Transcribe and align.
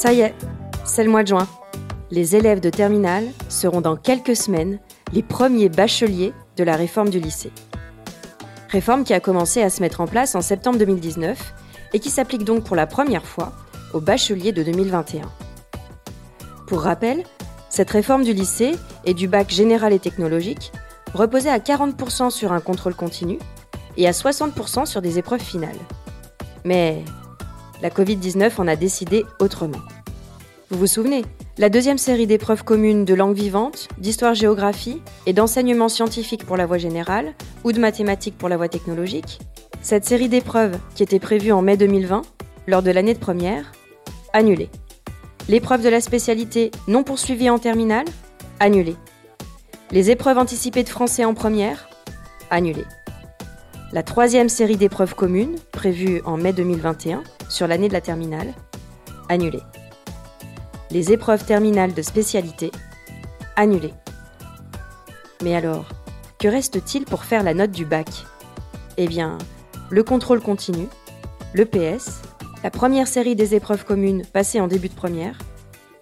Ça 0.00 0.14
y 0.14 0.22
est, 0.22 0.34
c'est 0.86 1.04
le 1.04 1.10
mois 1.10 1.22
de 1.24 1.28
juin. 1.28 1.46
Les 2.10 2.34
élèves 2.34 2.60
de 2.60 2.70
terminale 2.70 3.26
seront 3.50 3.82
dans 3.82 3.96
quelques 3.96 4.34
semaines 4.34 4.78
les 5.12 5.22
premiers 5.22 5.68
bacheliers 5.68 6.32
de 6.56 6.64
la 6.64 6.74
réforme 6.74 7.10
du 7.10 7.20
lycée. 7.20 7.52
Réforme 8.70 9.04
qui 9.04 9.12
a 9.12 9.20
commencé 9.20 9.60
à 9.60 9.68
se 9.68 9.82
mettre 9.82 10.00
en 10.00 10.06
place 10.06 10.34
en 10.34 10.40
septembre 10.40 10.78
2019 10.78 11.52
et 11.92 11.98
qui 11.98 12.08
s'applique 12.08 12.44
donc 12.44 12.64
pour 12.64 12.76
la 12.76 12.86
première 12.86 13.26
fois 13.26 13.52
aux 13.92 14.00
bacheliers 14.00 14.52
de 14.52 14.62
2021. 14.62 15.30
Pour 16.66 16.80
rappel, 16.80 17.22
cette 17.68 17.90
réforme 17.90 18.24
du 18.24 18.32
lycée 18.32 18.72
et 19.04 19.12
du 19.12 19.28
bac 19.28 19.50
général 19.50 19.92
et 19.92 19.98
technologique 19.98 20.72
reposait 21.12 21.50
à 21.50 21.58
40% 21.58 22.30
sur 22.30 22.54
un 22.54 22.60
contrôle 22.60 22.94
continu 22.94 23.38
et 23.98 24.08
à 24.08 24.12
60% 24.12 24.86
sur 24.86 25.02
des 25.02 25.18
épreuves 25.18 25.42
finales. 25.42 25.76
Mais 26.64 27.04
la 27.82 27.90
Covid-19 27.90 28.52
en 28.58 28.68
a 28.68 28.76
décidé 28.76 29.24
autrement. 29.40 29.80
Vous 30.70 30.78
vous 30.78 30.86
souvenez 30.86 31.24
La 31.58 31.68
deuxième 31.68 31.98
série 31.98 32.26
d'épreuves 32.26 32.62
communes 32.62 33.04
de 33.04 33.14
langue 33.14 33.34
vivante, 33.34 33.88
d'histoire-géographie 33.98 35.02
et 35.26 35.32
d'enseignement 35.32 35.88
scientifique 35.88 36.46
pour 36.46 36.56
la 36.56 36.66
voie 36.66 36.78
générale 36.78 37.34
ou 37.64 37.72
de 37.72 37.80
mathématiques 37.80 38.38
pour 38.38 38.48
la 38.48 38.56
voie 38.56 38.68
technologique 38.68 39.40
Cette 39.82 40.04
série 40.04 40.28
d'épreuves, 40.28 40.78
qui 40.94 41.02
était 41.02 41.18
prévue 41.18 41.52
en 41.52 41.62
mai 41.62 41.76
2020, 41.76 42.22
lors 42.68 42.82
de 42.82 42.90
l'année 42.90 43.14
de 43.14 43.18
première, 43.18 43.72
annulée. 44.32 44.70
L'épreuve 45.48 45.82
de 45.82 45.88
la 45.88 46.00
spécialité 46.00 46.70
non 46.86 47.02
poursuivie 47.02 47.50
en 47.50 47.58
terminale, 47.58 48.06
annulée. 48.60 48.96
Les 49.90 50.10
épreuves 50.12 50.38
anticipées 50.38 50.84
de 50.84 50.88
français 50.88 51.24
en 51.24 51.34
première, 51.34 51.88
annulées. 52.50 52.84
La 53.92 54.02
troisième 54.02 54.48
série 54.48 54.76
d'épreuves 54.76 55.14
communes, 55.14 55.56
prévue 55.72 56.22
en 56.24 56.36
mai 56.36 56.52
2021, 56.52 57.22
sur 57.48 57.66
l'année 57.66 57.88
de 57.88 57.92
la 57.92 58.00
terminale, 58.00 58.54
annulée 59.28 59.62
les 60.90 61.12
épreuves 61.12 61.44
terminales 61.44 61.94
de 61.94 62.02
spécialité 62.02 62.72
annulées. 63.56 63.94
Mais 65.42 65.54
alors, 65.54 65.86
que 66.38 66.48
reste-t-il 66.48 67.04
pour 67.04 67.24
faire 67.24 67.42
la 67.42 67.54
note 67.54 67.70
du 67.70 67.84
bac? 67.84 68.08
Eh 68.96 69.06
bien, 69.06 69.38
le 69.88 70.02
contrôle 70.02 70.40
continu, 70.40 70.88
le 71.52 71.64
PS, 71.64 72.22
la 72.62 72.70
première 72.70 73.08
série 73.08 73.36
des 73.36 73.54
épreuves 73.54 73.84
communes 73.84 74.24
passées 74.32 74.60
en 74.60 74.66
début 74.66 74.88
de 74.88 74.94
première, 74.94 75.38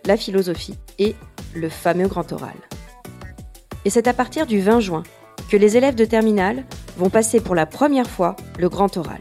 la 0.06 0.16
philosophie 0.16 0.78
et 0.98 1.14
le 1.54 1.68
fameux 1.68 2.08
grand 2.08 2.32
oral. 2.32 2.56
Et 3.84 3.90
c'est 3.90 4.08
à 4.08 4.14
partir 4.14 4.46
du 4.46 4.60
20 4.60 4.80
juin 4.80 5.02
que 5.50 5.56
les 5.56 5.76
élèves 5.76 5.94
de 5.94 6.04
terminale 6.04 6.64
vont 6.98 7.10
passer 7.10 7.40
pour 7.40 7.54
la 7.54 7.64
première 7.64 8.10
fois 8.10 8.36
le 8.58 8.68
grand 8.68 8.96
oral. 8.96 9.20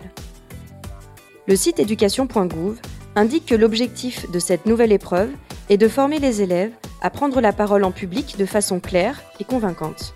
Le 1.47 1.55
site 1.55 1.79
éducation.gouv 1.79 2.77
indique 3.15 3.45
que 3.45 3.55
l'objectif 3.55 4.29
de 4.31 4.39
cette 4.39 4.65
nouvelle 4.65 4.91
épreuve 4.91 5.29
et 5.69 5.77
de 5.77 5.87
former 5.87 6.19
les 6.19 6.41
élèves 6.41 6.73
à 7.01 7.09
prendre 7.09 7.39
la 7.39 7.53
parole 7.53 7.83
en 7.83 7.91
public 7.91 8.37
de 8.37 8.45
façon 8.45 8.79
claire 8.79 9.21
et 9.39 9.43
convaincante. 9.43 10.13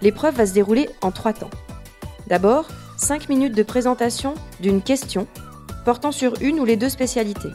L'épreuve 0.00 0.36
va 0.36 0.46
se 0.46 0.54
dérouler 0.54 0.88
en 1.02 1.10
trois 1.10 1.32
temps. 1.32 1.50
D'abord, 2.28 2.68
5 2.96 3.28
minutes 3.28 3.54
de 3.54 3.62
présentation 3.62 4.34
d'une 4.60 4.82
question 4.82 5.26
portant 5.84 6.12
sur 6.12 6.40
une 6.40 6.60
ou 6.60 6.64
les 6.64 6.76
deux 6.76 6.88
spécialités. 6.88 7.50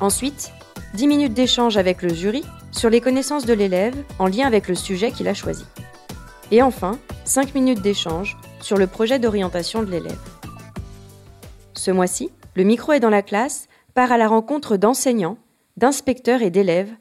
Ensuite, 0.00 0.52
10 0.94 1.08
minutes 1.08 1.34
d'échange 1.34 1.76
avec 1.76 2.02
le 2.02 2.12
jury 2.12 2.44
sur 2.70 2.90
les 2.90 3.00
connaissances 3.00 3.46
de 3.46 3.54
l'élève 3.54 3.94
en 4.18 4.26
lien 4.26 4.46
avec 4.46 4.68
le 4.68 4.74
sujet 4.74 5.10
qu'il 5.10 5.28
a 5.28 5.34
choisi. 5.34 5.64
Et 6.52 6.62
enfin, 6.62 6.98
5 7.24 7.56
minutes 7.56 7.82
d'échange 7.82 8.36
sur 8.60 8.76
le 8.76 8.86
projet 8.86 9.18
d'orientation 9.18 9.82
de 9.82 9.90
l'élève. 9.90 10.20
Ce 11.74 11.90
mois-ci, 11.90 12.30
le 12.54 12.62
micro 12.62 12.92
est 12.92 13.00
dans 13.00 13.10
la 13.10 13.22
classe 13.22 13.66
part 13.94 14.12
à 14.12 14.16
la 14.16 14.28
rencontre 14.28 14.76
d'enseignants 14.76 15.38
d'inspecteurs 15.76 16.42
et 16.42 16.50
d'élèves 16.50 16.94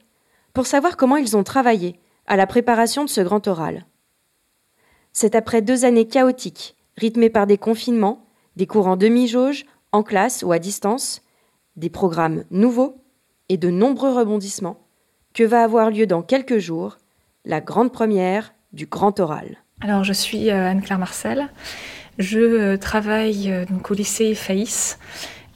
pour 0.53 0.65
savoir 0.65 0.97
comment 0.97 1.17
ils 1.17 1.37
ont 1.37 1.43
travaillé 1.43 1.99
à 2.25 2.37
la 2.37 2.47
préparation 2.47 3.03
de 3.03 3.09
ce 3.09 3.21
grand 3.21 3.47
oral. 3.47 3.85
C'est 5.13 5.35
après 5.35 5.61
deux 5.61 5.85
années 5.85 6.07
chaotiques, 6.07 6.75
rythmées 6.97 7.29
par 7.29 7.45
des 7.45 7.59
confinements, 7.59 8.25
des 8.55 8.65
cours 8.65 8.87
en 8.87 8.97
demi-jauge, 8.97 9.65
en 9.91 10.01
classe 10.01 10.41
ou 10.41 10.51
à 10.51 10.59
distance, 10.59 11.21
des 11.75 11.91
programmes 11.91 12.45
nouveaux 12.49 12.97
et 13.49 13.57
de 13.57 13.69
nombreux 13.69 14.11
rebondissements, 14.11 14.87
que 15.33 15.43
va 15.43 15.63
avoir 15.63 15.91
lieu 15.91 16.07
dans 16.07 16.23
quelques 16.23 16.57
jours 16.57 16.97
la 17.45 17.61
grande 17.61 17.91
première 17.91 18.54
du 18.75 18.85
grand 18.85 19.19
oral. 19.19 19.57
Alors 19.81 20.03
je 20.03 20.13
suis 20.13 20.49
euh, 20.49 20.69
Anne-Claire 20.69 20.99
Marcel, 20.99 21.47
je 22.19 22.39
euh, 22.39 22.77
travaille 22.77 23.51
euh, 23.51 23.65
donc 23.65 23.89
au 23.89 23.93
lycée 23.93 24.35
Faïs 24.35 24.99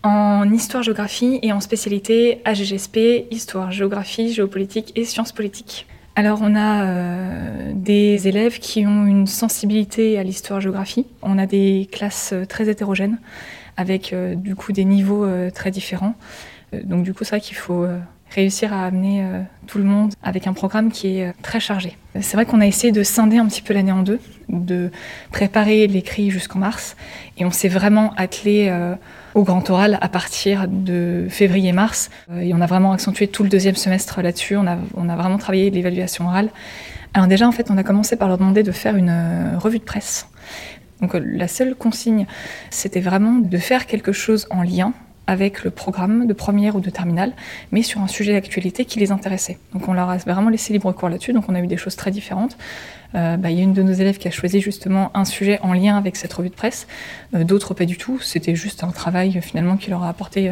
en 0.03 0.49
histoire-géographie 0.51 1.39
et 1.41 1.51
en 1.51 1.59
spécialité 1.59 2.41
AGGSP, 2.45 3.27
histoire, 3.31 3.71
géographie, 3.71 4.33
géopolitique 4.33 4.93
et 4.95 5.03
sciences 5.03 5.33
politiques. 5.33 5.87
Alors 6.15 6.39
on 6.41 6.55
a 6.55 7.71
des 7.73 8.27
élèves 8.27 8.59
qui 8.59 8.85
ont 8.85 9.05
une 9.05 9.27
sensibilité 9.27 10.17
à 10.17 10.23
l'histoire-géographie. 10.23 11.05
On 11.21 11.37
a 11.37 11.45
des 11.45 11.87
classes 11.91 12.33
très 12.47 12.69
hétérogènes 12.69 13.19
avec 13.77 14.13
du 14.35 14.55
coup 14.55 14.71
des 14.73 14.85
niveaux 14.85 15.25
très 15.51 15.71
différents. 15.71 16.15
donc 16.83 17.03
du 17.03 17.13
coup 17.13 17.23
c'est 17.23 17.31
vrai 17.31 17.41
qu'il 17.41 17.55
faut 17.55 17.85
réussir 18.33 18.73
à 18.73 18.85
amener 18.85 19.25
tout 19.67 19.77
le 19.77 19.83
monde 19.83 20.13
avec 20.23 20.47
un 20.47 20.53
programme 20.53 20.91
qui 20.91 21.17
est 21.17 21.33
très 21.41 21.59
chargé. 21.59 21.97
C'est 22.21 22.35
vrai 22.35 22.45
qu'on 22.45 22.61
a 22.61 22.67
essayé 22.67 22.91
de 22.91 23.03
scinder 23.03 23.37
un 23.37 23.45
petit 23.47 23.61
peu 23.61 23.73
l'année 23.73 23.91
en 23.91 24.03
deux, 24.03 24.19
de 24.49 24.91
préparer 25.31 25.87
l'écrit 25.87 26.29
jusqu'en 26.29 26.59
mars 26.59 26.95
et 27.37 27.45
on 27.45 27.51
s'est 27.51 27.69
vraiment 27.69 28.13
attelé 28.17 28.69
au 29.35 29.43
grand 29.43 29.67
oral 29.69 29.97
à 30.01 30.09
partir 30.09 30.67
de 30.67 31.27
février-mars. 31.29 32.09
Euh, 32.31 32.41
et 32.41 32.53
on 32.53 32.61
a 32.61 32.65
vraiment 32.65 32.91
accentué 32.91 33.27
tout 33.27 33.43
le 33.43 33.49
deuxième 33.49 33.75
semestre 33.75 34.21
là-dessus. 34.21 34.57
On 34.57 34.67
a, 34.67 34.77
on 34.95 35.09
a 35.09 35.15
vraiment 35.15 35.37
travaillé 35.37 35.69
l'évaluation 35.69 36.27
orale. 36.27 36.49
Alors 37.13 37.27
déjà, 37.27 37.47
en 37.47 37.51
fait, 37.51 37.71
on 37.71 37.77
a 37.77 37.83
commencé 37.83 38.15
par 38.15 38.27
leur 38.27 38.37
demander 38.37 38.63
de 38.63 38.71
faire 38.71 38.95
une 38.95 39.09
euh, 39.09 39.57
revue 39.57 39.79
de 39.79 39.83
presse. 39.83 40.27
Donc 41.01 41.15
euh, 41.15 41.21
la 41.23 41.47
seule 41.47 41.75
consigne, 41.75 42.25
c'était 42.69 42.99
vraiment 42.99 43.35
de 43.35 43.57
faire 43.57 43.85
quelque 43.85 44.11
chose 44.11 44.47
en 44.51 44.63
lien 44.63 44.93
avec 45.29 45.63
le 45.63 45.69
programme 45.69 46.25
de 46.25 46.33
première 46.33 46.75
ou 46.75 46.79
de 46.79 46.89
terminale, 46.89 47.33
mais 47.71 47.83
sur 47.83 48.01
un 48.01 48.07
sujet 48.07 48.33
d'actualité 48.33 48.83
qui 48.83 48.97
les 48.97 49.11
intéressait. 49.11 49.59
Donc 49.73 49.87
on 49.87 49.93
leur 49.93 50.09
a 50.09 50.17
vraiment 50.17 50.49
laissé 50.49 50.73
libre 50.73 50.91
cours 50.91 51.07
là-dessus, 51.07 51.33
donc 51.33 51.45
on 51.49 51.53
a 51.53 51.59
eu 51.59 51.67
des 51.67 51.77
choses 51.77 51.95
très 51.95 52.09
différentes. 52.09 52.57
Euh, 53.13 53.37
bah, 53.37 53.51
il 53.51 53.57
y 53.57 53.61
a 53.61 53.63
une 53.63 53.73
de 53.73 53.83
nos 53.83 53.93
élèves 53.93 54.17
qui 54.17 54.27
a 54.27 54.31
choisi 54.31 54.59
justement 54.59 55.11
un 55.13 55.25
sujet 55.25 55.59
en 55.61 55.73
lien 55.73 55.97
avec 55.97 56.15
cette 56.15 56.33
revue 56.33 56.49
de 56.49 56.55
presse, 56.55 56.87
euh, 57.35 57.43
d'autres 57.43 57.75
pas 57.75 57.85
du 57.85 57.95
tout, 57.95 58.19
c'était 58.19 58.55
juste 58.55 58.83
un 58.83 58.89
travail 58.89 59.37
euh, 59.37 59.41
finalement 59.41 59.77
qui 59.77 59.91
leur 59.91 60.01
a 60.01 60.09
apporté 60.09 60.51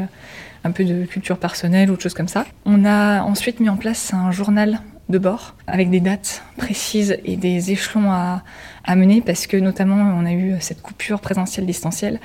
un 0.63 0.71
peu 0.71 0.83
de 0.83 1.05
culture 1.05 1.39
personnelle 1.39 1.89
ou 1.89 1.95
de 1.95 2.01
choses 2.01 2.13
comme 2.13 2.27
ça. 2.27 2.45
On 2.65 2.85
a 2.85 3.23
ensuite 3.23 3.59
mis 3.59 3.69
en 3.69 3.77
place 3.77 4.13
un 4.13 4.29
journal 4.29 4.81
de 5.09 5.17
bord 5.17 5.55
avec 5.65 5.89
des 5.89 6.01
dates 6.01 6.43
précises 6.55 7.17
et 7.25 7.35
des 7.35 7.71
échelons 7.71 8.11
à, 8.11 8.43
à 8.83 8.95
mener 8.95 9.21
parce 9.21 9.47
que 9.47 9.57
notamment 9.57 10.13
on 10.19 10.25
a 10.25 10.33
eu 10.33 10.55
cette 10.59 10.83
coupure 10.83 11.19
présentielle 11.19 11.65
distancielle 11.65 12.19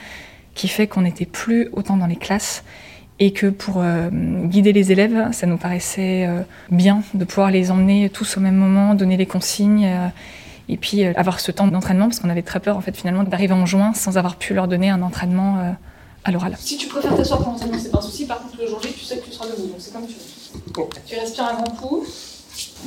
qui 0.54 0.68
fait 0.68 0.86
qu'on 0.86 1.02
n'était 1.02 1.26
plus 1.26 1.68
autant 1.72 1.96
dans 1.96 2.06
les 2.06 2.16
classes 2.16 2.64
et 3.18 3.32
que 3.32 3.46
pour 3.46 3.76
euh, 3.78 4.10
guider 4.10 4.72
les 4.72 4.90
élèves, 4.90 5.28
ça 5.32 5.46
nous 5.46 5.56
paraissait 5.56 6.26
euh, 6.26 6.40
bien 6.70 7.02
de 7.14 7.24
pouvoir 7.24 7.50
les 7.50 7.70
emmener 7.70 8.10
tous 8.10 8.36
au 8.36 8.40
même 8.40 8.56
moment, 8.56 8.94
donner 8.94 9.16
les 9.16 9.26
consignes 9.26 9.86
euh, 9.86 10.08
et 10.68 10.76
puis 10.76 11.04
avoir 11.04 11.40
ce 11.40 11.52
temps 11.52 11.66
d'entraînement 11.66 12.06
parce 12.06 12.20
qu'on 12.20 12.30
avait 12.30 12.42
très 12.42 12.60
peur 12.60 12.76
en 12.76 12.80
fait 12.80 12.96
finalement 12.96 13.24
d'arriver 13.24 13.54
en 13.54 13.66
juin 13.66 13.92
sans 13.94 14.18
avoir 14.18 14.36
pu 14.36 14.54
leur 14.54 14.68
donner 14.68 14.90
un 14.90 15.02
entraînement 15.02 15.74
à 16.24 16.30
l'oral. 16.30 16.56
Si 16.58 16.76
tu 16.76 16.86
préfères 16.86 17.16
t'asseoir 17.16 17.40
pendant 17.40 17.52
l'entraînement, 17.52 17.78
c'est 17.80 17.90
pas 17.90 17.98
un 17.98 18.02
souci. 18.02 18.26
Par 18.26 18.40
contre, 18.40 18.56
le 18.60 18.68
jour 18.68 18.80
J, 18.80 18.92
tu 18.92 19.04
sais 19.04 19.18
que 19.18 19.24
tu 19.24 19.32
seras 19.32 19.46
debout, 19.46 19.66
donc 19.66 19.76
c'est 19.78 19.92
comme 19.92 20.06
tu 20.06 20.14
veux. 20.14 20.84
Tu 21.06 21.16
respires 21.16 21.44
un 21.44 21.54
grand 21.54 21.74
coup. 21.76 22.04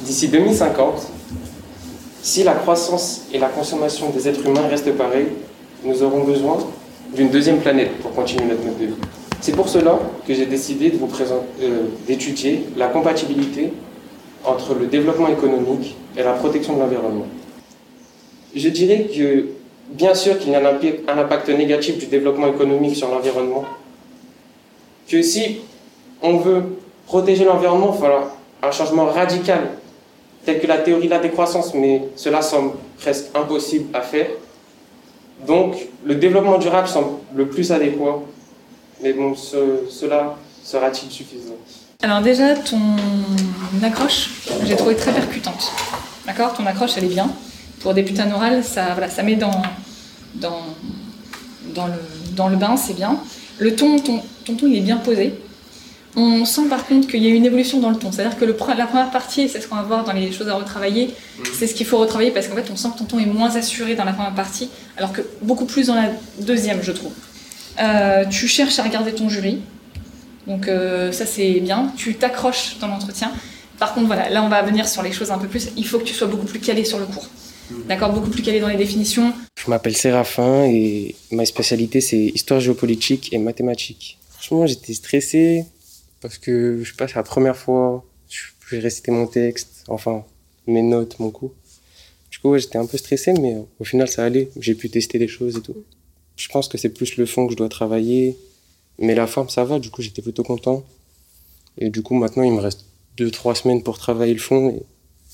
D'ici 0.06 0.29
2050, 0.29 1.01
si 2.21 2.44
la 2.44 2.53
croissance 2.53 3.23
et 3.31 3.38
la 3.38 3.50
consommation 3.50 4.09
des 4.09 4.27
êtres 4.27 4.45
humains 4.45 4.67
restent 4.67 4.95
pareilles, 4.97 5.33
nous 5.83 6.01
aurons 6.01 6.23
besoin 6.23 6.57
d'une 7.15 7.29
deuxième 7.29 7.59
planète 7.59 7.97
pour 8.00 8.13
continuer 8.13 8.45
notre 8.45 8.63
mode 8.63 8.77
de 8.77 8.85
vie. 8.88 8.94
C'est 9.41 9.56
pour 9.56 9.69
cela 9.69 10.00
que 10.27 10.33
j'ai 10.33 10.45
décidé 10.45 10.91
euh, 10.91 11.69
d'étudier 12.07 12.65
la 12.75 12.88
compatibilité 12.88 13.71
entre 14.44 14.73
le 14.75 14.88
développement 14.88 15.27
économique 15.27 15.95
et 16.17 16.23
la 16.23 16.33
protection 16.33 16.75
de 16.75 16.79
l'environnement. 16.81 17.27
Je 18.56 18.69
dirais 18.69 19.07
que, 19.15 19.47
bien 19.91 20.13
sûr 20.13 20.39
qu'il 20.39 20.51
y 20.51 20.56
a 20.56 20.59
un 20.59 21.17
impact 21.17 21.50
négatif 21.50 21.97
du 21.97 22.07
développement 22.07 22.47
économique 22.47 22.95
sur 22.95 23.09
l'environnement, 23.09 23.65
que 25.07 25.21
si 25.21 25.59
on 26.21 26.38
veut 26.38 26.63
protéger 27.06 27.45
l'environnement, 27.45 27.91
il 27.94 28.01
falloir 28.01 28.35
un 28.63 28.71
changement 28.71 29.06
radical, 29.06 29.59
tel 30.45 30.59
que 30.59 30.67
la 30.67 30.77
théorie 30.77 31.06
de 31.06 31.12
la 31.12 31.19
décroissance, 31.19 31.73
mais 31.73 32.03
cela 32.15 32.41
semble 32.41 32.73
presque 32.97 33.25
impossible 33.35 33.85
à 33.94 34.01
faire. 34.01 34.27
Donc, 35.47 35.75
le 36.05 36.15
développement 36.15 36.57
durable 36.57 36.87
semble 36.87 37.19
le 37.35 37.47
plus 37.47 37.71
adéquat, 37.71 38.21
mais 39.01 39.13
bon, 39.13 39.35
cela 39.35 40.37
sera-t-il 40.63 41.11
suffisant? 41.11 41.55
Alors 42.01 42.21
déjà, 42.21 42.55
ton 42.55 42.77
accroche, 43.83 44.29
j'ai 44.65 44.75
trouvé 44.75 44.95
très 44.95 45.11
percutante. 45.11 45.71
D'accord? 46.25 46.53
Ton 46.53 46.65
accroche, 46.65 46.91
elle 46.97 47.05
est 47.05 47.13
bien. 47.13 47.29
Pour 47.81 47.93
débuter 47.93 48.21
un 48.21 48.31
oral, 48.31 48.63
ça, 48.63 48.93
voilà, 48.93 49.09
ça 49.09 49.23
met 49.23 49.35
dans, 49.35 49.61
dans, 50.35 50.61
dans, 51.73 51.88
le, 51.88 51.93
dans 52.35 52.47
le 52.47 52.55
bain, 52.57 52.77
c'est 52.77 52.95
bien. 52.95 53.19
Le 53.59 53.75
ton, 53.75 53.99
ton, 53.99 54.21
ton 54.45 54.55
ton, 54.55 54.67
il 54.67 54.77
est 54.77 54.81
bien 54.81 54.97
posé. 54.97 55.33
On 56.15 56.45
sent 56.45 56.67
par 56.69 56.85
contre 56.85 57.07
qu'il 57.07 57.21
y 57.23 57.27
a 57.27 57.29
une 57.29 57.45
évolution 57.45 57.79
dans 57.79 57.89
le 57.89 57.97
ton. 57.97 58.12
C'est-à-dire 58.12 58.38
que 58.38 58.45
le, 58.45 58.56
la 58.77 58.85
première 58.85 59.12
partie, 59.12 59.50
c'est 59.50 59.59
ce 59.59 59.67
qu'on 59.67 59.75
va 59.75 59.81
voir 59.81 60.06
dans 60.06 60.13
les 60.13 60.31
choses 60.31 60.47
à 60.47 60.56
retravailler, 60.56 61.07
mhm. 61.07 61.45
c'est 61.53 61.67
ce 61.67 61.75
qu'il 61.75 61.85
faut 61.85 61.97
retravailler 61.97 62.31
parce 62.31 62.47
qu'en 62.47 62.56
fait, 62.56 62.69
on 62.71 62.75
sent 62.75 62.89
que 62.94 63.00
ton 63.00 63.06
ton 63.06 63.19
est 63.19 63.25
moins 63.25 63.56
assuré 63.56 63.95
dans 63.95 64.06
la 64.06 64.13
première 64.13 64.33
partie, 64.33 64.69
alors 64.97 65.12
que 65.12 65.21
beaucoup 65.41 65.65
plus 65.65 65.88
dans 65.88 65.95
la 65.95 66.09
deuxième, 66.39 66.81
je 66.81 66.91
trouve. 66.91 67.12
Euh, 67.79 68.23
tu 68.25 68.47
cherches 68.47 68.79
à 68.79 68.83
regarder 68.83 69.13
ton 69.13 69.27
jury, 69.27 69.59
donc 70.47 70.67
euh, 70.67 71.12
ça 71.12 71.25
c'est 71.25 71.59
bien. 71.59 71.91
Tu 71.97 72.15
t'accroches 72.15 72.77
dans 72.79 72.88
l'entretien. 72.88 73.31
Par 73.77 73.94
contre, 73.94 74.07
voilà, 74.07 74.29
là 74.29 74.41
on 74.41 74.47
va 74.47 74.62
venir 74.62 74.88
sur 74.88 75.03
les 75.03 75.12
choses 75.12 75.31
un 75.31 75.38
peu 75.38 75.47
plus. 75.47 75.69
Il 75.75 75.85
faut 75.85 76.00
que 76.00 76.06
tu 76.06 76.13
sois 76.13 76.27
beaucoup 76.27 76.45
plus 76.45 76.59
calé 76.59 76.85
sur 76.85 76.97
le 76.97 77.06
cours. 77.06 77.27
Mhm. 77.69 77.83
D'accord 77.89 78.13
Beaucoup 78.13 78.29
plus 78.29 78.41
calé 78.41 78.62
dans 78.62 78.69
les 78.69 78.77
définitions. 78.77 79.33
Je 79.62 79.69
m'appelle 79.69 79.97
Séraphin 79.97 80.63
et 80.63 81.15
ma 81.31 81.45
spécialité 81.45 82.00
c'est 82.00 82.17
histoire 82.17 82.62
géopolitique 82.62 83.33
et 83.33 83.38
mathématiques. 83.38 84.17
Franchement, 84.29 84.67
j'étais 84.67 84.94
stressé 84.94 85.65
parce 86.27 86.38
que 86.38 86.83
je 86.83 86.89
sais 86.89 86.95
pas, 86.98 87.07
c'est 87.07 87.16
la 87.16 87.24
première 87.24 87.56
fois 87.56 88.06
je 88.66 88.75
vais 88.75 88.81
réciter 88.81 89.12
mon 89.12 89.27
texte, 89.27 89.83
enfin 89.88 90.25
mes 90.68 90.81
notes, 90.81 91.19
mon 91.19 91.30
cours. 91.30 91.54
Du 92.31 92.39
coup, 92.39 92.57
j'étais 92.57 92.77
un 92.77 92.86
peu 92.86 92.98
stressé, 92.98 93.33
mais 93.33 93.56
au 93.80 93.83
final, 93.83 94.07
ça 94.07 94.25
allait. 94.25 94.50
J'ai 94.60 94.75
pu 94.75 94.89
tester 94.89 95.19
des 95.19 95.27
choses 95.27 95.57
et 95.57 95.62
tout. 95.62 95.75
Je 96.36 96.48
pense 96.50 96.68
que 96.68 96.77
c'est 96.77 96.89
plus 96.89 97.18
le 97.18 97.25
fond 97.25 97.45
que 97.45 97.54
je 97.54 97.57
dois 97.57 97.69
travailler, 97.69 98.38
mais 98.98 99.16
la 99.16 99.27
forme, 99.27 99.50
ça 99.50 99.63
va. 99.63 99.80
Du 99.80 99.89
coup, 99.89 100.01
j'étais 100.01 100.22
plutôt 100.22 100.44
content. 100.44 100.83
Et 101.77 101.89
du 101.89 102.01
coup, 102.01 102.16
maintenant, 102.16 102.44
il 102.44 102.54
me 102.54 102.60
reste 102.60 102.86
deux, 103.18 103.31
trois 103.31 103.56
semaines 103.56 103.83
pour 103.83 103.98
travailler 103.98 104.33
le 104.33 104.39
fond. 104.39 104.83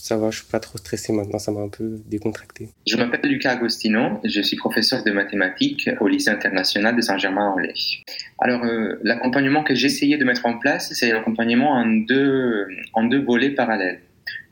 Ça 0.02 0.18
va, 0.18 0.32
je 0.32 0.38
suis 0.38 0.48
pas 0.48 0.60
trop 0.60 0.80
stressé 0.80 1.14
maintenant, 1.14 1.38
ça 1.38 1.52
m'a 1.52 1.62
un 1.62 1.70
peu 1.70 2.00
décontracté. 2.08 2.70
Je 2.88 2.98
m'appelle 2.98 3.30
Lucas 3.30 3.52
Agostino, 3.52 4.20
je 4.24 4.42
suis 4.42 4.58
professeur 4.58 5.04
de 5.04 5.12
mathématiques 5.12 5.92
au 6.00 6.08
lycée 6.08 6.32
international 6.32 6.96
de 6.96 7.02
Saint-Germain-en-Laye. 7.02 8.04
Alors, 8.40 8.64
euh, 8.64 9.00
l'accompagnement 9.04 9.64
que 9.64 9.76
j'ai 9.76 9.86
essayé 9.86 10.18
de 10.18 10.26
mettre 10.26 10.48
en 10.48 10.58
place, 10.58 10.92
c'est 10.94 11.12
l'accompagnement 11.12 11.74
en 11.74 11.86
deux, 11.86 12.68
en 12.94 13.04
deux 13.04 13.22
volets 13.22 13.52
parallèles. 13.52 14.00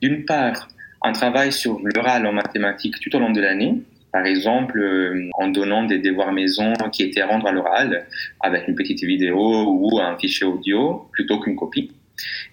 D'une 0.04 0.24
part, 0.24 0.68
un 1.01 1.13
travail 1.13 1.52
sur 1.52 1.80
l'oral 1.84 2.28
en 2.28 2.31
mathématiques 2.31 3.00
tout 3.00 3.16
au 3.16 3.19
long 3.19 3.31
de 3.31 3.42
l'année, 3.42 3.81
par 4.12 4.25
exemple 4.28 4.80
euh, 4.80 5.30
en 5.34 5.48
donnant 5.48 5.84
des 5.84 5.98
devoirs 5.98 6.31
maison 6.31 6.74
qui 6.92 7.02
étaient 7.04 7.22
à 7.22 7.28
rendre 7.28 7.48
à 7.48 7.52
l'oral 7.52 8.06
avec 8.40 8.68
une 8.68 8.75
petite 8.75 9.04
vidéo 9.04 9.66
ou 9.68 10.00
un 10.00 10.16
fichier 10.18 10.45
audio 10.45 11.07
plutôt 11.12 11.40
qu'une 11.40 11.56
copie 11.56 11.92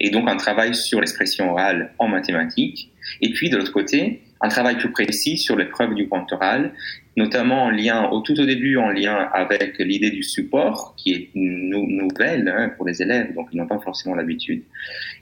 et 0.01 0.11
donc 0.11 0.29
un 0.29 0.37
travail 0.37 0.75
sur 0.75 1.01
l'expression 1.01 1.51
orale 1.51 1.93
en 1.99 2.09
mathématiques, 2.09 2.91
et 3.21 3.33
puis 3.33 3.51
de 3.51 3.57
l'autre 3.57 3.73
côté, 3.73 4.23
un 4.41 4.49
travail 4.49 4.77
plus 4.77 4.91
précis 4.91 5.39
sur 5.39 5.57
l'épreuve 5.57 5.95
du 5.95 6.07
grand 6.07 6.31
oral, 6.33 6.73
notamment 7.17 7.65
en 7.65 7.71
lien, 7.71 8.11
au 8.11 8.21
tout 8.21 8.39
au 8.39 8.45
début, 8.45 8.77
en 8.77 8.91
lien 8.91 9.29
avec 9.33 9.79
l'idée 9.79 10.11
du 10.11 10.23
support, 10.23 10.95
qui 10.97 11.13
est 11.13 11.31
nouvelle 11.35 12.49
hein, 12.49 12.71
pour 12.77 12.87
les 12.87 13.01
élèves, 13.01 13.35
donc 13.35 13.49
ils 13.53 13.57
n'ont 13.57 13.67
pas 13.67 13.79
forcément 13.79 14.15
l'habitude. 14.15 14.63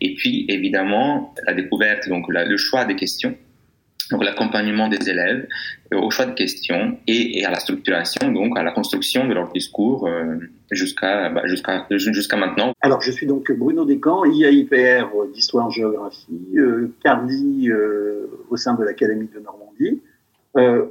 Et 0.01 0.15
puis, 0.15 0.47
évidemment, 0.49 1.35
la 1.47 1.55
découverte, 1.55 2.09
donc 2.09 2.27
le 2.29 2.57
choix 2.57 2.85
des 2.85 2.97
questions, 2.97 3.37
donc 4.11 4.25
l'accompagnement 4.25 4.89
des 4.89 5.09
élèves 5.09 5.47
euh, 5.93 5.99
au 5.99 6.11
choix 6.11 6.27
de 6.27 6.35
questions 6.35 6.99
et, 7.07 7.45
à 7.45 7.51
la 7.51 7.59
structuration, 7.59 8.31
donc 8.33 8.59
à 8.59 8.63
la 8.63 8.73
construction 8.73 9.27
de 9.27 9.35
leur 9.35 9.51
discours 9.53 10.07
euh, 10.07 10.37
jusqu'à 10.71 11.31
bah, 11.31 11.43
jusqu'à 11.47 11.87
jusqu'à 11.91 12.37
maintenant. 12.37 12.73
Alors 12.81 13.01
je 13.01 13.11
suis 13.11 13.27
donc 13.27 13.51
Bruno 13.53 13.85
Descamps, 13.85 14.25
IAIPR 14.25 14.75
euh, 14.75 15.33
d'histoire-géographie, 15.33 16.57
euh, 16.57 16.95
Cardi 17.03 17.71
au 18.51 18.57
sein 18.57 18.75
de 18.75 18.85
l'Académie 18.85 19.29
de 19.35 19.41
Normandie. 19.41 20.01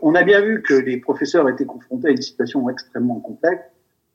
on 0.02 0.16
a 0.16 0.24
bien 0.24 0.42
vu 0.42 0.62
que 0.62 0.74
les 0.74 0.98
professeurs 0.98 1.48
étaient 1.50 1.66
confrontés 1.66 2.08
à 2.08 2.12
une 2.12 2.22
situation 2.22 2.70
extrêmement 2.70 3.20
complexe 3.20 3.64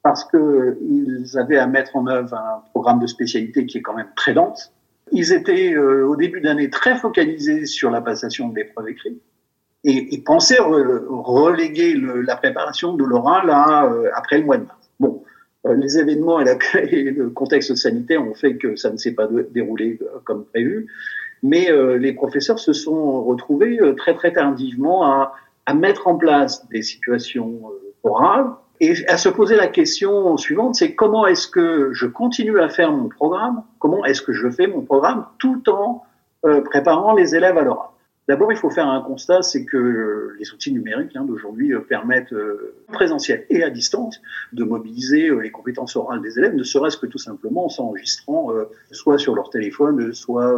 parce 0.03 0.25
qu'ils 0.25 1.27
avaient 1.37 1.59
à 1.59 1.67
mettre 1.67 1.97
en 1.97 2.07
œuvre 2.07 2.35
un 2.35 2.63
programme 2.71 3.01
de 3.01 3.07
spécialité 3.07 3.67
qui 3.67 3.79
est 3.79 3.83
quand 3.83 3.95
même 3.95 4.11
très 4.17 4.33
dense 4.33 4.73
ils 5.13 5.33
étaient 5.33 5.73
euh, 5.73 6.07
au 6.07 6.17
début 6.17 6.41
d'année 6.41 6.71
très 6.71 6.97
focalisés 6.97 7.67
sur 7.67 7.91
la 7.91 8.01
passation 8.01 8.49
de 8.49 8.57
l'épreuve 8.57 8.89
écrite 8.89 9.21
et, 9.85 10.15
et, 10.15 10.19
pensaient 10.23 10.59
reléguer 10.61 11.95
le, 11.95 12.21
la 12.23 12.37
préparation 12.37 12.95
de 12.95 13.05
l'oral 13.05 13.49
euh, 13.49 14.11
après 14.15 14.39
le 14.39 14.45
mois 14.45 14.59
de 14.59 14.65
mars. 14.65 14.91
Bon, 14.99 15.23
euh, 15.67 15.75
les 15.75 15.99
événements 15.99 16.41
et, 16.41 16.45
la, 16.45 16.57
et, 16.83 17.11
le 17.11 17.31
contexte 17.31 17.75
sanitaire 17.77 18.23
ont 18.23 18.35
fait 18.35 18.57
que 18.57 18.77
ça 18.77 18.91
ne 18.91 18.97
s'est 18.97 19.15
pas 19.15 19.29
déroulé 19.51 19.99
comme 20.25 20.45
prévu, 20.47 20.87
mais 21.43 21.69
les 21.99 22.13
professeurs 22.13 22.59
se 22.59 22.73
sont 22.73 23.23
retrouvés 23.23 23.79
très 23.97 24.15
très 24.15 24.33
tardivement 24.33 25.05
à, 25.05 25.35
à 25.67 25.75
mettre 25.75 26.09
en 26.09 26.17
place 26.17 26.69
des 26.69 26.83
situations 26.83 27.63
orales 28.03 28.51
et 28.81 29.07
à 29.09 29.17
se 29.17 29.29
poser 29.29 29.57
la 29.57 29.67
question 29.67 30.37
suivante, 30.37 30.77
c'est 30.77 30.95
comment 30.95 31.27
est-ce 31.27 31.49
que 31.49 31.93
je 31.93 32.07
continue 32.07 32.61
à 32.61 32.69
faire 32.69 32.93
mon 32.93 33.09
programme 33.09 33.63
Comment 33.79 34.05
est-ce 34.05 34.23
que 34.23 34.33
je 34.33 34.49
fais 34.51 34.69
mon 34.69 34.83
programme 34.83 35.27
tout 35.39 35.69
en 35.69 36.05
euh, 36.45 36.61
préparant 36.61 37.15
les 37.15 37.35
élèves 37.35 37.59
à 37.59 37.63
l'oral? 37.63 37.89
D'abord, 38.29 38.53
il 38.53 38.59
faut 38.59 38.71
faire 38.71 38.87
un 38.87 39.01
constat, 39.01 39.43
c'est 39.43 39.65
que 39.65 40.35
les 40.39 40.53
outils 40.53 40.71
numériques 40.71 41.17
hein, 41.17 41.25
d'aujourd'hui 41.25 41.73
euh, 41.73 41.81
permettent, 41.81 42.33
euh, 42.33 42.75
présentiel 42.93 43.47
et 43.51 43.65
à 43.65 43.71
distance, 43.71 44.21
de 44.53 44.63
mobiliser 44.63 45.31
les 45.43 45.51
compétences 45.51 45.97
orales 45.97 46.21
des 46.21 46.39
élèves, 46.39 46.55
ne 46.55 46.63
serait-ce 46.63 46.99
que 46.99 47.07
tout 47.07 47.19
simplement 47.19 47.65
en 47.65 47.69
s'enregistrant 47.69 48.51
soit 48.93 49.19
sur 49.19 49.35
leur 49.35 49.51
téléphone, 49.51 50.13
soit, 50.13 50.55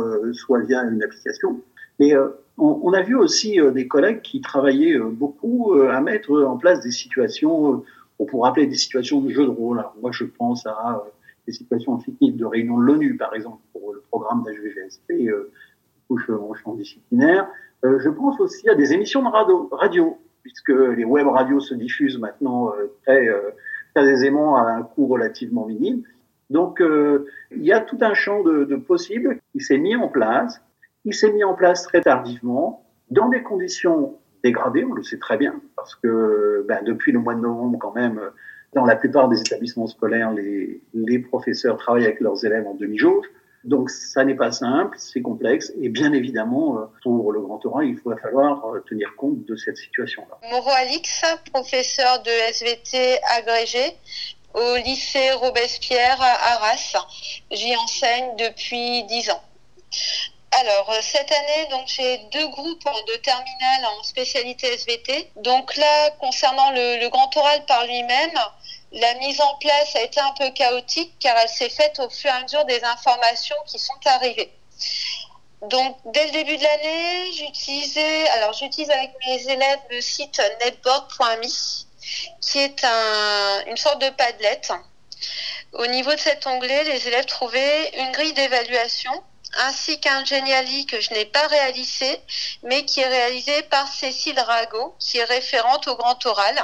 via 0.66 0.82
une 0.82 1.02
application. 1.02 1.60
Mais 1.98 2.12
on, 2.58 2.92
a 2.92 3.02
vu 3.02 3.14
aussi 3.14 3.58
des 3.72 3.86
collègues 3.86 4.22
qui 4.22 4.40
travaillaient 4.40 4.98
beaucoup 4.98 5.74
à 5.74 6.00
mettre 6.00 6.32
en 6.42 6.56
place 6.56 6.80
des 6.80 6.90
situations 6.90 7.84
on 8.20 8.26
pourrait 8.26 8.50
appeler 8.50 8.66
des 8.66 8.76
situations 8.76 9.20
de 9.20 9.30
jeu 9.30 9.44
de 9.44 9.50
rôle. 9.50 9.82
Moi, 10.00 10.12
je 10.12 10.24
pense 10.24 10.66
à 10.66 11.02
euh, 11.04 11.10
des 11.46 11.52
situations 11.52 11.98
fictives 11.98 12.36
de 12.36 12.44
réunion 12.44 12.78
de 12.78 12.84
l'ONU, 12.84 13.16
par 13.16 13.34
exemple, 13.34 13.62
pour 13.72 13.94
le 13.94 14.02
programme 14.10 14.44
d'HVGSP, 14.44 15.10
euh, 15.28 15.50
touche 16.06 16.28
au 16.28 16.54
champ 16.54 16.74
disciplinaire. 16.74 17.48
Euh, 17.84 17.98
je 17.98 18.10
pense 18.10 18.38
aussi 18.38 18.68
à 18.68 18.74
des 18.74 18.92
émissions 18.92 19.22
de 19.22 19.28
radio, 19.28 19.68
radio 19.72 20.18
puisque 20.42 20.68
les 20.68 21.04
web 21.04 21.26
radios 21.26 21.60
se 21.60 21.74
diffusent 21.74 22.18
maintenant 22.18 22.72
euh, 22.74 22.92
très, 23.04 23.26
très 23.94 24.06
aisément 24.06 24.56
à 24.56 24.62
un 24.62 24.82
coût 24.82 25.06
relativement 25.06 25.66
minime. 25.66 26.02
Donc, 26.50 26.82
il 26.82 27.62
y 27.64 27.72
a 27.72 27.78
tout 27.78 27.98
un 28.00 28.12
champ 28.12 28.42
de, 28.42 28.64
de 28.64 28.74
possibles 28.74 29.38
qui 29.52 29.60
s'est 29.60 29.78
mis 29.78 29.94
en 29.94 30.08
place. 30.08 30.60
Il 31.04 31.14
s'est 31.14 31.32
mis 31.32 31.44
en 31.44 31.54
place 31.54 31.84
très 31.84 32.00
tardivement, 32.00 32.84
dans 33.10 33.28
des 33.28 33.42
conditions 33.42 34.16
dégradé, 34.42 34.84
on 34.84 34.92
le 34.92 35.02
sait 35.02 35.18
très 35.18 35.36
bien, 35.36 35.60
parce 35.76 35.94
que 35.94 36.64
ben, 36.68 36.82
depuis 36.84 37.12
le 37.12 37.18
mois 37.18 37.34
de 37.34 37.40
novembre, 37.40 37.78
quand 37.78 37.94
même, 37.94 38.20
dans 38.74 38.84
la 38.84 38.96
plupart 38.96 39.28
des 39.28 39.40
établissements 39.40 39.86
scolaires, 39.86 40.32
les, 40.32 41.18
professeurs 41.18 41.76
travaillent 41.76 42.04
avec 42.04 42.20
leurs 42.20 42.44
élèves 42.44 42.66
en 42.66 42.74
demi-jauge. 42.74 43.26
Donc 43.64 43.90
ça 43.90 44.24
n'est 44.24 44.34
pas 44.34 44.52
simple, 44.52 44.96
c'est 44.98 45.20
complexe, 45.20 45.70
et 45.78 45.90
bien 45.90 46.14
évidemment, 46.14 46.78
euh, 46.78 46.84
pour 47.02 47.30
le 47.30 47.42
grand 47.42 47.64
oral, 47.66 47.86
il 47.86 48.00
va 48.06 48.16
falloir 48.16 48.66
euh, 48.66 48.82
tenir 48.88 49.14
compte 49.16 49.44
de 49.44 49.54
cette 49.54 49.76
situation-là. 49.76 50.38
Moreau 50.50 50.70
Alix, 50.70 51.22
professeur 51.52 52.22
de 52.22 52.30
SVT 52.30 53.18
agrégé 53.36 53.96
au 54.54 54.76
lycée 54.76 55.30
Robespierre 55.32 56.16
à 56.20 56.54
Arras. 56.54 57.06
J'y 57.50 57.76
enseigne 57.76 58.34
depuis 58.38 59.04
dix 59.04 59.30
ans. 59.30 59.42
Alors, 60.52 60.90
euh, 60.90 61.00
cette 61.00 61.30
année, 61.30 61.66
donc 61.70 61.86
j'ai 61.86 62.18
deux 62.32 62.48
groupes 62.48 62.84
de 63.06 63.16
terminale 63.16 63.86
en 63.86 64.02
spécialité 64.02 64.66
SVT. 64.74 65.30
Donc 65.36 65.76
là, 65.76 66.10
concernant 66.18 66.72
le, 66.72 67.08
grand 67.08 67.34
oral 67.36 67.64
par 67.66 67.86
lui-même, 67.86 68.38
la 68.92 69.14
mise 69.14 69.40
en 69.40 69.54
place 69.56 69.94
a 69.94 70.02
été 70.02 70.18
un 70.18 70.32
peu 70.32 70.50
chaotique 70.50 71.14
car 71.20 71.36
elle 71.38 71.48
s'est 71.48 71.68
faite 71.68 72.00
au 72.00 72.10
fur 72.10 72.30
et 72.30 72.34
à 72.34 72.42
mesure 72.42 72.64
des 72.64 72.82
informations 72.82 73.56
qui 73.66 73.78
sont 73.78 73.94
arrivées. 74.06 74.52
Donc, 75.62 75.96
dès 76.06 76.26
le 76.26 76.32
début 76.32 76.56
de 76.56 76.62
l'année, 76.64 77.32
j'utilisais, 77.32 78.28
alors 78.30 78.52
j'utilise 78.52 78.90
avec 78.90 79.12
mes 79.26 79.52
élèves 79.52 79.80
le 79.90 80.00
site 80.00 80.42
netboard.me, 80.64 81.46
qui 82.40 82.58
est 82.58 82.82
un, 82.82 83.64
une 83.66 83.76
sorte 83.76 84.00
de 84.00 84.10
Padlet. 84.10 84.62
Au 85.74 85.86
niveau 85.86 86.12
de 86.12 86.18
cet 86.18 86.46
onglet, 86.46 86.82
les 86.84 87.06
élèves 87.06 87.26
trouvaient 87.26 87.90
une 87.98 88.10
grille 88.10 88.32
d'évaluation 88.32 89.12
ainsi 89.58 90.00
qu'un 90.00 90.24
Geniali 90.24 90.86
que 90.86 91.00
je 91.00 91.12
n'ai 91.12 91.24
pas 91.24 91.46
réalisé, 91.46 92.20
mais 92.62 92.84
qui 92.84 93.00
est 93.00 93.08
réalisé 93.08 93.62
par 93.64 93.88
Cécile 93.92 94.40
Rago, 94.40 94.94
qui 94.98 95.18
est 95.18 95.24
référente 95.24 95.88
au 95.88 95.96
grand 95.96 96.24
oral. 96.26 96.56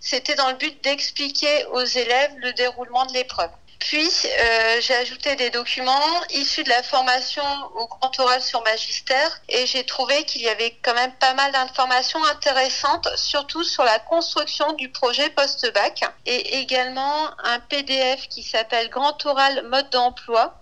C'était 0.00 0.34
dans 0.34 0.50
le 0.50 0.56
but 0.56 0.82
d'expliquer 0.82 1.66
aux 1.66 1.84
élèves 1.84 2.32
le 2.38 2.52
déroulement 2.52 3.06
de 3.06 3.12
l'épreuve. 3.12 3.50
Puis, 3.80 4.08
euh, 4.26 4.80
j'ai 4.80 4.94
ajouté 4.94 5.36
des 5.36 5.48
documents 5.48 6.20
issus 6.34 6.62
de 6.62 6.68
la 6.68 6.82
formation 6.82 7.42
au 7.74 7.86
grand 7.86 8.20
oral 8.20 8.42
sur 8.42 8.62
magistère 8.62 9.40
et 9.48 9.66
j'ai 9.66 9.84
trouvé 9.84 10.24
qu'il 10.24 10.42
y 10.42 10.48
avait 10.48 10.76
quand 10.82 10.94
même 10.94 11.12
pas 11.14 11.32
mal 11.32 11.50
d'informations 11.50 12.22
intéressantes, 12.26 13.08
surtout 13.16 13.64
sur 13.64 13.82
la 13.82 13.98
construction 13.98 14.74
du 14.74 14.90
projet 14.90 15.30
post-bac 15.30 16.04
et 16.26 16.58
également 16.58 17.30
un 17.42 17.58
PDF 17.58 18.28
qui 18.28 18.42
s'appelle 18.42 18.90
Grand 18.90 19.24
oral 19.24 19.66
mode 19.66 19.88
d'emploi 19.90 20.60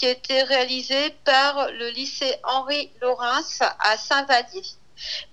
qui 0.00 0.06
a 0.06 0.10
été 0.12 0.42
réalisé 0.44 1.10
par 1.26 1.70
le 1.72 1.90
lycée 1.90 2.32
Henri 2.42 2.90
Laurens 3.02 3.60
à 3.60 3.98
Saint-Vallier 3.98 4.62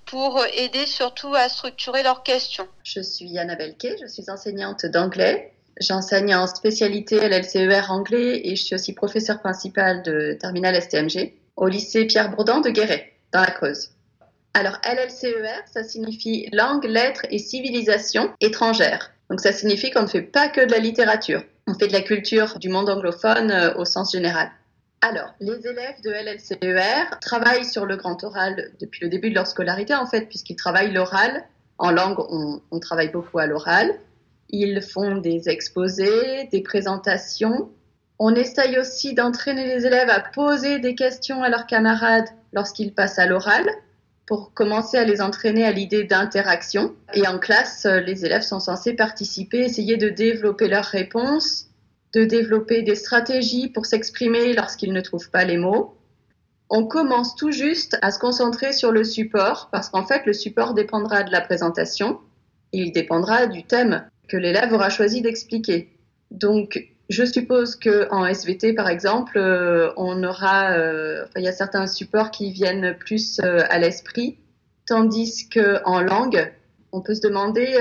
pour 0.05 0.43
aider 0.53 0.85
surtout 0.85 1.33
à 1.33 1.47
structurer 1.47 2.03
leurs 2.03 2.21
questions. 2.21 2.67
Je 2.83 2.99
suis 2.99 3.39
Annabelle 3.39 3.77
Kay, 3.77 3.95
je 4.01 4.07
suis 4.07 4.29
enseignante 4.29 4.85
d'anglais 4.85 5.53
J'enseigne 5.79 6.35
en 6.35 6.47
spécialité 6.47 7.29
l'LCER 7.29 7.91
anglais 7.91 8.41
et 8.43 8.57
je 8.57 8.63
suis 8.63 8.75
aussi 8.75 8.93
professeur 8.93 9.39
principal 9.39 10.03
de 10.03 10.35
terminale 10.37 10.81
STMG 10.81 11.33
au 11.55 11.67
lycée 11.67 12.05
Pierre 12.05 12.31
Bourdan 12.31 12.59
de 12.59 12.69
Guéret, 12.69 13.13
dans 13.31 13.41
la 13.41 13.51
Creuse. 13.51 13.91
Alors 14.53 14.79
LLCER, 14.83 15.61
ça 15.71 15.83
signifie 15.85 16.49
langue, 16.51 16.83
lettres 16.83 17.25
et 17.29 17.37
civilisation 17.37 18.33
étrangère. 18.41 19.11
Donc 19.29 19.39
ça 19.39 19.53
signifie 19.53 19.91
qu'on 19.91 20.01
ne 20.01 20.07
fait 20.07 20.23
pas 20.23 20.49
que 20.49 20.65
de 20.65 20.71
la 20.71 20.79
littérature, 20.79 21.43
on 21.67 21.73
fait 21.73 21.87
de 21.87 21.93
la 21.93 22.01
culture 22.01 22.57
du 22.59 22.69
monde 22.69 22.89
anglophone 22.89 23.51
euh, 23.51 23.73
au 23.75 23.85
sens 23.85 24.13
général. 24.13 24.49
Alors, 25.01 25.35
les 25.39 25.67
élèves 25.67 26.01
de 26.03 26.09
LLCER 26.09 27.19
travaillent 27.21 27.65
sur 27.65 27.85
le 27.85 27.97
grand 27.97 28.23
oral 28.23 28.71
depuis 28.79 29.03
le 29.03 29.09
début 29.09 29.29
de 29.29 29.35
leur 29.35 29.45
scolarité, 29.45 29.93
en 29.93 30.07
fait, 30.07 30.27
puisqu'ils 30.27 30.55
travaillent 30.55 30.91
l'oral. 30.91 31.43
En 31.77 31.91
langue, 31.91 32.17
on, 32.71 32.79
travaille 32.79 33.11
beaucoup 33.11 33.37
à 33.37 33.45
l'oral. 33.45 33.93
Ils 34.49 34.81
font 34.81 35.17
des 35.17 35.49
exposés, 35.49 36.49
des 36.51 36.61
présentations. 36.61 37.69
On 38.17 38.33
essaye 38.33 38.79
aussi 38.79 39.13
d'entraîner 39.13 39.67
les 39.67 39.85
élèves 39.85 40.09
à 40.09 40.19
poser 40.19 40.79
des 40.79 40.95
questions 40.95 41.43
à 41.43 41.49
leurs 41.49 41.67
camarades 41.67 42.29
lorsqu'ils 42.51 42.93
passent 42.93 43.19
à 43.19 43.27
l'oral 43.27 43.69
pour 44.25 44.53
commencer 44.53 44.97
à 44.97 45.03
les 45.03 45.21
entraîner 45.21 45.63
à 45.63 45.71
l'idée 45.71 46.05
d'interaction. 46.05 46.95
Et 47.13 47.27
en 47.27 47.37
classe, 47.37 47.85
les 47.85 48.25
élèves 48.25 48.41
sont 48.41 48.59
censés 48.59 48.93
participer, 48.93 49.59
essayer 49.59 49.97
de 49.97 50.09
développer 50.09 50.67
leurs 50.67 50.85
réponses, 50.85 51.66
de 52.13 52.23
développer 52.23 52.83
des 52.83 52.95
stratégies 52.95 53.69
pour 53.69 53.85
s'exprimer 53.85 54.53
lorsqu'ils 54.53 54.93
ne 54.93 55.01
trouvent 55.01 55.29
pas 55.29 55.43
les 55.43 55.57
mots. 55.57 55.95
On 56.69 56.85
commence 56.85 57.35
tout 57.35 57.51
juste 57.51 57.97
à 58.01 58.11
se 58.11 58.19
concentrer 58.19 58.73
sur 58.73 58.91
le 58.91 59.03
support 59.03 59.69
parce 59.71 59.89
qu'en 59.89 60.05
fait, 60.05 60.25
le 60.25 60.33
support 60.33 60.73
dépendra 60.73 61.23
de 61.23 61.31
la 61.31 61.41
présentation, 61.41 62.19
il 62.73 62.91
dépendra 62.91 63.47
du 63.47 63.63
thème 63.63 64.09
que 64.27 64.37
l'élève 64.37 64.73
aura 64.73 64.89
choisi 64.89 65.21
d'expliquer. 65.21 65.89
Donc, 66.31 66.89
je 67.09 67.23
suppose 67.23 67.77
que 67.77 68.11
en 68.11 68.25
SVT, 68.25 68.73
par 68.73 68.89
exemple, 68.89 69.37
euh, 69.37 69.91
on 69.95 70.21
aura, 70.23 70.71
euh, 70.73 71.25
il 71.37 71.43
y 71.43 71.47
a 71.47 71.53
certains 71.53 71.87
supports 71.87 72.31
qui 72.31 72.51
viennent 72.51 72.97
plus 72.99 73.39
euh, 73.39 73.61
à 73.69 73.79
l'esprit, 73.79 74.37
tandis 74.85 75.47
que 75.47 75.81
en 75.85 76.01
langue, 76.01 76.53
on 76.91 77.01
peut 77.01 77.15
se 77.15 77.21
demander 77.21 77.77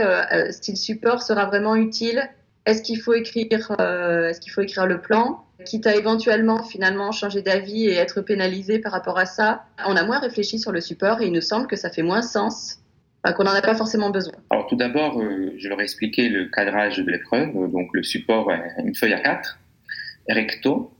si 0.51 0.73
le 0.73 0.77
support 0.77 1.23
sera 1.23 1.47
vraiment 1.47 1.77
utile. 1.77 2.29
Est-ce 2.67 2.83
qu'il 2.83 3.01
faut 3.01 3.15
écrire, 3.15 3.47
est-ce 3.49 4.41
qu'il 4.41 4.53
faut 4.53 4.61
écrire 4.61 4.87
le 4.87 5.01
plan, 5.01 5.47
quitte 5.65 5.87
à 5.87 5.95
éventuellement 5.95 6.63
finalement 6.63 7.13
changer 7.13 7.43
d'avis 7.43 7.87
et 7.87 7.95
être 7.95 8.21
pénalisé 8.21 8.79
par 8.79 8.93
rapport 8.93 9.19
à 9.19 9.25
ça. 9.25 9.65
On 9.87 9.97
a 9.97 10.05
moins 10.05 10.19
réfléchi 10.19 10.59
sur 10.59 10.73
le 10.73 10.81
support 10.81 11.21
et 11.23 11.27
il 11.27 11.33
nous 11.33 11.41
semble 11.41 11.67
que 11.67 11.77
ça 11.77 11.91
fait 11.91 12.03
moins 12.03 12.23
sens 12.23 12.81
qu'on 13.33 13.45
n'en 13.45 13.53
a 13.53 13.63
pas 13.63 13.75
forcément 13.75 14.11
besoin. 14.11 14.35
Alors 14.51 14.67
tout 14.67 14.77
d'abord, 14.77 15.21
euh, 15.21 15.53
je 15.59 15.69
leur 15.69 15.81
ai 15.81 15.83
expliqué 15.83 16.29
le 16.29 16.47
cadrage 16.47 16.99
de 16.99 17.11
l'épreuve, 17.11 17.53
donc 17.73 17.89
le 17.93 18.03
support 18.03 18.51
une 18.79 18.95
feuille 18.95 19.15
à 19.15 19.21
4, 19.21 19.59
recto. 20.29 20.93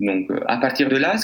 Donc 0.00 0.30
euh, 0.30 0.40
à 0.46 0.58
partir 0.58 0.88
de 0.88 0.96
là, 0.96 1.16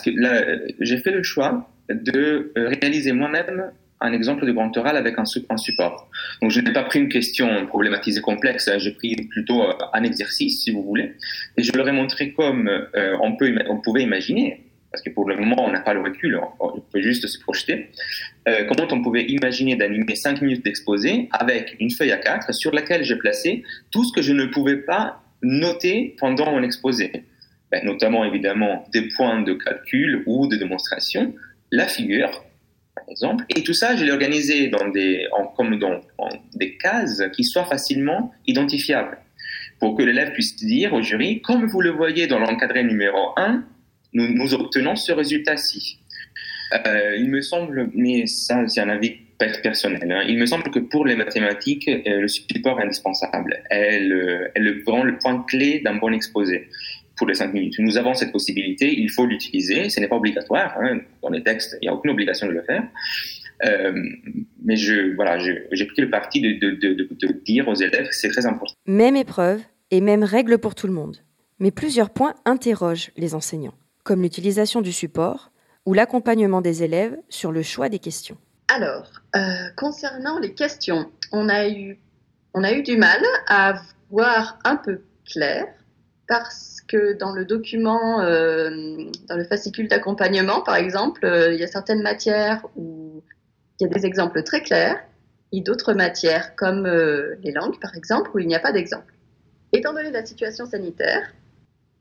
j'ai 0.81 0.99
fait 0.99 1.11
le 1.11 1.23
choix 1.23 1.69
de 1.89 2.53
réaliser 2.57 3.13
moi-même 3.13 3.71
un 4.03 4.13
exemple 4.13 4.47
de 4.47 4.53
grand 4.53 4.77
oral 4.77 4.97
avec 4.97 5.15
un, 5.19 5.25
support. 5.25 6.09
Donc 6.41 6.51
je 6.51 6.61
n'ai 6.61 6.73
pas 6.73 6.83
pris 6.83 6.99
une 6.99 7.09
question 7.09 7.67
problématisée 7.67 8.21
complexe, 8.21 8.69
hein, 8.69 8.79
j'ai 8.79 8.93
pris 8.93 9.17
plutôt 9.31 9.63
euh, 9.63 9.73
un 9.93 10.03
exercice, 10.03 10.63
si 10.63 10.71
vous 10.71 10.83
voulez, 10.83 11.15
et 11.57 11.63
je 11.63 11.73
leur 11.73 11.89
ai 11.89 11.93
montré 11.93 12.33
comme 12.33 12.71
on, 12.95 13.37
peut, 13.37 13.55
on 13.69 13.81
pouvait 13.81 14.03
imaginer 14.03 14.61
parce 14.93 15.03
que 15.03 15.11
pour 15.11 15.27
le 15.27 15.37
moment, 15.37 15.65
on 15.65 15.73
n'a 15.73 15.81
pas 15.81 15.95
le 15.95 16.03
recul, 16.03 16.39
on 16.61 16.81
peut 16.81 17.01
juste 17.01 17.27
se 17.27 17.41
projeter, 17.41 17.89
euh, 18.47 18.65
comment 18.65 18.87
on 18.93 19.03
pouvait 19.03 19.25
imaginer 19.25 19.75
d'animer 19.75 20.15
5 20.15 20.43
minutes 20.43 20.65
d'exposé 20.65 21.29
avec 21.33 21.77
une 21.81 21.91
feuille 21.91 22.13
à 22.13 22.19
4 22.19 22.53
sur 22.55 22.73
laquelle 22.73 23.03
j'ai 23.03 23.17
placé 23.17 23.65
tout 23.91 24.05
ce 24.05 24.13
que 24.13 24.21
je 24.21 24.35
ne 24.35 24.45
pouvais 24.45 24.77
pas 24.77 25.23
noter 25.43 26.15
pendant 26.19 26.53
mon 26.53 26.63
exposé. 26.63 27.11
Ben, 27.71 27.83
notamment, 27.87 28.23
évidemment, 28.25 28.85
des 28.93 29.09
points 29.09 29.41
de 29.41 29.55
calcul 29.55 30.23
ou 30.27 30.47
de 30.47 30.57
démonstration, 30.57 31.35
la 31.71 31.89
figure, 31.89 32.45
et 33.55 33.63
tout 33.63 33.75
ça, 33.75 33.97
je 33.97 34.05
l'ai 34.05 34.13
organisé 34.13 34.69
dans 34.69 34.89
des, 34.89 35.27
en, 35.33 35.47
comme 35.47 35.79
dans 35.79 36.01
des 36.55 36.77
cases 36.77 37.23
qui 37.35 37.45
soient 37.45 37.65
facilement 37.65 38.33
identifiables 38.47 39.19
pour 39.83 39.97
que 39.97 40.03
l'élève 40.05 40.33
puisse 40.33 40.55
dire 40.57 40.93
au 40.95 41.03
jury, 41.03 41.43
comme 41.43 41.67
vous 41.67 41.81
le 41.81 41.91
voyez 41.91 42.29
dans 42.29 42.39
l'encadré 42.39 42.85
numéro 42.85 43.33
1, 43.37 43.65
nous, 44.15 44.55
obtenons 44.55 44.95
ce 44.95 45.11
résultat-ci. 45.11 45.99
Euh, 46.87 47.17
il 47.17 47.29
me 47.29 47.41
semble, 47.41 47.91
mais 47.95 48.27
ça 48.27 48.67
c'est 48.69 48.81
un 48.81 48.89
avis 48.89 49.17
personnel, 49.39 50.13
hein, 50.13 50.23
il 50.29 50.39
me 50.39 50.47
semble 50.47 50.71
que 50.71 50.79
pour 50.79 51.05
les 51.05 51.17
mathématiques, 51.17 51.89
euh, 51.89 52.21
le 52.21 52.29
support 52.29 52.79
est 52.79 52.85
indispensable. 52.85 53.61
Elle, 53.71 54.13
euh, 54.13 54.49
elle 54.55 54.83
vraiment 54.85 55.03
le 55.03 55.19
point 55.19 55.45
clé 55.49 55.81
d'un 55.81 55.97
bon 55.97 56.13
exposé 56.13 56.69
les 57.27 57.35
cinq 57.35 57.53
minutes. 57.53 57.75
Nous 57.79 57.97
avons 57.97 58.15
cette 58.15 58.33
possibilité, 58.33 58.93
il 58.99 59.11
faut 59.11 59.27
l'utiliser, 59.27 59.89
ce 59.89 60.01
n'est 60.01 60.09
pas 60.09 60.17
obligatoire, 60.17 60.77
hein, 60.81 61.01
dans 61.23 61.31
les 61.31 61.43
textes, 61.43 61.77
il 61.81 61.87
n'y 61.87 61.89
a 61.89 61.95
aucune 61.95 62.11
obligation 62.11 62.47
de 62.47 62.53
le 62.53 62.63
faire. 62.63 62.85
Euh, 63.65 63.93
mais 64.65 64.77
je, 64.77 65.15
voilà, 65.15 65.39
j'ai 65.39 65.87
pris 65.87 66.03
le 66.03 66.11
parti 66.11 66.41
de, 66.41 66.53
de, 66.59 66.71
de, 66.75 67.09
de 67.13 67.33
dire 67.45 67.69
aux 67.69 67.75
élèves 67.75 68.09
que 68.09 68.15
c'est 68.15 68.31
très 68.31 68.47
important. 68.47 68.75
Même 68.87 69.17
épreuve 69.17 69.61
et 69.91 70.01
même 70.01 70.25
règle 70.25 70.59
pour 70.59 70.75
tout 70.75 70.87
le 70.87 70.93
monde. 70.93 71.19
Mais 71.61 71.71
plusieurs 71.71 72.11
points 72.11 72.35
interrogent 72.45 73.13
les 73.17 73.35
enseignants 73.35 73.75
comme 74.03 74.23
l'utilisation 74.23 74.81
du 74.81 74.93
support 74.93 75.53
ou 75.87 75.95
l'accompagnement 75.95 76.61
des 76.61 76.83
élèves 76.83 77.17
sur 77.29 77.53
le 77.53 77.63
choix 77.63 77.89
des 77.89 77.99
questions. 77.99 78.37
Alors, 78.69 79.11
euh, 79.37 79.41
concernant 79.77 80.39
les 80.39 80.55
questions, 80.55 81.11
on 81.33 81.49
a, 81.49 81.69
eu, 81.69 81.99
on 82.55 82.65
a 82.65 82.73
eu 82.73 82.83
du 82.83 82.97
mal 82.97 83.21
à 83.49 83.81
voir 84.11 84.59
un 84.65 84.77
peu 84.77 85.03
clair 85.31 85.67
parce 86.33 86.81
que 86.89 87.13
dans 87.13 87.33
le 87.33 87.45
document, 87.45 88.21
euh, 88.21 88.71
dans 89.29 89.37
le 89.37 89.45
fascicule 89.45 89.89
d'accompagnement, 89.89 90.63
par 90.63 90.77
exemple, 90.77 91.27
euh, 91.27 91.53
il 91.53 91.61
y 91.61 91.63
a 91.63 91.67
certaines 91.67 92.01
matières 92.01 92.65
où 92.75 93.23
il 93.79 93.87
y 93.87 93.91
a 93.91 93.93
des 93.93 94.07
exemples 94.07 94.43
très 94.43 94.63
clairs 94.63 94.99
et 95.53 95.61
d'autres 95.61 95.93
matières, 95.93 96.57
comme 96.57 96.87
les 96.87 97.53
langues, 97.53 97.79
par 97.81 97.95
exemple, 97.95 98.31
où 98.33 98.39
il 98.39 98.47
n'y 98.47 98.55
a 98.55 98.61
pas 98.61 98.73
d'exemple. 98.73 99.13
Étant 99.73 99.93
donné 99.93 100.11
la 100.11 100.25
situation 100.25 100.65
sanitaire, 100.65 101.33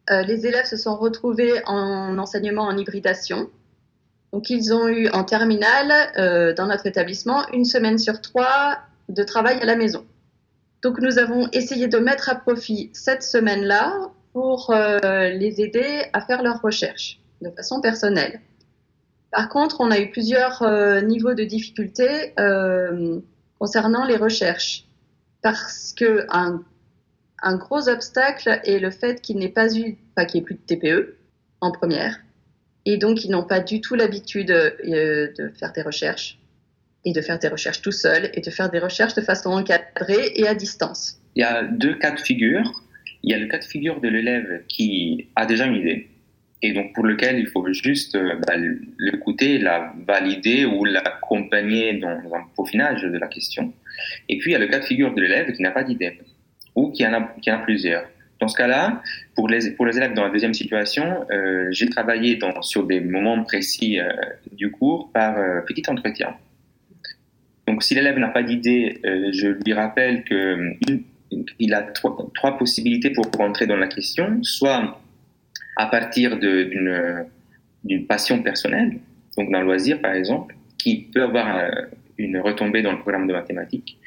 euh, 0.10 0.22
les 0.24 0.46
élèves 0.46 0.66
se 0.66 0.78
sont 0.78 0.96
retrouvés 0.96 1.62
en 1.66 2.18
enseignement 2.18 2.64
en 2.64 2.78
hybridation. 2.78 3.50
Donc, 4.32 4.50
ils 4.50 4.74
ont 4.74 4.88
eu 4.88 5.10
en 5.10 5.26
terminale, 5.26 5.92
euh, 6.18 6.54
dans 6.54 6.68
notre 6.68 6.88
établissement, 6.88 7.48
une 7.52 7.66
semaine 7.66 7.98
sur 7.98 8.22
trois 8.22 8.80
de 9.10 9.24
travail 9.24 9.60
à 9.62 9.66
la 9.66 9.76
maison. 9.76 10.06
Donc, 10.82 11.00
nous 11.00 11.20
avons 11.20 11.50
essayé 11.52 11.88
de 11.88 11.98
mettre 11.98 12.30
à 12.30 12.36
profit 12.36 12.90
cette 12.94 13.24
semaine-là 13.24 14.12
pour 14.34 14.72
euh, 14.72 15.30
les 15.30 15.62
aider 15.62 16.04
à 16.14 16.22
faire 16.22 16.44
leurs 16.44 16.62
recherches 16.62 17.20
de 17.42 17.50
façon 17.50 17.82
personnelle. 17.82 18.42
Par 19.32 19.50
contre, 19.50 19.78
on 19.80 19.92
a 19.92 20.00
eu 20.00 20.12
plusieurs 20.12 20.62
niveaux 21.04 21.34
de 21.34 21.46
difficulté 21.46 22.34
concernant 23.58 24.04
les 24.04 24.18
recherches 24.18 24.84
parce 25.42 25.94
que 25.94 26.28
un 26.30 27.56
gros 27.56 27.88
obstacle 27.88 28.60
est 28.66 28.80
le 28.80 28.92
fait 28.92 29.22
qu'il 29.22 29.38
n'ait 29.38 29.50
pas 29.50 29.74
eu, 29.74 29.98
pas 30.16 30.26
qu'il 30.26 30.42
n'y 30.42 30.44
ait 30.44 30.46
plus 30.46 30.56
de 30.56 30.60
TPE 30.60 31.16
en 31.62 31.72
première. 31.72 32.20
Et 32.86 32.98
donc, 32.98 33.24
ils 33.24 33.32
n'ont 33.32 33.44
pas 33.44 33.60
du 33.60 33.80
tout 33.82 33.96
l'habitude 33.96 34.52
euh, 34.52 35.32
de 35.38 35.50
faire 35.50 35.72
des 35.72 35.82
recherches 35.82 36.40
et 37.06 37.14
de 37.14 37.22
faire 37.22 37.40
des 37.40 37.48
recherches 37.48 37.82
tout 37.82 37.92
seul 37.92 38.30
et 38.34 38.42
de 38.42 38.50
faire 38.50 38.70
des 38.70 38.80
recherches 38.80 39.14
de 39.14 39.22
façon 39.22 39.52
encadrée 39.52 40.32
et 40.36 40.48
à 40.48 40.56
distance. 40.56 41.20
Il 41.36 41.42
y 41.42 41.44
a 41.44 41.64
deux 41.64 41.96
cas 41.96 42.12
de 42.12 42.20
figure. 42.20 42.84
Il 43.24 43.32
y 43.32 43.34
a 43.34 43.38
le 43.38 43.48
cas 43.48 43.60
de 43.60 43.64
figure 43.64 44.02
de 44.02 44.08
l'élève 44.08 44.64
qui 44.68 45.28
a 45.36 45.46
déjà 45.46 45.66
une 45.66 45.76
idée 45.76 46.08
et 46.62 46.74
donc 46.74 46.94
pour 46.94 47.06
lequel 47.06 47.40
il 47.40 47.48
faut 47.48 47.66
juste 47.74 48.16
euh, 48.16 48.36
bah, 48.48 48.54
l'écouter, 49.00 49.58
la 49.58 49.94
valider 50.08 50.66
ou 50.66 50.86
l'accompagner 50.86 51.94
dans 51.94 52.10
un 52.10 52.46
peaufinage 52.56 53.02
de 53.02 53.18
la 53.18 53.28
question. 53.28 53.74
Et 54.30 54.38
puis 54.38 54.52
il 54.52 54.54
y 54.54 54.56
a 54.56 54.60
le 54.60 54.68
cas 54.68 54.80
de 54.80 54.86
figure 54.86 55.14
de 55.14 55.22
l'élève 55.22 55.52
qui 55.54 55.62
n'a 55.62 55.72
pas 55.72 55.84
d'idée 55.84 56.20
ou 56.76 56.92
qui 56.92 57.06
en 57.06 57.14
a, 57.14 57.58
plusieurs. 57.58 58.06
Dans 58.40 58.48
ce 58.48 58.56
cas-là, 58.56 59.02
pour 59.36 59.50
les, 59.50 59.68
élèves 59.68 60.14
dans 60.14 60.24
la 60.24 60.30
deuxième 60.30 60.54
situation, 60.54 61.26
euh, 61.32 61.68
j'ai 61.72 61.88
travaillé 61.90 62.40
sur 62.62 62.88
des 62.88 63.02
moments 63.02 63.44
précis 63.44 64.00
euh, 64.00 64.10
du 64.54 64.72
cours 64.72 65.12
par 65.12 65.36
petit 65.66 65.84
entretien. 65.88 66.36
Donc, 67.68 67.84
si 67.84 67.94
l'élève 67.94 68.18
n'a 68.18 68.30
pas 68.30 68.42
d'idée, 68.42 69.00
je 69.04 69.50
lui 69.64 69.74
rappelle 69.74 70.24
que 70.24 70.74
il 71.60 71.74
a 71.74 71.82
trois, 71.84 72.58
possibilités 72.58 73.12
pour 73.12 73.26
rentrer 73.38 73.68
dans 73.68 73.78
la 73.78 73.88
question, 73.88 74.40
soit 74.44 75.00
à 75.78 75.86
partir 75.88 76.38
d'une 76.38 78.06
passion 78.08 78.42
personnelle, 78.42 79.00
donc 79.38 79.52
d'un 79.52 79.62
loisir 79.62 80.02
par 80.02 80.14
exemple, 80.14 80.56
qui 80.78 81.10
peut 81.14 81.24
avoir 81.24 81.58
euh, 81.58 81.70
une 82.18 82.40
retombée 82.40 82.82
dans 82.82 82.92
le 82.92 83.00
programme 83.00 83.28
de 83.28 83.34
mathématiques, 83.34 83.98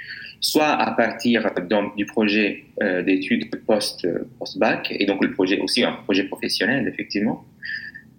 soit 0.41 0.71
à 0.71 0.91
partir 0.93 1.51
du 1.97 2.07
projet 2.07 2.65
euh, 2.83 3.03
d'études 3.03 3.51
post, 3.65 4.07
post-bac, 4.39 4.93
et 4.99 5.07
donc 5.07 5.25
le 5.25 5.33
projet 5.33 5.59
aussi 5.61 5.85
un 5.85 5.93
projet 5.93 6.25
professionnel 6.25 6.87
effectivement, 6.89 7.45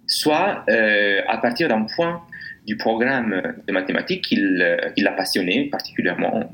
soit 0.06 0.64
euh, 0.68 1.20
à 1.28 1.38
partir 1.38 1.68
d'un 1.68 1.86
point 1.94 2.22
du 2.66 2.76
programme 2.76 3.54
de 3.66 3.72
mathématiques 3.72 4.22
qui 4.22 4.36
l'a 4.36 5.12
passionné 5.12 5.68
particulièrement. 5.70 6.50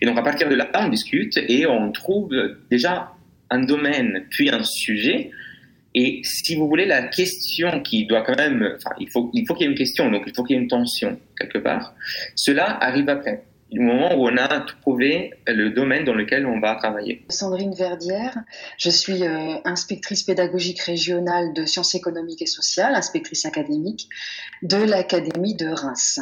Et 0.00 0.06
donc 0.06 0.18
à 0.18 0.22
partir 0.22 0.48
de 0.48 0.54
là, 0.54 0.70
on 0.74 0.88
discute 0.88 1.36
et 1.36 1.66
on 1.66 1.92
trouve 1.92 2.30
déjà 2.70 3.12
un 3.50 3.60
domaine, 3.60 4.26
puis 4.30 4.50
un 4.50 4.62
sujet 4.62 5.30
et 5.98 6.20
si 6.24 6.54
vous 6.56 6.68
voulez, 6.68 6.84
la 6.84 7.04
question 7.04 7.80
qui 7.80 8.04
doit 8.04 8.20
quand 8.20 8.36
même, 8.36 8.74
enfin, 8.76 8.94
il 9.00 9.08
faut, 9.08 9.30
il 9.32 9.46
faut 9.46 9.54
qu'il 9.54 9.64
y 9.64 9.66
ait 9.66 9.72
une 9.72 9.78
question, 9.78 10.10
donc 10.10 10.24
il 10.26 10.34
faut 10.36 10.44
qu'il 10.44 10.54
y 10.54 10.58
ait 10.58 10.62
une 10.62 10.68
tension 10.68 11.18
quelque 11.38 11.56
part. 11.56 11.94
Cela 12.34 12.76
arrive 12.84 13.08
après, 13.08 13.44
au 13.72 13.80
moment 13.80 14.14
où 14.14 14.28
on 14.28 14.36
a 14.36 14.60
trouvé 14.60 15.32
le 15.46 15.70
domaine 15.70 16.04
dans 16.04 16.12
lequel 16.12 16.44
on 16.44 16.60
va 16.60 16.74
travailler. 16.74 17.24
Sandrine 17.30 17.74
Verdière, 17.74 18.36
je 18.76 18.90
suis 18.90 19.24
euh, 19.24 19.56
inspectrice 19.64 20.22
pédagogique 20.22 20.80
régionale 20.80 21.54
de 21.54 21.64
sciences 21.64 21.94
économiques 21.94 22.42
et 22.42 22.46
sociales, 22.46 22.94
inspectrice 22.94 23.46
académique 23.46 24.10
de 24.60 24.76
l'Académie 24.76 25.54
de 25.54 25.68
Reims. 25.68 26.20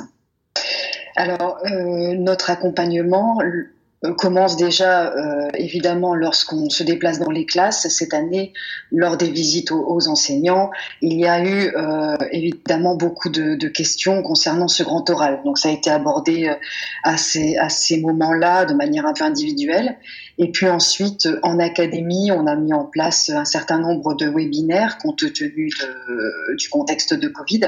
Alors, 1.16 1.58
euh, 1.64 2.14
notre 2.14 2.50
accompagnement 2.50 3.38
euh, 3.42 3.70
commence 4.12 4.56
déjà 4.56 5.12
euh, 5.12 5.48
évidemment 5.54 6.14
lorsqu'on 6.14 6.68
se 6.68 6.82
déplace 6.82 7.18
dans 7.18 7.30
les 7.30 7.46
classes. 7.46 7.88
Cette 7.88 8.12
année, 8.12 8.52
lors 8.92 9.16
des 9.16 9.30
visites 9.30 9.72
aux, 9.72 10.08
enseignants, 10.08 10.70
il 11.00 11.18
y 11.18 11.26
a 11.26 11.42
eu 11.42 11.72
euh, 11.74 12.16
évidemment 12.30 12.96
beaucoup 12.96 13.30
de, 13.30 13.54
de, 13.54 13.68
questions 13.68 14.22
concernant 14.22 14.68
ce 14.68 14.82
grand 14.82 15.08
oral. 15.08 15.40
Donc 15.44 15.58
ça 15.58 15.68
a 15.68 15.72
été 15.72 15.90
abordé 15.90 16.48
euh, 16.48 16.54
à 17.02 17.16
ces, 17.16 17.56
à 17.56 17.68
ces 17.68 18.00
moments-là 18.00 18.66
de 18.66 18.74
manière 18.74 19.06
un 19.06 19.14
peu 19.14 19.24
individuelle. 19.24 19.96
Et 20.36 20.50
puis 20.50 20.68
ensuite, 20.68 21.28
en 21.42 21.58
académie, 21.58 22.30
on 22.32 22.46
a 22.46 22.56
mis 22.56 22.74
en 22.74 22.84
place 22.84 23.30
un 23.30 23.44
certain 23.44 23.78
nombre 23.78 24.14
de 24.14 24.26
webinaires 24.28 24.98
compte 24.98 25.32
tenu 25.32 25.68
de, 25.68 26.56
du 26.56 26.68
contexte 26.68 27.14
de 27.14 27.28
Covid. 27.28 27.60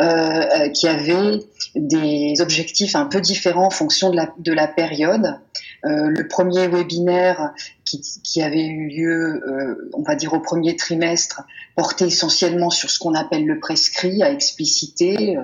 Euh, 0.00 0.70
qui 0.70 0.88
avaient 0.88 1.38
des 1.76 2.34
objectifs 2.40 2.96
un 2.96 3.06
peu 3.06 3.20
différents 3.20 3.66
en 3.66 3.70
fonction 3.70 4.10
de 4.10 4.16
la, 4.16 4.34
de 4.38 4.52
la 4.52 4.66
période. 4.66 5.38
Euh, 5.84 6.08
le 6.08 6.26
premier 6.26 6.66
webinaire 6.66 7.52
qui, 7.84 8.00
qui 8.00 8.42
avait 8.42 8.66
eu 8.66 8.88
lieu, 8.88 9.40
euh, 9.46 9.90
on 9.92 10.02
va 10.02 10.16
dire 10.16 10.32
au 10.32 10.40
premier 10.40 10.74
trimestre, 10.74 11.42
portait 11.76 12.08
essentiellement 12.08 12.70
sur 12.70 12.90
ce 12.90 12.98
qu'on 12.98 13.14
appelle 13.14 13.46
le 13.46 13.60
prescrit, 13.60 14.20
à 14.24 14.32
expliciter 14.32 15.36
euh, 15.36 15.42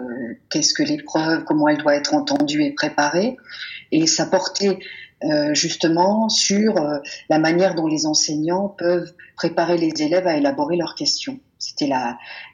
qu'est-ce 0.50 0.74
que 0.74 0.82
l'épreuve, 0.82 1.44
comment 1.44 1.68
elle 1.68 1.78
doit 1.78 1.94
être 1.94 2.12
entendue 2.14 2.64
et 2.64 2.72
préparée. 2.72 3.36
Et 3.92 4.08
ça 4.08 4.26
portait 4.26 4.80
euh, 5.22 5.54
justement 5.54 6.28
sur 6.28 6.76
euh, 6.78 6.98
la 7.28 7.38
manière 7.38 7.76
dont 7.76 7.86
les 7.86 8.06
enseignants 8.06 8.68
peuvent 8.68 9.12
préparer 9.36 9.78
les 9.78 10.02
élèves 10.02 10.26
à 10.26 10.36
élaborer 10.36 10.76
leurs 10.76 10.96
questions. 10.96 11.38
C'était 11.80 11.90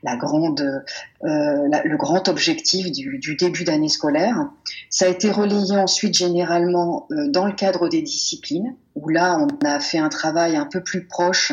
la, 0.05 0.17
grande, 0.17 0.85
euh, 1.25 1.69
le 1.85 1.97
grand 1.97 2.29
objectif 2.29 2.93
du, 2.93 3.37
début 3.37 3.65
d'année 3.65 3.89
scolaire. 3.89 4.51
Ça 4.89 5.07
a 5.07 5.09
été 5.09 5.31
relayé 5.31 5.77
ensuite 5.77 6.15
généralement 6.15 7.09
dans 7.11 7.47
le 7.47 7.53
cadre 7.53 7.89
des 7.89 8.03
disciplines, 8.03 8.77
où 8.95 9.09
là 9.09 9.39
on 9.41 9.67
a 9.67 9.81
fait 9.81 9.99
un 9.99 10.09
travail 10.09 10.57
un 10.57 10.67
peu 10.67 10.81
plus 10.81 11.07
proche 11.07 11.53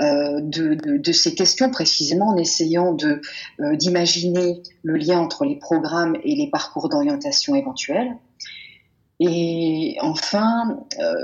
euh, 0.00 0.40
de, 0.40 0.74
de, 0.74 0.96
de, 0.96 1.12
ces 1.12 1.34
questions 1.34 1.70
précisément 1.70 2.28
en 2.28 2.36
essayant 2.36 2.92
de 2.92 3.20
d'imaginer 3.74 4.62
le 4.82 4.96
lien 4.96 5.18
entre 5.18 5.44
les 5.44 5.56
programmes 5.56 6.16
et 6.24 6.34
les 6.34 6.48
parcours 6.48 6.88
d'orientation 6.88 7.54
éventuels. 7.54 8.16
Et 9.20 9.96
enfin, 10.00 10.84
euh, 10.98 11.14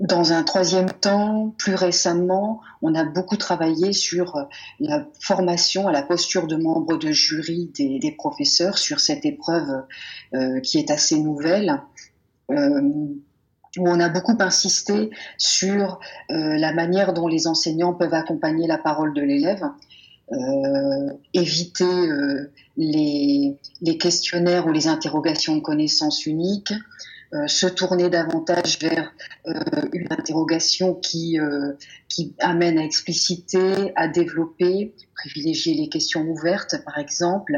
dans 0.00 0.32
un 0.32 0.42
troisième 0.42 0.90
temps, 0.90 1.54
plus 1.58 1.74
récemment, 1.74 2.60
on 2.82 2.94
a 2.94 3.04
beaucoup 3.04 3.36
travaillé 3.36 3.92
sur 3.92 4.36
euh, 4.36 4.42
la 4.80 5.06
formation 5.20 5.86
à 5.86 5.92
la 5.92 6.02
posture 6.02 6.48
de 6.48 6.56
membre 6.56 6.96
de 6.98 7.12
jury 7.12 7.70
des, 7.76 8.00
des 8.00 8.12
professeurs 8.12 8.78
sur 8.78 8.98
cette 8.98 9.24
épreuve 9.24 9.84
euh, 10.34 10.60
qui 10.60 10.78
est 10.78 10.90
assez 10.90 11.20
nouvelle. 11.20 11.82
Euh, 12.50 12.80
où 13.78 13.86
on 13.86 14.00
a 14.00 14.08
beaucoup 14.08 14.36
insisté 14.38 15.10
sur 15.36 16.00
euh, 16.30 16.56
la 16.56 16.72
manière 16.72 17.12
dont 17.12 17.28
les 17.28 17.46
enseignants 17.46 17.92
peuvent 17.92 18.14
accompagner 18.14 18.66
la 18.66 18.78
parole 18.78 19.12
de 19.12 19.20
l'élève, 19.20 19.64
euh, 20.32 21.12
éviter 21.34 22.08
les, 22.78 23.58
les, 23.82 23.98
questionnaires 23.98 24.66
ou 24.66 24.72
les 24.72 24.88
interrogations 24.88 25.56
de 25.56 25.60
connaissances 25.60 26.24
uniques, 26.24 26.72
se 27.46 27.66
tourner 27.66 28.08
davantage 28.08 28.78
vers 28.80 29.12
euh, 29.46 29.52
une 29.92 30.06
interrogation 30.10 31.00
euh, 31.14 31.72
qui 32.08 32.34
amène 32.40 32.78
à 32.78 32.84
expliciter, 32.84 33.92
à 33.96 34.08
développer, 34.08 34.94
privilégier 35.14 35.74
les 35.74 35.88
questions 35.88 36.22
ouvertes, 36.22 36.76
par 36.84 36.98
exemple, 36.98 37.54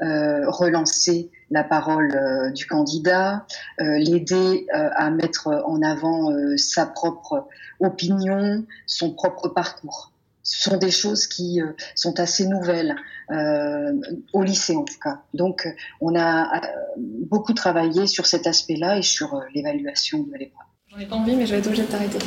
relancer 0.00 1.30
la 1.50 1.62
parole 1.62 2.52
du 2.54 2.66
candidat, 2.66 3.46
l'aider 3.78 4.66
à 4.72 5.10
mettre 5.10 5.48
en 5.66 5.82
avant 5.82 6.32
sa 6.56 6.86
propre 6.86 7.46
opinion, 7.80 8.64
son 8.86 9.12
propre 9.12 9.48
parcours 9.48 10.11
ce 10.42 10.70
sont 10.70 10.76
des 10.76 10.90
choses 10.90 11.26
qui 11.26 11.60
euh, 11.60 11.72
sont 11.94 12.18
assez 12.18 12.46
nouvelles 12.46 12.96
euh, 13.30 13.92
au 14.32 14.42
lycée 14.42 14.76
en 14.76 14.82
tout 14.82 14.98
cas. 15.02 15.22
Donc 15.32 15.66
on 16.00 16.14
a 16.16 16.56
euh, 16.56 16.58
beaucoup 16.98 17.54
travaillé 17.54 18.06
sur 18.06 18.26
cet 18.26 18.46
aspect-là 18.46 18.98
et 18.98 19.02
sur 19.02 19.34
euh, 19.34 19.40
l'évaluation 19.54 20.18
de 20.18 20.32
l'épreuve. 20.36 20.66
J'en 20.88 20.98
ai 20.98 21.06
pas 21.06 21.16
envie 21.16 21.36
mais 21.36 21.46
je 21.46 21.52
vais 21.52 21.58
être 21.58 21.66
obligée 21.66 21.84
de 21.84 21.88
t'arrêter. 21.88 22.18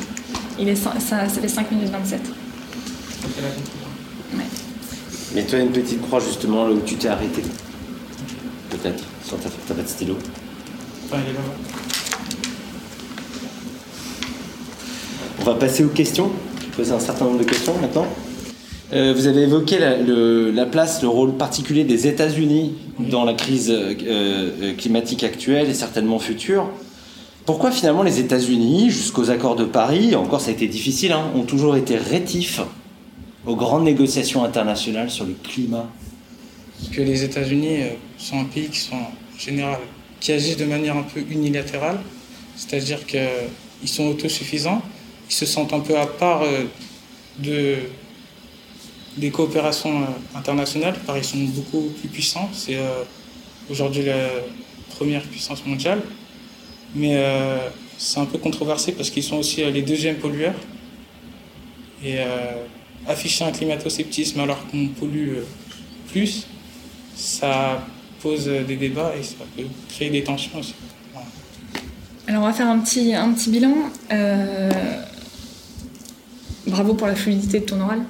Il 0.58 0.68
est 0.68 0.74
ça, 0.74 0.92
ça 0.98 1.28
fait 1.28 1.48
5 1.48 1.70
minutes 1.70 1.90
27. 1.90 2.20
Ouais. 4.34 4.44
Mais 5.34 5.44
toi 5.44 5.58
une 5.58 5.72
petite 5.72 6.00
croix 6.02 6.20
justement 6.20 6.66
là 6.66 6.72
où 6.72 6.80
tu 6.80 6.96
t'es 6.96 7.08
arrêté. 7.08 7.42
Peut-être, 8.70 9.04
sur 9.22 9.38
ta, 9.38 9.48
ta 9.48 9.74
de 9.74 9.86
stylo. 9.86 10.16
Enfin, 11.04 11.18
il 11.24 11.30
est 11.30 11.36
On 15.40 15.44
va 15.44 15.54
passer 15.54 15.84
aux 15.84 15.90
questions 15.90 16.32
poser 16.76 16.92
un 16.92 17.00
certain 17.00 17.24
nombre 17.24 17.38
de 17.38 17.44
questions 17.44 17.74
maintenant. 17.80 18.06
Euh, 18.92 19.14
vous 19.16 19.26
avez 19.26 19.42
évoqué 19.42 19.78
la, 19.78 20.66
place, 20.66 21.02
le 21.02 21.08
rôle 21.08 21.36
particulier 21.36 21.84
des 21.84 22.06
États-Unis 22.06 22.74
dans 22.98 23.24
la 23.24 23.34
crise 23.34 23.70
euh, 23.70 23.94
euh, 24.06 24.74
climatique 24.76 25.24
actuelle 25.24 25.68
et 25.68 25.74
certainement 25.74 26.18
future. 26.18 26.68
Pourquoi 27.46 27.70
finalement 27.70 28.02
les 28.02 28.20
États-Unis, 28.20 28.90
jusqu'aux 28.90 29.30
accords 29.30 29.56
de 29.56 29.64
Paris, 29.64 30.14
encore 30.14 30.40
ça 30.40 30.50
a 30.50 30.52
été 30.52 30.68
difficile, 30.68 31.12
hein, 31.12 31.30
ont 31.34 31.42
toujours 31.42 31.76
été 31.76 31.96
rétifs 31.96 32.60
aux 33.46 33.56
grandes 33.56 33.84
négociations 33.84 34.44
internationales 34.44 35.10
sur 35.10 35.24
le 35.24 35.34
climat? 35.42 35.88
Parce 36.78 36.94
que 36.94 37.02
les 37.02 37.24
États-Unis 37.24 37.78
sont 38.18 38.38
un 38.40 38.44
pays 38.44 38.68
qui 38.68 38.80
sont 38.80 38.96
qui 40.20 40.32
agissent 40.32 40.56
de 40.56 40.64
manière 40.64 40.96
un 40.96 41.02
peu 41.02 41.20
unilatérale, 41.20 42.00
c'est-à-dire 42.56 43.04
qu'ils 43.06 43.88
sont 43.88 44.06
autosuffisants 44.06 44.82
ils 45.28 45.34
se 45.34 45.46
sentent 45.46 45.72
un 45.72 45.80
peu 45.80 45.98
à 45.98 46.06
part 46.06 46.42
euh, 46.42 46.64
de, 47.38 47.76
des 49.16 49.30
coopérations 49.30 50.02
euh, 50.02 50.38
internationales, 50.38 50.96
car 51.04 51.16
ils 51.18 51.24
sont 51.24 51.38
beaucoup 51.38 51.92
plus 52.00 52.08
puissants. 52.08 52.48
C'est 52.52 52.76
euh, 52.76 53.02
aujourd'hui 53.70 54.04
la 54.04 54.28
première 54.90 55.22
puissance 55.22 55.64
mondiale. 55.66 56.00
Mais 56.94 57.20
c'est 57.98 58.20
un 58.20 58.24
peu 58.24 58.38
controversé 58.38 58.92
parce 58.92 59.10
qu'ils 59.10 59.24
sont 59.24 59.36
aussi 59.36 59.62
les 59.70 59.82
deuxièmes 59.82 60.16
pollueurs. 60.16 60.54
Et 62.02 62.16
afficher 63.06 63.44
un 63.44 63.50
climato-sceptisme 63.50 64.40
alors 64.40 64.66
qu'on 64.68 64.86
pollue 64.88 65.40
plus, 66.10 66.46
ça 67.14 67.84
pose 68.22 68.46
des 68.46 68.76
débats 68.76 69.12
et 69.18 69.22
ça 69.22 69.34
peut 69.54 69.64
créer 69.90 70.08
des 70.08 70.24
tensions 70.24 70.58
aussi. 70.58 70.74
Alors 72.28 72.44
on 72.44 72.46
va 72.46 72.52
faire 72.54 72.68
un 72.68 72.78
petit, 72.78 73.14
un 73.14 73.32
petit 73.32 73.50
bilan. 73.50 73.74
Bravo 76.66 76.94
pour 76.94 77.06
la 77.06 77.14
fluidité 77.14 77.60
de 77.60 77.64
ton 77.64 77.80
oral, 77.80 78.00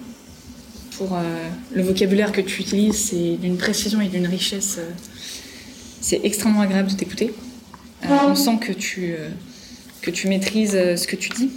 pour 0.97 1.15
euh, 1.15 1.49
le 1.75 1.83
vocabulaire 1.83 2.33
que 2.33 2.41
tu 2.41 2.63
utilises, 2.63 2.97
c'est 2.97 3.37
d'une 3.37 3.59
précision 3.59 4.01
et 4.01 4.09
d'une 4.09 4.27
richesse. 4.27 4.77
Euh, 4.79 4.91
c'est 6.01 6.21
extrêmement 6.25 6.63
agréable 6.63 6.91
de 6.91 6.95
t'écouter. 6.95 7.35
Euh, 8.05 8.09
on 8.29 8.35
sent 8.35 8.59
que 8.61 8.73
tu, 8.73 9.13
euh, 9.13 9.29
que 10.01 10.11
tu 10.11 10.29
maîtrises 10.29 10.75
euh, 10.75 10.97
ce 10.97 11.07
que 11.07 11.17
tu 11.17 11.29
dis. 11.31 11.51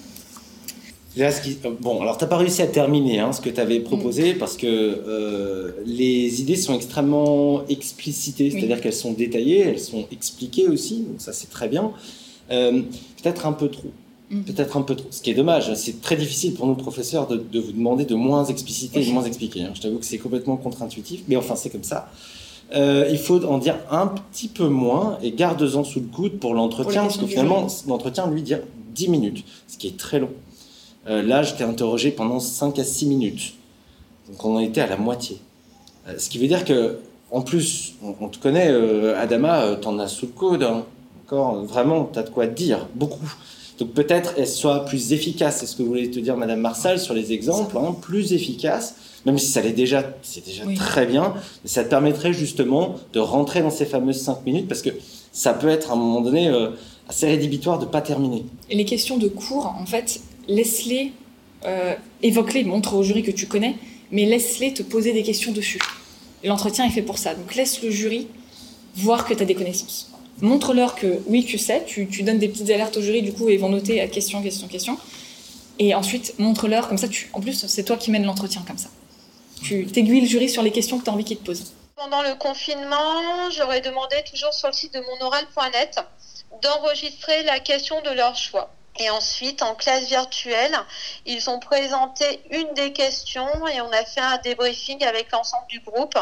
Là, 1.16 1.32
ce 1.32 1.42
qui... 1.42 1.58
Bon, 1.80 2.02
alors 2.02 2.18
tu 2.18 2.26
n'as 2.26 2.30
pas 2.30 2.38
réussi 2.38 2.62
à 2.62 2.68
terminer 2.68 3.20
hein, 3.20 3.32
ce 3.32 3.40
que 3.40 3.50
tu 3.50 3.62
avais 3.62 3.80
proposé 3.80 4.34
parce 4.34 4.58
que 4.58 4.68
euh, 4.68 5.72
les 5.86 6.42
idées 6.42 6.58
sont 6.58 6.76
extrêmement 6.76 7.66
explicitées, 7.68 8.52
c'est-à-dire 8.52 8.76
oui. 8.76 8.82
qu'elles 8.82 8.94
sont 8.94 9.14
détaillées, 9.14 9.60
elles 9.60 9.80
sont 9.80 10.06
expliquées 10.12 10.68
aussi, 10.68 11.02
donc 11.02 11.20
ça 11.22 11.32
c'est 11.32 11.50
très 11.50 11.70
bien. 11.70 11.92
Peut-être 12.50 13.46
un 13.46 13.54
peu 13.54 13.70
trop. 13.70 13.92
Peut-être 14.30 14.78
un 14.78 14.84
peu 14.84 14.96
trop. 14.96 15.08
Ce 15.10 15.22
qui 15.24 15.32
est 15.32 15.34
dommage, 15.34 15.74
c'est 15.74 16.02
très 16.02 16.16
difficile 16.16 16.54
pour 16.54 16.68
nous 16.68 16.76
professeurs 16.76 17.26
de, 17.28 17.38
de 17.38 17.60
vous 17.60 17.72
demander 17.72 18.06
de 18.06 18.14
moins 18.14 18.46
expliciter, 18.46 19.00
de 19.00 19.12
moins 19.14 19.24
expliquer. 19.24 19.64
hein. 19.64 19.72
Je 19.74 19.82
t'avoue 19.82 19.98
que 19.98 20.06
c'est 20.06 20.20
complètement 20.20 20.56
contre-intuitif, 20.58 21.24
mais 21.28 21.36
enfin 21.36 21.56
c'est 21.56 21.72
comme 21.72 21.84
ça. 21.84 22.12
Euh, 22.76 23.08
il 23.10 23.18
faut 23.18 23.44
en 23.46 23.58
dire 23.58 23.78
un 23.90 24.06
petit 24.06 24.48
peu 24.48 24.68
moins 24.68 25.18
et 25.24 25.32
garde-en 25.32 25.84
sous 25.84 26.00
le 26.02 26.06
coude 26.06 26.38
pour 26.40 26.54
l'entretien, 26.54 27.02
parce 27.04 27.16
que 27.18 27.22
finalement, 27.32 27.68
l'entretien, 27.88 28.28
lui, 28.30 28.44
dire 28.44 28.60
10 28.94 29.08
minutes, 29.10 29.44
ce 29.68 29.78
qui 29.78 29.88
est 29.88 29.98
très 29.98 30.20
long. 30.20 30.30
Euh, 31.08 31.24
là, 31.24 31.42
je 31.42 31.56
t'ai 31.56 31.64
interrogé 31.64 32.12
pendant 32.12 32.40
5 32.40 32.78
à 32.78 32.84
6 32.84 33.08
minutes. 33.08 33.54
Donc 34.30 34.46
on 34.46 34.58
en 34.58 34.60
était 34.60 34.82
à 34.82 34.88
la 34.88 34.98
moitié. 34.98 35.40
Euh, 36.08 36.14
ce 36.20 36.30
qui 36.30 36.38
veut 36.38 36.48
dire 36.48 36.64
que, 36.66 37.00
en 37.32 37.42
plus, 37.42 37.94
on, 38.04 38.14
on 38.22 38.28
te 38.28 38.38
connaît, 38.38 38.68
euh, 38.70 39.20
Adama, 39.20 39.76
t'en 39.82 39.98
as 39.98 40.08
sous 40.08 40.28
le 40.28 40.32
coude. 40.34 40.62
hein. 40.62 40.84
Encore, 41.26 41.64
vraiment, 41.66 42.04
t'as 42.06 42.22
de 42.22 42.30
quoi 42.30 42.46
dire, 42.46 42.88
beaucoup. 42.94 43.26
Donc 43.80 43.94
peut-être 43.94 44.34
elle 44.38 44.48
soit 44.48 44.86
plus 44.86 45.14
efficace, 45.14 45.60
c'est 45.60 45.66
ce 45.66 45.76
que 45.76 45.84
voulait 45.84 46.10
te 46.10 46.20
dire 46.20 46.36
Madame 46.36 46.60
Marsal 46.60 47.00
sur 47.00 47.14
les 47.14 47.32
exemples, 47.32 47.78
hein, 47.78 47.96
plus 48.02 48.34
efficace, 48.34 48.96
même 49.26 49.38
si 49.38 49.48
ça 49.48 49.62
l'est 49.62 49.72
déjà, 49.72 50.04
c'est 50.22 50.46
déjà 50.46 50.64
très 50.76 51.06
bien, 51.06 51.34
mais 51.64 51.70
ça 51.70 51.86
te 51.86 51.90
permettrait 51.90 52.34
justement 52.34 52.96
de 53.14 53.20
rentrer 53.20 53.62
dans 53.62 53.70
ces 53.70 53.86
fameuses 53.86 54.20
5 54.22 54.46
minutes 54.46 54.68
parce 54.68 54.82
que 54.82 54.90
ça 55.32 55.54
peut 55.54 55.70
être 55.70 55.92
à 55.92 55.94
un 55.94 55.98
moment 55.98 56.20
donné 56.20 56.50
euh, 56.50 56.72
assez 57.08 57.28
rédhibitoire 57.28 57.80
de 57.80 57.86
pas 57.86 58.02
terminer. 58.02 58.44
Et 58.70 58.76
les 58.76 58.86
questions 58.86 59.18
de 59.18 59.30
cours, 59.30 59.68
en 59.68 59.86
fait, 59.86 60.20
laisse-les, 60.50 61.14
euh, 61.66 61.96
évoque-les, 62.22 62.66
montre 62.66 62.96
au 62.96 63.04
jury 63.04 63.24
que 63.24 63.32
tu 63.32 63.48
connais, 63.48 63.76
mais 64.12 64.26
laisse-les 64.26 64.74
te 64.74 64.84
poser 64.84 65.14
des 65.14 65.24
questions 65.24 65.54
dessus. 65.54 65.80
L'entretien 66.44 66.86
est 66.86 66.92
fait 66.92 67.02
pour 67.02 67.18
ça. 67.18 67.34
Donc 67.34 67.56
laisse 67.56 67.82
le 67.82 67.92
jury 67.92 68.28
voir 68.96 69.26
que 69.26 69.34
tu 69.34 69.44
as 69.44 69.46
des 69.46 69.56
connaissances. 69.56 70.09
Montre-leur 70.42 70.96
que 70.96 71.20
oui, 71.28 71.46
tu 71.46 71.58
sais, 71.58 71.84
tu, 71.86 72.06
donnes 72.24 72.40
des 72.40 72.48
petites 72.48 72.70
alertes 72.70 72.96
au 72.98 73.02
jury, 73.02 73.22
du 73.22 73.34
coup, 73.34 73.50
et 73.50 73.56
ils 73.56 73.60
vont 73.60 73.70
noter 73.70 74.00
à 74.02 74.08
question, 74.08 74.42
question, 74.42 74.68
question. 74.68 74.98
Et 75.80 75.94
ensuite, 75.96 76.38
montre-leur, 76.40 76.88
comme 76.88 76.98
ça, 76.98 77.08
tu, 77.08 77.30
en 77.34 77.42
plus, 77.42 77.66
c'est 77.68 77.84
toi 77.84 77.98
qui 77.98 78.12
mènes 78.12 78.26
l'entretien 78.26 78.64
comme 78.66 78.78
ça. 78.78 78.90
Tu 79.62 79.86
t'aiguilles 79.86 80.22
le 80.22 80.28
jury 80.28 80.50
sur 80.50 80.64
les 80.64 80.72
questions 80.72 80.98
que 81.00 81.04
tu 81.04 81.10
as 81.10 81.14
envie 81.14 81.26
qu'ils 81.26 81.38
te 81.38 81.46
posent. 81.46 81.74
Pendant 81.96 82.22
le 82.22 82.36
confinement, 82.36 83.50
j'aurais 83.52 83.82
demandé 83.82 84.16
toujours 84.30 84.54
sur 84.54 84.70
le 84.70 84.74
site 84.74 84.94
de 84.94 85.02
monoral.net 85.02 86.00
d'enregistrer 86.62 87.44
la 87.44 87.60
question 87.60 88.02
de 88.02 88.10
leur 88.12 88.36
choix. 88.36 88.70
Et 89.00 89.10
ensuite, 89.10 89.62
en 89.62 89.76
classe 89.76 90.06
virtuelle, 90.08 90.78
ils 91.26 91.50
ont 91.50 91.60
présenté 91.60 92.42
une 92.52 92.74
des 92.74 92.92
questions 92.92 93.68
et 93.68 93.80
on 93.80 93.92
a 93.92 94.04
fait 94.04 94.20
un 94.20 94.38
débriefing 94.40 95.04
avec 95.06 95.32
l'ensemble 95.32 95.68
du 95.68 95.80
groupe, 95.80 96.18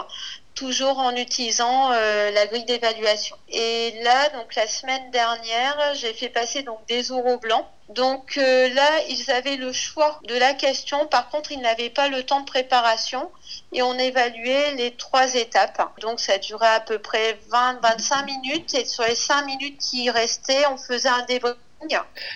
toujours 0.53 0.99
en 0.99 1.15
utilisant 1.15 1.91
euh, 1.91 2.29
la 2.31 2.45
grille 2.45 2.65
d'évaluation. 2.65 3.35
Et 3.49 3.99
là, 4.03 4.29
donc 4.29 4.53
la 4.53 4.67
semaine 4.67 5.09
dernière, 5.09 5.93
j'ai 5.95 6.13
fait 6.13 6.29
passer 6.29 6.61
donc 6.61 6.79
des 6.87 7.11
oraux 7.11 7.37
blancs. 7.37 7.65
Donc 7.89 8.37
euh, 8.37 8.67
là, 8.73 8.89
ils 9.09 9.31
avaient 9.31 9.55
le 9.55 9.71
choix 9.71 10.19
de 10.27 10.35
la 10.35 10.53
question. 10.53 11.07
Par 11.07 11.29
contre, 11.29 11.51
ils 11.51 11.61
n'avaient 11.61 11.89
pas 11.89 12.09
le 12.09 12.23
temps 12.23 12.41
de 12.41 12.45
préparation 12.45 13.31
et 13.71 13.81
on 13.81 13.97
évaluait 13.97 14.73
les 14.73 14.91
trois 14.91 15.33
étapes. 15.33 15.81
Donc 16.01 16.19
ça 16.19 16.37
durait 16.37 16.67
à 16.67 16.79
peu 16.79 16.99
près 16.99 17.39
20-25 17.51 18.25
minutes 18.25 18.73
et 18.75 18.85
sur 18.85 19.03
les 19.03 19.15
5 19.15 19.45
minutes 19.45 19.79
qui 19.79 20.11
restaient, 20.11 20.67
on 20.67 20.77
faisait 20.77 21.09
un 21.09 21.23
débriefing. 21.23 21.57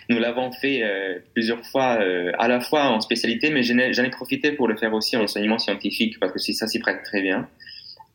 Nous 0.09 0.19
l'avons 0.19 0.51
fait 0.51 0.83
euh, 0.83 1.19
plusieurs 1.33 1.65
fois, 1.65 1.97
euh, 1.99 2.31
à 2.37 2.47
la 2.47 2.59
fois 2.59 2.89
en 2.89 3.01
spécialité, 3.01 3.49
mais 3.49 3.63
j'en 3.63 3.77
ai, 3.77 4.09
profité 4.09 4.51
pour 4.51 4.67
le 4.67 4.77
faire 4.77 4.93
aussi 4.93 5.17
en 5.17 5.23
enseignement 5.23 5.57
scientifique, 5.57 6.19
parce 6.19 6.31
que 6.31 6.39
ça 6.39 6.67
s'y 6.67 6.79
prête 6.79 7.03
très 7.03 7.21
bien. 7.21 7.47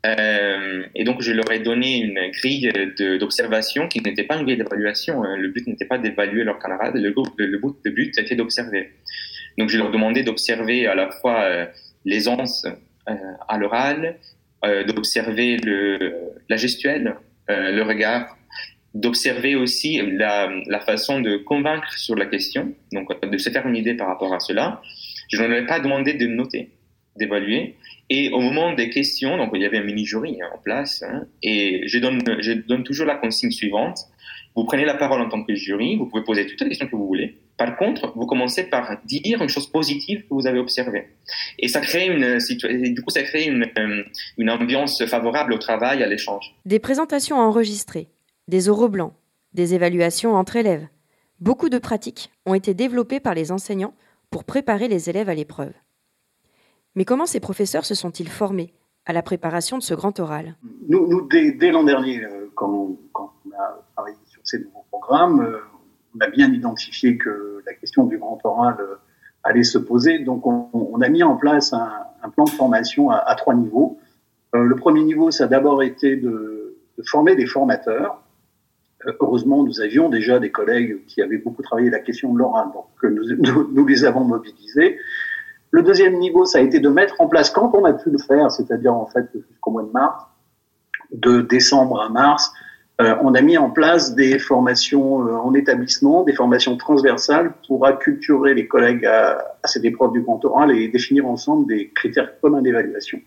Euh, 0.05 0.85
et 0.95 1.05
donc, 1.05 1.21
je 1.21 1.33
leur 1.33 1.51
ai 1.51 1.59
donné 1.59 1.99
une 1.99 2.31
grille 2.31 2.71
d'observation 3.19 3.89
qui 3.89 4.01
n'était 4.01 4.23
pas 4.23 4.37
une 4.37 4.45
grille 4.45 4.57
d'évaluation. 4.57 5.25
hein. 5.25 5.37
Le 5.37 5.49
but 5.49 5.67
n'était 5.67 5.85
pas 5.85 5.99
d'évaluer 5.99 6.45
leurs 6.45 6.61
camarades, 6.61 6.95
le, 6.95 7.11
but, 7.11 7.75
le 7.85 7.91
but 7.91 8.17
était 8.19 8.37
d'observer. 8.37 8.93
Donc, 9.59 9.69
je 9.69 9.79
leur 9.79 9.91
demandais 9.91 10.23
d'observer 10.23 10.87
à 10.87 10.95
la 10.95 11.11
fois 11.11 11.49
l'aisance 12.05 12.67
à 13.07 13.59
l'oral, 13.59 14.17
d'observer 14.63 15.57
la 16.49 16.57
gestuelle, 16.57 17.17
le 17.49 17.83
regard, 17.83 18.37
d'observer 18.97 19.55
aussi 19.57 20.01
la, 20.03 20.81
façon 20.81 21.21
de 21.21 21.37
convaincre 21.37 21.93
sur 21.99 22.15
la 22.15 22.27
question, 22.27 22.73
donc 22.93 23.11
euh, 23.11 23.29
de 23.29 23.39
se 23.39 23.51
faire 23.51 23.67
une 23.67 23.77
idée 23.77 23.95
par 23.95 24.09
rapport 24.09 24.33
à 24.33 24.41
cela. 24.41 24.81
Je 25.29 25.43
ne 25.43 25.49
leur 25.49 25.59
ai 25.59 25.67
pas 25.67 25.81
demandé 25.81 26.15
de 26.15 26.27
noter, 26.27 26.71
d'évaluer. 27.17 27.75
Et 28.09 28.31
au 28.31 28.41
moment 28.41 28.73
des 28.73 28.89
questions, 28.89 29.37
donc 29.37 29.51
il 29.55 29.63
y 29.63 29.67
avait 29.67 29.79
un 29.79 29.85
mini-jury 29.85 30.39
hein, 30.41 30.49
en 30.55 30.59
place, 30.59 31.03
hein, 31.03 31.27
et 31.43 31.83
je 31.87 31.99
donne, 31.99 32.85
toujours 32.85 33.07
la 33.07 33.17
consigne 33.17 33.51
suivante. 33.51 33.99
Vous 34.55 34.65
prenez 34.65 34.87
la 34.87 34.95
parole 34.95 35.21
en 35.21 35.29
tant 35.29 35.43
que 35.43 35.55
jury, 35.55 35.97
vous 35.97 36.07
pouvez 36.07 36.25
poser 36.25 36.47
toutes 36.47 36.61
les 36.63 36.69
questions 36.69 36.87
que 36.87 36.97
vous 36.97 37.07
voulez. 37.07 37.37
Par 37.59 37.77
contre, 37.77 38.13
vous 38.17 38.27
commencez 38.27 38.65
par 38.65 38.97
dire 39.05 39.43
une 39.43 39.49
chose 39.49 39.67
positive 39.67 40.23
que 40.23 40.29
vous 40.31 40.47
avez 40.47 40.59
observée. 40.59 41.09
Et 41.59 41.69
ça 41.69 41.81
crée 41.81 42.07
une 42.07 42.41
situation, 42.41 42.79
du 42.81 43.03
coup, 43.03 43.11
ça 43.11 43.23
crée 43.23 43.51
euh, 43.51 44.03
une 44.39 44.51
ambiance 44.51 45.05
favorable 45.05 45.53
au 45.53 45.59
travail, 45.59 46.03
à 46.03 46.07
l'échange. 46.07 46.55
Des 46.65 46.79
présentations 46.79 47.37
enregistrées, 47.37 48.09
des 48.49 48.69
oraux 48.69 48.89
blancs, 48.89 49.13
des 49.55 49.75
évaluations 49.75 50.35
entre 50.35 50.57
élèves. 50.57 50.87
Beaucoup 51.41 51.69
de 51.69 51.79
pratiques 51.79 52.31
ont 52.47 52.55
été 52.55 52.75
développées 52.75 53.21
par 53.21 53.35
les 53.35 53.53
enseignants 53.53 53.95
pour 54.31 54.45
préparer 54.45 54.89
les 54.89 55.11
élèves 55.11 55.29
à 55.29 55.35
l'épreuve. 55.35 55.73
Mais 56.95 57.05
comment 57.05 57.27
ces 57.27 57.41
professeurs 57.41 57.85
se 57.85 57.95
sont-ils 57.95 58.29
formés 58.29 58.73
à 59.05 59.13
la 59.13 59.23
préparation 59.23 59.79
de 59.79 59.83
ce 59.83 59.95
grand 59.95 60.19
oral? 60.19 60.57
Nous, 60.89 61.07
nous, 61.09 61.29
dès, 61.29 61.71
l'an 61.71 61.85
dernier, 61.85 62.25
euh, 62.25 62.51
quand, 62.55 62.97
on 63.15 63.51
a 63.53 63.83
travaillé 63.95 64.17
sur 64.27 64.41
ces 64.45 64.59
nouveaux 64.61 64.85
programmes, 64.91 65.41
euh, 65.41 65.59
on 66.17 66.21
a 66.21 66.29
bien 66.29 66.53
identifié 66.53 67.19
que 67.19 67.63
la 67.67 67.75
question 67.75 68.05
du 68.05 68.19
grand 68.19 68.41
oral 68.45 68.77
euh, 68.81 68.97
allait 69.43 69.63
se 69.63 69.79
poser. 69.79 70.21
Donc, 70.21 70.47
on, 70.47 71.01
a 71.03 71.09
mis 71.09 71.23
en 71.23 71.37
place 71.37 71.73
un, 71.73 72.31
plan 72.31 72.45
de 72.45 72.51
formation 72.51 73.11
à, 73.11 73.35
trois 73.37 73.55
niveaux. 73.55 73.99
Le 74.53 74.75
premier 74.75 75.05
niveau, 75.05 75.31
ça 75.31 75.45
a 75.45 75.47
d'abord 75.47 75.83
été 75.83 76.17
de 76.17 76.77
former 77.05 77.37
des 77.37 77.47
formateurs. 77.47 78.26
Heureusement, 79.21 79.63
nous 79.63 79.81
avions 79.81 80.09
déjà 80.09 80.39
des 80.39 80.51
collègues 80.51 81.05
qui 81.07 81.23
avaient 81.23 81.39
beaucoup 81.39 81.63
travaillé 81.63 81.91
la 81.91 82.01
question 82.01 82.33
de 82.33 82.39
l'oral, 82.39 82.69
donc 82.75 82.87
nous 83.73 83.87
les 83.87 84.05
avons 84.05 84.25
mobilisés. 84.25 84.99
Le 85.71 85.83
deuxième 85.83 86.19
niveau, 86.19 86.45
ça 86.45 86.59
a 86.59 86.61
été 86.63 86.81
de 86.81 86.89
mettre 86.89 87.21
en 87.21 87.29
place, 87.29 87.51
quand 87.51 87.73
on 87.75 87.85
a 87.85 87.93
pu 87.93 88.11
le 88.11 88.19
faire, 88.19 88.51
c'est-à-dire 88.51 88.95
en 88.95 89.07
fait 89.07 89.27
jusqu'au 89.35 89.71
mois 89.71 89.83
de 89.83 89.91
mars, 89.91 90.25
de 91.13 91.41
décembre 91.41 92.01
à 92.01 92.09
mars, 92.09 92.53
euh, 93.01 93.15
on 93.23 93.35
a 93.35 93.43
mis 93.43 93.59
en 93.59 93.71
place 93.71 94.15
des 94.15 94.39
formations 94.39 95.29
euh, 95.29 95.37
en 95.37 95.53
établissement, 95.55 96.23
des 96.23 96.33
formations 96.33 96.77
transversales 96.77 97.53
pour 97.67 97.85
acculturer 97.85 98.55
les 98.55 98.67
collègues 98.67 99.05
à, 99.05 99.57
à 99.63 99.69
cette 99.69 99.85
épreuve 99.85 100.13
du 100.13 100.23
grand 100.23 100.43
oral 100.47 100.73
et 100.73 100.89
définir 100.89 101.27
ensemble 101.27 101.67
des 101.67 101.91
critères 101.91 102.41
communs 102.41 102.63
d'évaluation. 102.63 103.21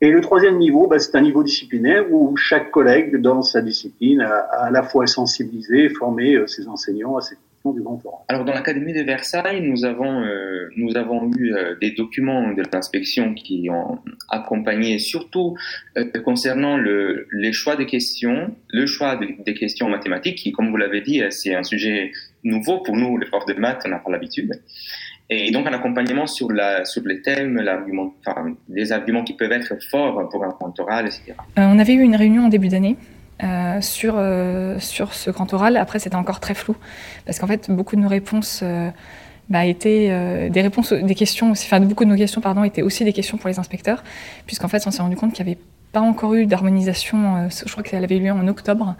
Et 0.00 0.10
le 0.10 0.20
troisième 0.20 0.58
niveau, 0.58 0.86
bah, 0.86 0.98
c'est 0.98 1.16
un 1.16 1.22
niveau 1.22 1.42
disciplinaire 1.42 2.04
où 2.12 2.36
chaque 2.36 2.70
collègue, 2.70 3.16
dans 3.16 3.42
sa 3.42 3.62
discipline, 3.62 4.20
a, 4.20 4.40
à 4.66 4.70
la 4.70 4.82
fois 4.82 5.06
sensibilisé 5.06 5.84
et 5.84 5.88
formé 5.88 6.34
euh, 6.34 6.46
ses 6.46 6.68
enseignants 6.68 7.16
à 7.16 7.22
cette 7.22 7.38
question 7.38 7.72
du 7.72 7.80
oral. 7.80 8.20
Alors, 8.28 8.44
dans 8.44 8.52
l'Académie 8.52 8.92
de 8.92 9.02
Versailles, 9.02 9.62
nous 9.62 9.86
avons, 9.86 10.22
euh, 10.22 10.68
nous 10.76 10.94
avons 10.96 11.30
eu 11.38 11.54
euh, 11.54 11.76
des 11.80 11.92
documents 11.92 12.52
de 12.52 12.62
l'inspection 12.70 13.32
qui 13.34 13.70
ont 13.70 13.98
accompagné, 14.28 14.98
surtout 14.98 15.56
euh, 15.96 16.04
concernant 16.22 16.76
le, 16.76 17.26
les 17.32 17.52
choix 17.52 17.76
des 17.76 17.86
questions, 17.86 18.54
le 18.70 18.86
choix 18.86 19.16
de- 19.16 19.42
des 19.46 19.54
questions 19.54 19.88
mathématiques, 19.88 20.36
qui, 20.36 20.52
comme 20.52 20.70
vous 20.70 20.76
l'avez 20.76 21.00
dit, 21.00 21.22
c'est 21.30 21.54
un 21.54 21.62
sujet 21.62 22.12
nouveau 22.42 22.80
pour 22.80 22.96
nous, 22.96 23.16
les 23.16 23.26
profs 23.26 23.46
de 23.46 23.54
maths, 23.54 23.82
on 23.86 23.88
n'a 23.88 24.00
pas 24.00 24.10
l'habitude. 24.10 24.50
Et 25.30 25.50
donc, 25.50 25.66
un 25.66 25.72
accompagnement 25.72 26.26
sur, 26.26 26.52
la, 26.52 26.84
sur 26.84 27.02
les 27.04 27.22
thèmes, 27.22 27.58
les 28.68 28.92
arguments 28.92 29.24
qui 29.24 29.32
peuvent 29.32 29.52
être 29.52 29.74
forts 29.90 30.28
pour 30.28 30.44
un 30.44 30.50
compte 30.50 30.78
oral, 30.80 31.06
etc. 31.06 31.32
Euh, 31.58 31.66
on 31.66 31.78
avait 31.78 31.94
eu 31.94 32.02
une 32.02 32.16
réunion 32.16 32.44
en 32.44 32.48
début 32.48 32.68
d'année 32.68 32.96
euh, 33.42 33.80
sur, 33.80 34.14
euh, 34.16 34.78
sur 34.78 35.14
ce 35.14 35.30
grand 35.30 35.52
oral. 35.54 35.78
Après, 35.78 35.98
c'était 35.98 36.16
encore 36.16 36.40
très 36.40 36.54
flou 36.54 36.76
parce 37.24 37.38
qu'en 37.38 37.46
fait, 37.46 37.70
beaucoup 37.70 37.96
de 37.96 38.02
nos 38.02 38.08
réponses 38.08 38.62
bah, 39.48 39.64
étaient 39.64 40.50
des 40.50 41.14
questions, 41.14 41.54
beaucoup 41.80 42.04
de 42.04 42.10
nos 42.10 42.16
questions, 42.16 42.64
étaient 42.64 42.82
aussi 42.82 43.04
des 43.04 43.14
questions 43.14 43.38
pour 43.38 43.48
les 43.48 43.58
inspecteurs, 43.58 44.04
puisqu'en 44.46 44.68
fait, 44.68 44.86
on 44.86 44.90
s'est 44.90 45.02
rendu 45.02 45.16
compte 45.16 45.32
qu'il 45.32 45.44
n'y 45.46 45.52
avait 45.52 45.60
pas 45.94 46.00
encore 46.00 46.34
eu 46.34 46.44
d'harmonisation. 46.44 47.36
euh, 47.36 47.48
je 47.48 47.70
crois 47.70 47.82
qu'elle 47.84 48.04
avait 48.04 48.18
eu 48.18 48.20
lieu 48.20 48.32
en 48.32 48.46
octobre. 48.48 48.96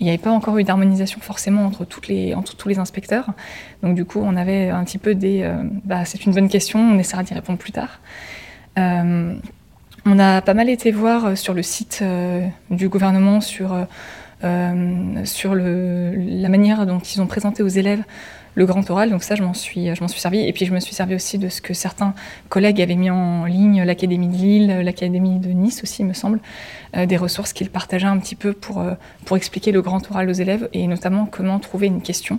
Il 0.00 0.04
n'y 0.04 0.10
avait 0.10 0.18
pas 0.18 0.30
encore 0.30 0.58
eu 0.58 0.64
d'harmonisation 0.64 1.20
forcément 1.20 1.64
entre 1.66 1.84
tous 1.84 2.08
les 2.08 2.78
inspecteurs. 2.78 3.30
Donc 3.82 3.94
du 3.94 4.04
coup, 4.04 4.20
on 4.24 4.34
avait 4.34 4.70
un 4.70 4.82
petit 4.84 4.98
peu 4.98 5.14
des. 5.14 5.42
euh, 5.42 5.62
bah, 5.84 6.04
c'est 6.04 6.24
une 6.24 6.32
bonne 6.32 6.48
question. 6.48 6.80
On 6.80 6.98
essaiera 6.98 7.22
d'y 7.22 7.34
répondre 7.34 7.58
plus 7.58 7.72
tard. 7.72 8.00
Euh, 8.78 9.34
on 10.06 10.18
a 10.18 10.40
pas 10.40 10.54
mal 10.54 10.70
été 10.70 10.90
voir 10.90 11.36
sur 11.36 11.52
le 11.52 11.62
site 11.62 12.02
du 12.70 12.88
gouvernement 12.88 13.42
sur, 13.42 13.76
la 14.42 14.72
manière 16.48 16.86
dont 16.86 17.00
ils 17.00 17.20
ont 17.20 17.26
présenté 17.26 17.62
aux 17.62 17.68
élèves 17.68 18.02
le 18.58 18.66
grand 18.66 18.88
oral. 18.90 19.10
Donc 19.10 19.22
ça, 19.22 19.34
je 19.34 19.42
m'en 19.42 19.54
suis, 19.54 19.94
je 19.94 20.00
m'en 20.00 20.08
suis 20.08 20.20
servi. 20.20 20.40
Et 20.40 20.52
puis 20.52 20.66
je 20.66 20.74
me 20.74 20.80
suis 20.80 20.94
servi 20.94 21.14
aussi 21.14 21.38
de 21.38 21.48
ce 21.48 21.60
que 21.60 21.74
certains 21.74 22.14
collègues 22.48 22.82
avaient 22.82 22.96
mis 22.96 23.10
en 23.10 23.44
ligne, 23.44 23.82
l'Académie 23.84 24.28
de 24.28 24.36
Lille, 24.36 24.80
l'Académie 24.84 25.38
de 25.38 25.48
Nice 25.50 25.82
aussi, 25.82 26.04
me 26.04 26.12
semble, 26.12 26.40
euh, 26.96 27.06
des 27.06 27.16
ressources 27.16 27.52
qu'ils 27.52 27.70
partageaient 27.70 28.06
un 28.06 28.18
petit 28.18 28.34
peu 28.34 28.52
pour, 28.52 28.80
euh, 28.80 28.94
pour 29.24 29.36
expliquer 29.36 29.72
le 29.72 29.80
grand 29.80 30.10
oral 30.10 30.28
aux 30.28 30.32
élèves 30.32 30.68
et 30.72 30.86
notamment 30.86 31.26
comment 31.26 31.58
trouver 31.58 31.86
une 31.86 32.02
question 32.02 32.38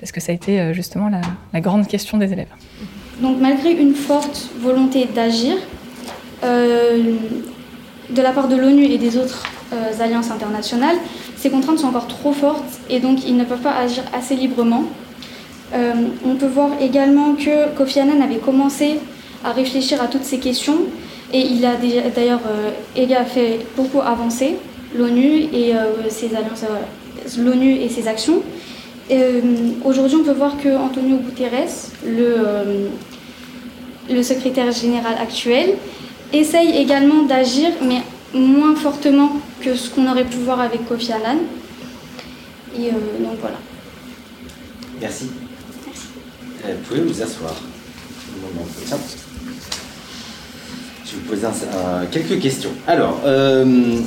parce 0.00 0.10
que 0.12 0.20
ça 0.20 0.32
a 0.32 0.34
été 0.34 0.74
justement 0.74 1.08
la, 1.08 1.60
grande 1.60 1.86
question 1.86 2.18
des 2.18 2.30
élèves. 2.32 2.52
Donc 3.22 3.40
malgré 3.40 3.70
une 3.72 3.94
forte 3.94 4.50
volonté 4.60 5.06
d'agir 5.06 5.56
euh, 6.42 7.14
de 8.10 8.20
la 8.20 8.32
part 8.32 8.48
de 8.48 8.56
l'ONU 8.56 8.84
et 8.84 8.98
des 8.98 9.16
autres 9.16 9.44
euh, 9.72 10.02
alliances 10.02 10.30
internationales, 10.30 10.96
ces 11.36 11.48
contraintes 11.48 11.78
sont 11.78 11.86
encore 11.86 12.06
trop 12.06 12.32
fortes 12.32 12.80
et 12.90 13.00
donc 13.00 13.26
ils 13.26 13.36
ne 13.36 13.44
peuvent 13.44 13.62
pas 13.62 13.74
agir 13.74 14.02
assez 14.12 14.36
librement. 14.36 14.84
Euh, 15.74 15.92
on 16.24 16.36
peut 16.36 16.46
voir 16.46 16.70
également 16.80 17.34
que 17.34 17.74
Kofi 17.76 18.00
Annan 18.00 18.20
avait 18.22 18.38
commencé 18.38 19.00
à 19.44 19.52
réfléchir 19.52 20.00
à 20.00 20.06
toutes 20.06 20.24
ces 20.24 20.38
questions 20.38 20.78
et 21.32 21.40
il 21.40 21.64
a 21.64 21.74
d'ailleurs 22.14 22.40
fait 23.26 23.60
beaucoup 23.76 24.00
avancer 24.00 24.56
l'ONU 24.96 25.48
et 25.52 25.72
ses 26.08 26.34
alliances, 26.36 26.64
l'ONU 27.38 27.72
et 27.72 27.88
ses 27.88 28.06
actions. 28.06 28.42
Aujourd'hui, 29.84 30.16
on 30.20 30.24
peut 30.24 30.32
voir 30.32 30.56
que 30.56 30.74
Antonio 30.76 31.16
Guterres, 31.18 31.68
le, 32.06 32.90
secrétaire 34.22 34.72
général 34.72 35.16
actuel, 35.20 35.76
essaye 36.32 36.76
également 36.76 37.24
d'agir, 37.24 37.70
mais 37.82 38.02
moins 38.32 38.74
fortement 38.74 39.32
que 39.60 39.74
ce 39.74 39.90
qu'on 39.90 40.08
aurait 40.10 40.24
pu 40.24 40.38
voir 40.38 40.60
avec 40.60 40.86
Kofi 40.88 41.12
Annan. 41.12 41.38
Et 42.76 42.88
euh, 42.88 42.92
donc 43.20 43.38
voilà. 43.40 43.58
Merci. 45.00 45.30
Euh, 46.64 46.74
vous 46.74 46.88
pouvez 46.88 47.00
vous 47.00 47.22
asseoir. 47.22 47.54
Je 51.04 51.10
vais 51.10 51.22
vous 51.22 51.28
poser 51.28 51.46
quelques 52.10 52.40
questions. 52.40 52.70
Alors, 52.86 53.20
euh, 53.24 54.00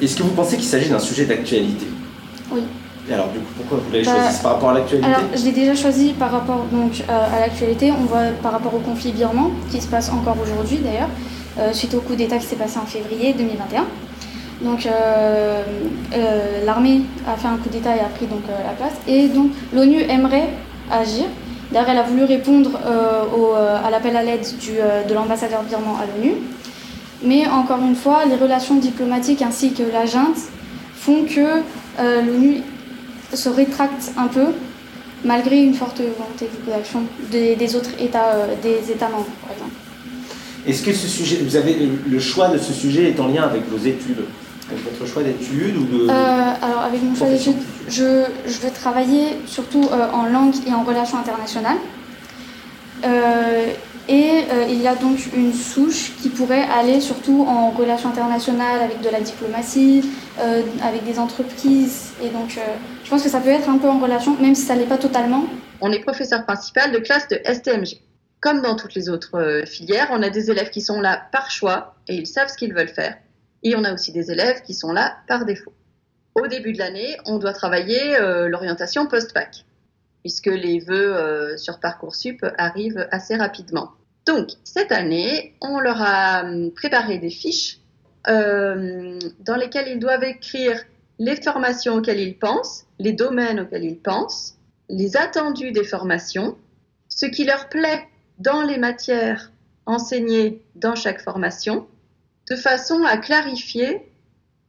est-ce 0.00 0.16
que 0.16 0.22
vous 0.22 0.30
pensez 0.30 0.56
qu'il 0.56 0.66
s'agit 0.66 0.88
d'un 0.88 0.98
sujet 0.98 1.26
d'actualité? 1.26 1.86
Oui. 2.52 2.62
Et 3.08 3.12
alors, 3.12 3.28
du 3.28 3.38
coup, 3.38 3.52
pourquoi 3.56 3.78
vous 3.78 3.92
l'avez 3.92 4.04
choisi? 4.04 4.40
Par 4.42 4.52
rapport 4.54 4.70
à 4.70 4.74
l'actualité? 4.74 5.06
Alors, 5.06 5.20
je 5.34 5.44
l'ai 5.44 5.52
déjà 5.52 5.74
choisi 5.74 6.14
par 6.18 6.30
rapport 6.30 6.64
donc, 6.72 7.02
à 7.08 7.40
l'actualité. 7.40 7.92
On 7.92 8.04
voit 8.04 8.28
par 8.42 8.52
rapport 8.52 8.74
au 8.74 8.78
conflit 8.78 9.12
birman, 9.12 9.50
qui 9.70 9.80
se 9.80 9.88
passe 9.88 10.10
encore 10.10 10.36
aujourd'hui 10.42 10.78
d'ailleurs. 10.78 11.10
Euh, 11.58 11.72
suite 11.72 11.94
au 11.94 12.00
coup 12.00 12.16
d'État 12.16 12.38
qui 12.38 12.46
s'est 12.46 12.56
passé 12.56 12.78
en 12.78 12.86
février 12.86 13.32
2021. 13.32 13.84
Donc 14.62 14.86
euh, 14.86 15.62
euh, 16.14 16.64
l'armée 16.64 17.02
a 17.28 17.36
fait 17.36 17.46
un 17.46 17.56
coup 17.56 17.68
d'État 17.68 17.94
et 17.94 18.00
a 18.00 18.08
pris 18.08 18.26
donc 18.26 18.42
la 18.48 18.72
place. 18.72 18.94
Et 19.06 19.28
donc 19.28 19.52
l'ONU 19.72 20.00
aimerait 20.02 20.48
agir. 20.90 21.26
D'ailleurs, 21.74 21.90
elle 21.90 21.98
a 21.98 22.02
voulu 22.04 22.22
répondre 22.22 22.78
à 23.84 23.90
l'appel 23.90 24.16
à 24.16 24.22
l'aide 24.22 24.46
de 25.08 25.12
l'ambassadeur 25.12 25.64
birman 25.64 25.96
à 26.00 26.06
l'ONU. 26.06 26.34
Mais 27.24 27.48
encore 27.48 27.80
une 27.80 27.96
fois, 27.96 28.24
les 28.26 28.36
relations 28.36 28.76
diplomatiques 28.76 29.42
ainsi 29.42 29.72
que 29.72 29.82
la 29.82 30.06
junte 30.06 30.38
font 30.94 31.24
que 31.24 31.62
l'ONU 31.98 32.62
se 33.32 33.48
rétracte 33.48 34.12
un 34.16 34.28
peu, 34.28 34.46
malgré 35.24 35.64
une 35.64 35.74
forte 35.74 35.98
volonté 35.98 36.48
d'action 36.68 37.02
des, 37.32 37.56
des, 37.56 37.74
autres 37.74 37.90
États, 37.98 38.46
des 38.62 38.92
États 38.92 39.08
membres, 39.08 39.26
par 39.42 39.50
exemple. 39.52 39.74
Est-ce 40.68 40.82
que 40.82 40.92
ce 40.92 41.08
sujet, 41.08 41.40
vous 41.42 41.56
avez 41.56 41.76
le 42.06 42.18
choix 42.20 42.48
de 42.48 42.58
ce 42.58 42.72
sujet 42.72 43.10
est 43.10 43.18
en 43.18 43.26
lien 43.26 43.42
avec 43.42 43.68
vos 43.68 43.78
études 43.78 44.24
avec 44.70 44.84
votre 44.84 45.10
choix 45.10 45.22
d'études 45.22 45.76
ou 45.76 45.84
de... 45.84 46.04
Euh, 46.04 46.52
alors 46.62 46.80
avec 46.84 47.02
mon 47.02 47.14
choix 47.14 47.28
d'études, 47.28 47.56
je, 47.88 48.24
je 48.46 48.58
veux 48.60 48.70
travailler 48.70 49.38
surtout 49.46 49.88
euh, 49.92 50.10
en 50.12 50.26
langue 50.26 50.54
et 50.66 50.72
en 50.72 50.82
relations 50.82 51.18
internationales. 51.18 51.78
Euh, 53.04 53.72
et 54.06 54.44
il 54.68 54.82
y 54.82 54.86
a 54.86 54.94
donc 54.94 55.18
une 55.34 55.54
souche 55.54 56.12
qui 56.20 56.28
pourrait 56.28 56.66
aller 56.78 57.00
surtout 57.00 57.46
en 57.48 57.70
relations 57.70 58.10
internationales 58.10 58.82
avec 58.82 59.00
de 59.00 59.08
la 59.08 59.22
diplomatie, 59.22 60.04
avec 60.82 61.04
des 61.04 61.18
entreprises. 61.18 62.12
Et 62.22 62.28
donc 62.28 62.58
je 63.02 63.08
pense 63.08 63.22
que 63.22 63.30
ça 63.30 63.40
peut 63.40 63.48
être 63.48 63.70
un 63.70 63.78
peu 63.78 63.88
en 63.88 63.98
relation, 63.98 64.36
même 64.38 64.54
si 64.54 64.60
ça 64.60 64.74
l'est 64.74 64.84
pas 64.84 64.98
totalement. 64.98 65.46
On 65.80 65.90
est 65.90 66.00
professeur 66.00 66.44
principal 66.44 66.92
de 66.92 66.98
classe 66.98 67.28
de 67.28 67.40
STMG. 67.44 67.98
Comme 68.44 68.60
dans 68.60 68.76
toutes 68.76 68.94
les 68.94 69.08
autres 69.08 69.38
euh, 69.38 69.64
filières, 69.64 70.08
on 70.10 70.22
a 70.22 70.28
des 70.28 70.50
élèves 70.50 70.68
qui 70.68 70.82
sont 70.82 71.00
là 71.00 71.28
par 71.32 71.50
choix 71.50 71.94
et 72.08 72.14
ils 72.14 72.26
savent 72.26 72.48
ce 72.48 72.58
qu'ils 72.58 72.74
veulent 72.74 72.88
faire. 72.88 73.16
Et 73.62 73.74
on 73.74 73.84
a 73.84 73.94
aussi 73.94 74.12
des 74.12 74.30
élèves 74.30 74.60
qui 74.60 74.74
sont 74.74 74.92
là 74.92 75.16
par 75.26 75.46
défaut. 75.46 75.72
Au 76.34 76.46
début 76.46 76.72
de 76.72 76.78
l'année, 76.78 77.16
on 77.26 77.38
doit 77.38 77.52
travailler 77.52 78.16
euh, 78.16 78.48
l'orientation 78.48 79.06
post-bac, 79.06 79.64
puisque 80.22 80.46
les 80.46 80.80
vœux 80.80 81.16
euh, 81.16 81.56
sur 81.56 81.80
Parcoursup 81.80 82.44
arrivent 82.58 83.06
assez 83.10 83.36
rapidement. 83.36 83.92
Donc, 84.26 84.48
cette 84.64 84.90
année, 84.90 85.54
on 85.60 85.78
leur 85.78 86.00
a 86.00 86.44
hum, 86.44 86.72
préparé 86.72 87.18
des 87.18 87.30
fiches 87.30 87.78
dans 88.26 89.56
lesquelles 89.58 89.88
ils 89.88 89.98
doivent 89.98 90.24
écrire 90.24 90.80
les 91.18 91.36
formations 91.36 91.96
auxquelles 91.96 92.20
ils 92.20 92.38
pensent, 92.38 92.86
les 92.98 93.12
domaines 93.12 93.60
auxquels 93.60 93.84
ils 93.84 93.98
pensent, 93.98 94.56
les 94.88 95.16
attendus 95.16 95.72
des 95.72 95.84
formations, 95.84 96.56
ce 97.08 97.26
qui 97.26 97.44
leur 97.44 97.68
plaît 97.68 98.08
dans 98.38 98.62
les 98.62 98.78
matières 98.78 99.52
enseignées 99.86 100.62
dans 100.74 100.94
chaque 100.94 101.20
formation, 101.20 101.86
de 102.50 102.56
façon 102.56 103.04
à 103.04 103.16
clarifier 103.16 104.10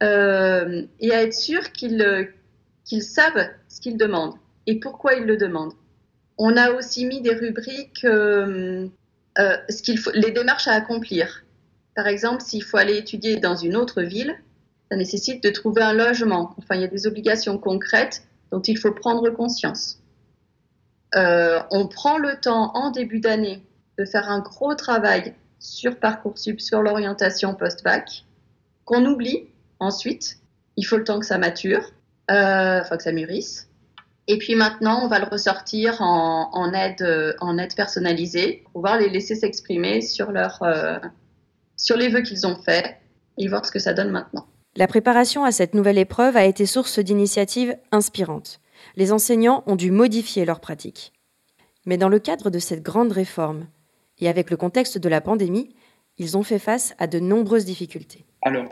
euh, 0.06 0.84
et 1.02 1.12
à 1.12 1.24
être 1.24 1.34
sûr 1.34 1.72
qu'ils 1.72 2.30
qu'ils 2.86 3.04
savent 3.04 3.50
ce 3.68 3.82
qu'ils 3.82 3.98
demandent 3.98 4.36
et 4.68 4.80
pourquoi 4.80 5.16
ils 5.16 5.26
le 5.26 5.38
demandent. 5.38 5.74
On 6.38 6.56
a 6.58 6.72
aussi 6.72 7.06
mis 7.06 7.22
des 7.22 7.34
rubriques, 7.34 8.06
euh, 8.06 8.88
euh, 9.40 9.58
les 10.14 10.32
démarches 10.32 10.68
à 10.68 10.74
accomplir. 10.74 11.44
Par 11.96 12.08
exemple, 12.08 12.42
s'il 12.42 12.64
faut 12.64 12.78
aller 12.78 12.98
étudier 12.98 13.38
dans 13.38 13.56
une 13.56 13.76
autre 13.76 14.02
ville, 14.02 14.36
ça 14.92 14.98
nécessite 14.98 15.42
de 15.44 15.50
trouver 15.50 15.82
un 15.82 15.94
logement. 15.94 16.54
Enfin, 16.58 16.76
il 16.76 16.82
y 16.82 16.84
a 16.84 16.90
des 16.90 17.08
obligations 17.08 17.58
concrètes 17.58 18.24
dont 18.52 18.62
il 18.62 18.78
faut 18.78 18.92
prendre 18.92 19.30
conscience. 19.30 20.00
Euh, 21.16 21.62
on 21.72 21.88
prend 21.88 22.18
le 22.18 22.40
temps 22.40 22.72
en 22.76 22.92
début 22.92 23.20
d'année 23.20 23.64
de 23.98 24.06
faire 24.06 24.30
un 24.30 24.40
gros 24.40 24.76
travail 24.76 25.34
sur 25.60 25.98
Parcoursup, 25.98 26.60
sur 26.60 26.82
l'orientation 26.82 27.56
post-bac, 27.56 28.26
qu'on 28.84 29.06
oublie 29.06 29.48
ensuite. 29.80 30.38
Il 30.78 30.84
faut 30.84 30.98
le 30.98 31.04
temps 31.04 31.20
que 31.20 31.26
ça 31.26 31.38
mature, 31.38 31.82
euh, 32.32 32.82
enfin 32.82 32.98
que 32.98 33.04
ça 33.04 33.12
mûrisse. 33.12 33.70
Et 34.28 34.38
puis 34.38 34.56
maintenant, 34.56 35.04
on 35.04 35.08
va 35.08 35.20
le 35.20 35.26
ressortir 35.26 36.02
en, 36.02 36.74
aide, 36.74 37.36
en 37.40 37.58
aide 37.60 37.76
personnalisée 37.76 38.62
pour 38.64 38.74
pouvoir 38.74 38.98
les 38.98 39.10
laisser 39.10 39.36
s'exprimer 39.36 40.02
sur, 40.02 40.32
leur, 40.32 40.64
euh, 40.64 40.98
sur 41.78 41.96
les 41.96 42.10
vœux 42.10 42.22
qu'ils 42.22 42.48
ont 42.48 42.56
faits 42.56 42.98
et 43.38 43.48
voir 43.48 43.66
ce 43.66 43.72
que 43.72 43.78
ça 43.78 43.94
donne 43.94 44.10
maintenant. 44.10 44.48
La 44.76 44.88
préparation 44.88 45.44
à 45.44 45.52
cette 45.52 45.76
nouvelle 45.76 46.00
épreuve 46.00 46.36
a 46.38 46.46
été 46.46 46.66
source 46.66 46.98
d'initiatives 46.98 47.78
inspirantes 47.92 48.60
les 48.96 49.12
enseignants 49.12 49.64
ont 49.68 49.76
dû 49.76 49.92
modifier 49.92 50.46
leurs 50.46 50.60
pratiques. 50.60 51.14
Mais 51.86 51.98
dans 51.98 52.10
le 52.10 52.20
cadre 52.20 52.50
de 52.50 52.60
cette 52.60 52.82
grande 52.82 53.12
réforme, 53.12 53.68
et 54.20 54.30
avec 54.30 54.50
le 54.50 54.58
contexte 54.58 54.98
de 54.98 55.10
la 55.10 55.22
pandémie, 55.22 55.76
ils 56.18 56.38
ont 56.38 56.44
fait 56.44 56.60
face 56.60 56.96
à 56.98 57.08
de 57.08 57.20
nombreuses 57.20 57.66
difficultés. 57.66 58.26
Alors, 58.42 58.66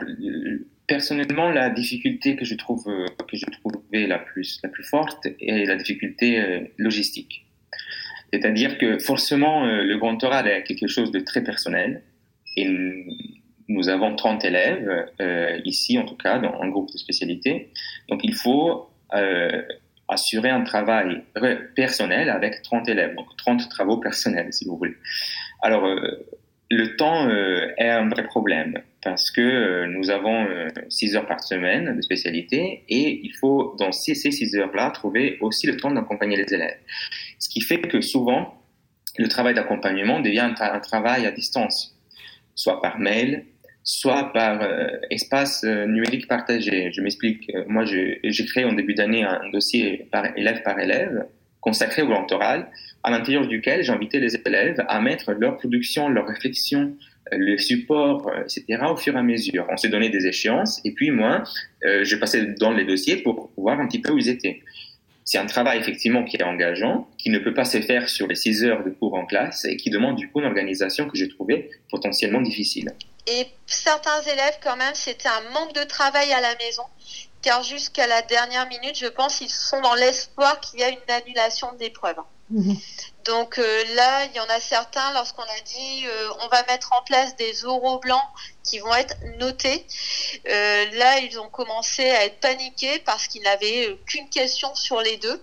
personnellement, 0.86 1.50
la 1.50 1.70
difficulté 1.70 2.36
que 2.36 2.44
je 2.44 2.54
trouve 2.54 2.84
que 2.84 3.36
je 3.36 3.46
trouvais 3.46 4.06
la 4.06 4.18
plus 4.18 4.60
la 4.62 4.68
plus 4.68 4.84
forte 4.84 5.26
est 5.40 5.66
la 5.66 5.76
difficulté 5.76 6.40
euh, 6.40 6.60
logistique. 6.78 7.46
C'est-à-dire 8.32 8.78
que 8.78 8.98
forcément, 8.98 9.64
euh, 9.64 9.82
le 9.82 9.96
grand 9.98 10.22
oral 10.24 10.48
est 10.48 10.64
quelque 10.64 10.88
chose 10.88 11.10
de 11.10 11.20
très 11.20 11.42
personnel. 11.42 12.02
Et 12.56 12.68
nous 13.68 13.88
avons 13.88 14.14
30 14.14 14.44
élèves, 14.44 15.06
euh, 15.20 15.58
ici 15.64 15.98
en 15.98 16.04
tout 16.04 16.16
cas, 16.16 16.38
dans 16.38 16.60
un 16.60 16.68
groupe 16.68 16.92
de 16.92 16.98
spécialité. 16.98 17.70
Donc 18.08 18.20
il 18.22 18.34
faut 18.34 18.88
assurer 20.08 20.50
un 20.50 20.62
travail 20.62 21.22
personnel 21.74 22.28
avec 22.30 22.62
30 22.62 22.88
élèves, 22.88 23.14
donc 23.14 23.26
30 23.36 23.68
travaux 23.68 23.96
personnels, 23.98 24.52
si 24.52 24.64
vous 24.64 24.76
voulez. 24.76 24.96
Alors, 25.62 25.86
euh, 25.86 26.26
le 26.74 26.96
temps 26.96 27.28
euh, 27.28 27.68
est 27.78 27.88
un 27.88 28.08
vrai 28.08 28.24
problème 28.24 28.80
parce 29.02 29.30
que 29.30 29.40
euh, 29.40 29.86
nous 29.86 30.10
avons 30.10 30.46
6 30.88 31.16
heures 31.16 31.26
par 31.26 31.42
semaine 31.42 31.96
de 31.96 32.00
spécialité 32.00 32.84
et 32.88 33.20
il 33.22 33.32
faut, 33.38 33.76
dans 33.78 33.92
ces 33.92 34.14
6 34.14 34.56
heures-là, 34.56 34.90
trouver 34.90 35.38
aussi 35.40 35.66
le 35.66 35.76
temps 35.76 35.90
d'accompagner 35.90 36.36
les 36.36 36.54
élèves. 36.54 36.78
Ce 37.38 37.48
qui 37.48 37.60
fait 37.60 37.80
que 37.80 38.00
souvent, 38.00 38.60
le 39.18 39.28
travail 39.28 39.54
d'accompagnement 39.54 40.20
devient 40.20 40.52
un 40.58 40.80
travail 40.80 41.26
à 41.26 41.30
distance, 41.30 41.96
soit 42.54 42.80
par 42.80 42.98
mail, 42.98 43.44
soit 43.84 44.32
par 44.32 44.62
euh, 44.62 44.88
espace 45.10 45.62
euh, 45.64 45.86
numérique 45.86 46.26
partagé. 46.26 46.90
Je 46.92 47.02
m'explique. 47.02 47.50
Euh, 47.54 47.64
moi, 47.68 47.84
j'ai 47.84 48.46
créé 48.46 48.64
en 48.64 48.72
début 48.72 48.94
d'année 48.94 49.22
un, 49.22 49.50
dossier 49.50 50.08
par 50.10 50.26
élève 50.36 50.62
par 50.62 50.80
élève 50.80 51.26
consacré 51.64 52.02
au 52.02 52.06
mentoral, 52.06 52.68
à 53.02 53.10
l'intérieur 53.10 53.46
duquel 53.48 53.82
j'invitais 53.82 54.20
les 54.20 54.36
élèves 54.36 54.84
à 54.86 55.00
mettre 55.00 55.32
leur 55.32 55.56
production, 55.56 56.08
leur 56.08 56.26
réflexion, 56.26 56.94
le 57.32 57.56
support, 57.56 58.30
etc. 58.42 58.82
au 58.90 58.96
fur 58.96 59.14
et 59.14 59.18
à 59.18 59.22
mesure. 59.22 59.66
On 59.70 59.76
s'est 59.76 59.88
donné 59.88 60.10
des 60.10 60.26
échéances 60.26 60.80
et 60.84 60.92
puis 60.92 61.10
moi, 61.10 61.42
je 61.82 62.16
passais 62.16 62.44
dans 62.60 62.70
les 62.70 62.84
dossiers 62.84 63.16
pour 63.16 63.50
voir 63.56 63.80
un 63.80 63.88
petit 63.88 64.00
peu 64.00 64.12
où 64.12 64.18
ils 64.18 64.28
étaient. 64.28 64.60
C'est 65.24 65.38
un 65.38 65.46
travail 65.46 65.78
effectivement 65.78 66.22
qui 66.22 66.36
est 66.36 66.42
engageant, 66.42 67.08
qui 67.16 67.30
ne 67.30 67.38
peut 67.38 67.54
pas 67.54 67.64
se 67.64 67.80
faire 67.80 68.10
sur 68.10 68.26
les 68.26 68.34
six 68.34 68.62
heures 68.62 68.84
de 68.84 68.90
cours 68.90 69.14
en 69.14 69.24
classe 69.24 69.64
et 69.64 69.78
qui 69.78 69.88
demande 69.88 70.16
du 70.16 70.28
coup 70.30 70.40
une 70.40 70.46
organisation 70.46 71.08
que 71.08 71.16
j'ai 71.16 71.30
trouvée 71.30 71.70
potentiellement 71.90 72.42
difficile. 72.42 72.90
Et 73.26 73.46
certains 73.64 74.20
élèves, 74.20 74.58
quand 74.62 74.76
même, 74.76 74.94
c'était 74.94 75.28
un 75.28 75.50
manque 75.54 75.74
de 75.74 75.84
travail 75.84 76.30
à 76.30 76.42
la 76.42 76.54
maison 76.56 76.82
car 77.44 77.62
jusqu'à 77.62 78.06
la 78.06 78.22
dernière 78.22 78.66
minute, 78.68 78.96
je 78.96 79.06
pense, 79.06 79.42
ils 79.42 79.50
sont 79.50 79.80
dans 79.82 79.94
l'espoir 79.94 80.58
qu'il 80.60 80.80
y 80.80 80.82
a 80.82 80.88
une 80.88 81.10
annulation 81.10 81.72
d'épreuve. 81.74 82.16
Mhm. 82.50 82.76
Donc 83.26 83.58
euh, 83.58 83.84
là, 83.94 84.24
il 84.24 84.32
y 84.34 84.40
en 84.40 84.48
a 84.48 84.60
certains, 84.60 85.12
lorsqu'on 85.12 85.42
a 85.42 85.60
dit 85.64 86.06
euh, 86.06 86.28
on 86.40 86.48
va 86.48 86.62
mettre 86.64 86.90
en 86.92 87.02
place 87.02 87.36
des 87.36 87.64
oraux 87.66 87.98
blancs 87.98 88.24
qui 88.64 88.78
vont 88.78 88.94
être 88.94 89.16
notés, 89.38 89.86
euh, 90.48 90.90
là, 90.92 91.18
ils 91.18 91.38
ont 91.38 91.50
commencé 91.50 92.08
à 92.10 92.24
être 92.24 92.40
paniqués 92.40 92.98
parce 93.00 93.26
qu'ils 93.28 93.42
n'avaient 93.42 93.98
qu'une 94.06 94.28
question 94.30 94.74
sur 94.74 95.00
les 95.02 95.18
deux. 95.18 95.42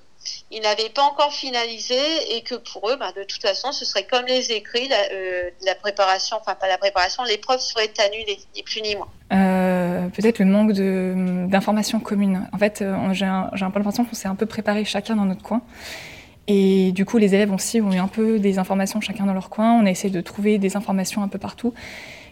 Ils 0.52 0.62
n'avaient 0.62 0.90
pas 0.90 1.02
encore 1.02 1.34
finalisé 1.34 2.36
et 2.36 2.44
que 2.44 2.54
pour 2.54 2.90
eux, 2.90 2.96
bah, 2.96 3.12
de 3.12 3.24
toute 3.24 3.42
façon, 3.42 3.72
ce 3.72 3.86
serait 3.86 4.06
comme 4.06 4.26
les 4.26 4.52
écrits, 4.52 4.88
la, 4.88 5.02
la 5.62 5.74
préparation, 5.74 6.38
enfin 6.38 6.54
pas 6.54 6.68
la 6.68 6.78
préparation, 6.78 7.24
l'épreuve 7.24 7.60
serait 7.60 7.92
annulée, 8.00 8.40
ni 8.56 8.62
plus 8.62 8.82
ni 8.82 8.96
moins. 8.96 9.10
Euh, 10.02 10.08
peut-être 10.10 10.40
le 10.40 10.46
manque 10.46 10.74
d'informations 11.50 12.00
communes. 12.00 12.48
En 12.52 12.58
fait, 12.58 12.82
euh, 12.82 13.14
j'ai 13.14 13.26
un, 13.26 13.50
peu 13.52 13.80
l'impression 13.80 14.06
qu'on 14.06 14.16
s'est 14.16 14.28
un 14.28 14.36
peu 14.36 14.46
préparé 14.46 14.86
chacun 14.86 15.16
dans 15.16 15.26
notre 15.26 15.44
coin. 15.44 15.62
Et 16.48 16.92
du 16.92 17.06
coup, 17.06 17.18
les 17.18 17.36
élèves 17.36 17.54
aussi 17.54 17.82
ont 17.82 17.92
eu 17.92 17.98
un 17.98 18.08
peu 18.08 18.40
des 18.40 18.60
informations 18.60 19.00
chacun 19.00 19.26
dans 19.26 19.34
leur 19.34 19.50
coin. 19.50 19.74
On 19.74 19.86
a 19.86 19.90
essayé 19.90 20.14
de 20.14 20.22
trouver 20.22 20.58
des 20.58 20.76
informations 20.76 21.24
un 21.24 21.28
peu 21.28 21.40
partout. 21.40 21.74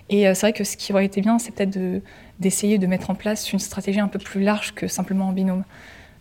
Et 0.10 0.27
euh, 0.27 0.34
c'est 0.34 0.47
vrai 0.47 0.53
que 0.53 0.63
ce 0.63 0.75
qui 0.75 0.91
aurait 0.91 1.05
été 1.05 1.21
bien, 1.21 1.39
c'est 1.39 1.53
peut-être 1.53 1.77
de- 1.77 2.01
d'essayer 2.39 2.77
de, 2.77 2.88
mettre 2.88 3.10
en 3.10 3.15
place 3.15 3.53
une 3.53 3.60
stratégie 3.60 3.99
un 3.99 4.08
peu 4.08 4.19
plus 4.19 4.41
large 4.41 4.73
que 4.73 4.88
simplement 4.88 5.27
en 5.27 5.32
binôme. 5.32 5.63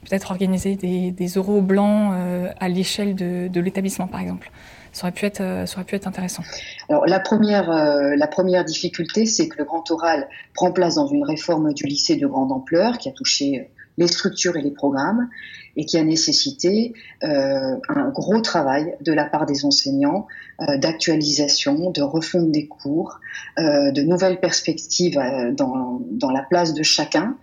Peut-être 0.08 0.30
organiser 0.30 0.76
des, 0.76 1.10
des 1.10 1.38
oraux 1.38 1.60
blancs 1.60 2.12
à 2.60 2.68
l'échelle 2.68 3.16
de 3.16 3.60
l'établissement, 3.60 4.06
par 4.06 4.20
exemple. 4.20 4.50
Ça 4.92 5.06
aurait 5.06 5.12
pu 5.12 5.26
être, 5.26 5.40
euh, 5.40 5.66
ça 5.66 5.82
pu 5.84 5.94
être 5.94 6.06
intéressant. 6.06 6.42
Alors 6.88 7.06
la 7.06 7.20
première, 7.20 7.70
euh, 7.70 8.14
la 8.16 8.26
première 8.26 8.64
difficulté, 8.64 9.26
c'est 9.26 9.48
que 9.48 9.58
le 9.58 9.64
grand 9.64 9.90
oral 9.90 10.28
prend 10.54 10.72
place 10.72 10.96
dans 10.96 11.06
une 11.06 11.24
réforme 11.24 11.72
du 11.72 11.84
lycée 11.84 12.16
de 12.16 12.26
grande 12.26 12.52
ampleur 12.52 12.98
qui 12.98 13.08
a 13.08 13.12
touché 13.12 13.60
euh, 13.60 13.64
les 13.96 14.06
structures 14.06 14.56
et 14.56 14.62
les 14.62 14.70
programmes 14.70 15.28
et 15.76 15.84
qui 15.84 15.98
a 15.98 16.04
nécessité 16.04 16.92
un 17.20 18.08
gros 18.10 18.40
travail 18.40 18.96
de 19.00 19.12
la 19.12 19.24
part 19.24 19.44
des 19.44 19.64
enseignants 19.64 20.28
d'actualisation, 20.76 21.90
de 21.90 22.02
refonte 22.02 22.52
des 22.52 22.68
cours, 22.68 23.18
de 23.56 24.00
nouvelles 24.02 24.38
perspectives 24.38 25.18
dans, 25.56 26.00
dans 26.12 26.30
la 26.30 26.42
place 26.42 26.74
de 26.74 26.84
chacun. 26.84 27.36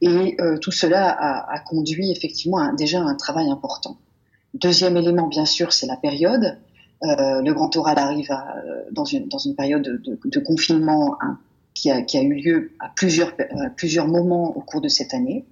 Et 0.00 0.36
tout 0.60 0.70
cela 0.70 1.10
a, 1.10 1.58
conduit 1.58 2.12
effectivement 2.12 2.72
déjà 2.72 3.00
à 3.00 3.04
un 3.04 3.16
travail 3.16 3.50
important. 3.50 3.96
Deuxième 4.54 4.96
élément, 4.96 5.26
bien 5.26 5.44
sûr, 5.44 5.72
c'est 5.72 5.86
la 5.86 5.96
période. 5.96 6.58
Euh, 7.04 7.42
le 7.42 7.52
grand 7.52 7.74
oral 7.76 7.98
arrive 7.98 8.30
euh, 8.30 8.84
dans, 8.90 9.04
une, 9.04 9.28
période 9.54 10.00
de, 10.24 10.40
confinement 10.40 11.16
hein, 11.20 11.38
qui, 11.74 11.90
a, 11.90 12.22
eu 12.22 12.34
lieu 12.34 12.72
à 12.80 12.88
plusieurs, 12.88 13.32
à 13.38 13.70
plusieurs 13.70 14.08
moments 14.08 14.56
au 14.56 14.60
cours 14.60 14.80
de 14.80 14.88
cette 14.88 15.12
année. 15.12 15.44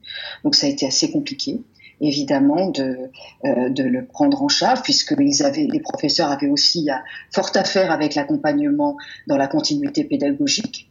Donc 0.43 0.55
ça 0.55 0.67
a 0.67 0.71
été 0.71 0.87
assez 0.87 1.11
compliqué, 1.11 1.63
évidemment, 2.01 2.71
de, 2.71 3.11
euh, 3.45 3.69
le 3.77 4.05
prendre 4.07 4.43
en 4.43 4.49
charge, 4.49 4.83
puisque 4.83 5.15
les 5.19 5.81
professeurs 5.81 6.31
avaient 6.31 6.49
aussi 6.49 6.89
fort 7.31 7.51
à 7.55 7.65
faire 7.65 7.93
avec 7.93 8.15
l'accompagnement 8.15 8.97
dans 9.27 9.37
la 9.37 9.47
continuité 9.47 10.05
pédagogique. 10.05 10.91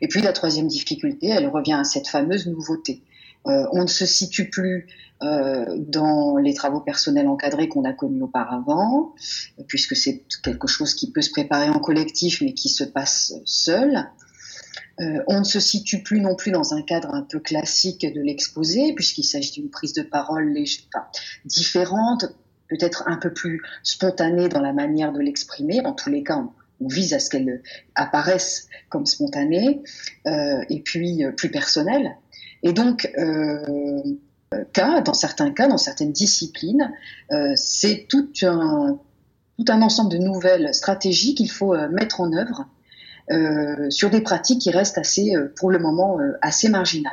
Et 0.00 0.08
puis 0.08 0.22
la 0.22 0.32
troisième 0.32 0.66
difficulté, 0.66 1.28
elle 1.28 1.48
revient 1.48 1.74
à 1.74 1.84
cette 1.84 2.08
fameuse 2.08 2.46
nouveauté. 2.46 3.02
Euh, 3.46 3.66
on 3.72 3.82
ne 3.82 3.86
se 3.86 4.04
situe 4.04 4.50
plus 4.50 4.88
euh, 5.22 5.64
dans 5.78 6.36
les 6.36 6.54
travaux 6.54 6.80
personnels 6.80 7.28
encadrés 7.28 7.68
qu'on 7.68 7.84
a 7.84 7.92
connus 7.92 8.22
auparavant, 8.22 9.14
puisque 9.66 9.96
c'est 9.96 10.24
quelque 10.42 10.66
chose 10.66 10.94
qui 10.94 11.10
peut 11.10 11.22
se 11.22 11.30
préparer 11.30 11.68
en 11.70 11.78
collectif, 11.78 12.42
mais 12.42 12.52
qui 12.52 12.68
se 12.68 12.84
passe 12.84 13.34
seul. 13.44 14.08
Euh, 15.00 15.22
on 15.28 15.40
ne 15.40 15.44
se 15.44 15.60
situe 15.60 16.02
plus 16.02 16.20
non 16.20 16.34
plus 16.34 16.50
dans 16.50 16.74
un 16.74 16.82
cadre 16.82 17.14
un 17.14 17.22
peu 17.22 17.38
classique 17.38 18.02
de 18.02 18.20
l'exposé, 18.20 18.92
puisqu'il 18.94 19.24
s'agit 19.24 19.52
d'une 19.52 19.70
prise 19.70 19.92
de 19.92 20.02
parole 20.02 20.56
enfin, 20.58 21.06
différente, 21.44 22.26
peut-être 22.68 23.04
un 23.06 23.16
peu 23.16 23.32
plus 23.32 23.62
spontanée 23.82 24.48
dans 24.48 24.60
la 24.60 24.72
manière 24.72 25.12
de 25.12 25.20
l'exprimer. 25.20 25.80
En 25.84 25.92
tous 25.92 26.10
les 26.10 26.22
cas, 26.22 26.44
on 26.80 26.88
vise 26.88 27.14
à 27.14 27.18
ce 27.18 27.30
qu'elle 27.30 27.62
apparaisse 27.94 28.68
comme 28.88 29.06
spontanée, 29.06 29.82
euh, 30.26 30.64
et 30.68 30.80
puis 30.80 31.24
euh, 31.24 31.32
plus 31.32 31.50
personnelle. 31.50 32.16
Et 32.62 32.72
donc, 32.72 33.10
euh, 33.18 34.02
cas, 34.72 35.00
dans 35.00 35.14
certains 35.14 35.52
cas, 35.52 35.68
dans 35.68 35.78
certaines 35.78 36.12
disciplines, 36.12 36.92
euh, 37.32 37.52
c'est 37.54 38.06
tout 38.08 38.28
un, 38.42 38.98
tout 39.58 39.64
un 39.68 39.82
ensemble 39.82 40.10
de 40.10 40.18
nouvelles 40.18 40.74
stratégies 40.74 41.34
qu'il 41.34 41.50
faut 41.50 41.74
euh, 41.74 41.88
mettre 41.88 42.20
en 42.20 42.32
œuvre 42.32 42.66
sur 43.90 44.08
des 44.08 44.22
pratiques 44.22 44.62
qui 44.62 44.70
restent 44.70 44.96
assez, 44.96 45.34
pour 45.56 45.70
le 45.70 45.78
moment, 45.78 46.16
assez 46.40 46.70
marginales. 46.70 47.12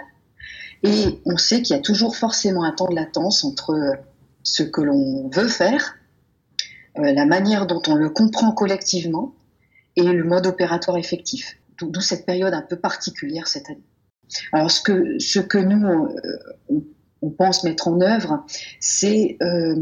Et 0.81 1.19
on 1.25 1.35
sait 1.35 1.61
qu'il 1.61 1.75
y 1.75 1.77
a 1.77 1.81
toujours 1.81 2.15
forcément 2.15 2.63
un 2.63 2.71
temps 2.71 2.87
de 2.87 2.95
latence 2.95 3.43
entre 3.43 3.75
ce 4.41 4.63
que 4.63 4.79
l'on 4.79 5.27
veut 5.27 5.49
faire, 5.49 5.97
la 6.95 7.25
manière 7.25 7.67
dont 7.67 7.81
on 7.89 7.95
le 7.95 8.09
comprend 8.09 8.53
collectivement 8.53 9.33
et 9.95 10.03
le 10.03 10.23
mode 10.23 10.47
opératoire 10.47 10.97
effectif. 10.97 11.57
D'où 11.81 12.01
cette 12.01 12.25
période 12.25 12.53
un 12.53 12.61
peu 12.61 12.77
particulière 12.77 13.47
cette 13.47 13.69
année. 13.69 13.83
Alors 14.53 14.71
ce 14.71 14.81
que, 14.81 15.19
ce 15.19 15.39
que 15.39 15.57
nous, 15.57 15.85
euh, 15.85 16.37
on, 16.69 16.83
on 17.21 17.29
pense 17.29 17.63
mettre 17.63 17.87
en 17.87 17.99
œuvre, 18.01 18.45
c'est 18.79 19.37
euh, 19.41 19.75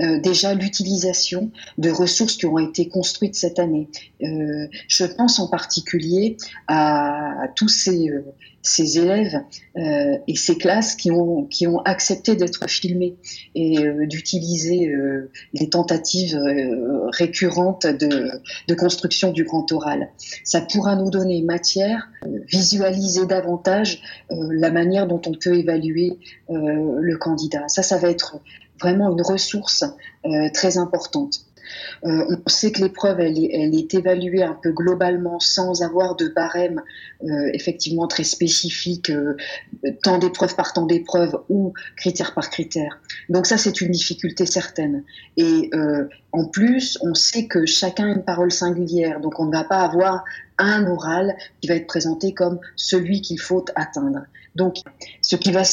euh, 0.00 0.20
déjà 0.20 0.54
l'utilisation 0.54 1.50
de 1.78 1.90
ressources 1.90 2.36
qui 2.36 2.46
ont 2.46 2.58
été 2.58 2.88
construites 2.88 3.34
cette 3.34 3.58
année. 3.58 3.88
Euh, 4.22 4.66
je 4.88 5.04
pense 5.04 5.38
en 5.38 5.48
particulier 5.48 6.36
à, 6.68 7.48
tous 7.54 7.68
ces, 7.68 8.10
euh, 8.10 8.22
élèves 8.78 9.40
et 9.76 10.34
ces 10.34 10.58
classes 10.58 10.96
qui 10.96 11.10
ont, 11.10 11.48
accepté 11.84 12.34
d'être 12.34 12.68
filmés 12.68 13.16
et 13.54 13.76
d'utiliser 14.06 14.90
les 15.52 15.68
tentatives 15.70 16.36
récurrentes 17.12 17.86
de, 17.86 18.30
de 18.66 18.74
construction 18.74 19.30
du 19.30 19.44
grand 19.44 19.70
oral. 19.70 20.08
Ça 20.42 20.60
pourra 20.60 20.96
nous 20.96 21.10
donner 21.10 21.42
matière, 21.42 22.08
visualiser 22.48 23.26
davantage 23.26 24.02
la 24.30 24.72
manière 24.72 25.06
dont 25.06 25.22
on 25.26 25.32
peut 25.32 25.54
évaluer 25.54 26.18
le 26.48 27.16
candidat. 27.18 27.68
Ça, 27.68 27.82
ça 27.82 27.98
va 27.98 28.10
être 28.10 28.40
vraiment 28.80 29.10
une 29.10 29.22
ressource 29.22 29.84
euh, 30.24 30.48
très 30.52 30.78
importante. 30.78 31.46
Euh, 32.04 32.36
on 32.44 32.48
sait 32.48 32.72
que 32.72 32.82
l'épreuve, 32.82 33.20
elle 33.20 33.38
est, 33.38 33.94
évaluée 33.94 34.42
un 34.42 34.58
peu 34.60 34.72
globalement 34.72 35.38
sans 35.40 35.82
avoir 35.82 36.16
de 36.16 36.28
barème 36.28 36.82
euh, 37.22 37.50
effectivement 37.52 38.06
très 38.06 38.24
spécifique, 38.24 39.10
euh, 39.10 39.36
temps 40.02 40.18
d'épreuve 40.18 40.54
par 40.56 40.72
temps 40.72 40.86
d'épreuve 40.86 41.38
ou 41.48 41.72
critère 41.96 42.34
par 42.34 42.50
critère. 42.50 43.00
Donc 43.28 43.46
ça, 43.46 43.58
c'est 43.58 43.80
une 43.80 43.90
difficulté 43.90 44.46
certaine. 44.46 45.04
Et 45.36 45.70
en 46.32 46.46
plus, 46.46 46.98
on 47.02 47.14
sait 47.14 47.46
que 47.46 47.64
chacun 47.66 48.06
a 48.06 48.12
une 48.12 48.24
parole 48.24 48.52
singulière, 48.52 49.20
donc 49.20 49.38
on 49.40 49.46
ne 49.46 49.52
va 49.52 49.64
pas 49.64 49.80
avoir 49.80 50.24
un 50.58 50.86
oral 50.86 51.36
qui 51.60 51.68
va 51.68 51.74
être 51.74 51.86
présenté 51.86 52.34
comme 52.34 52.58
celui 52.76 53.20
qu'il 53.20 53.40
faut 53.40 53.64
atteindre. 53.74 54.20
Donc, 54.56 54.78
ce 55.20 55.36
qui 55.36 55.52
va, 55.52 55.64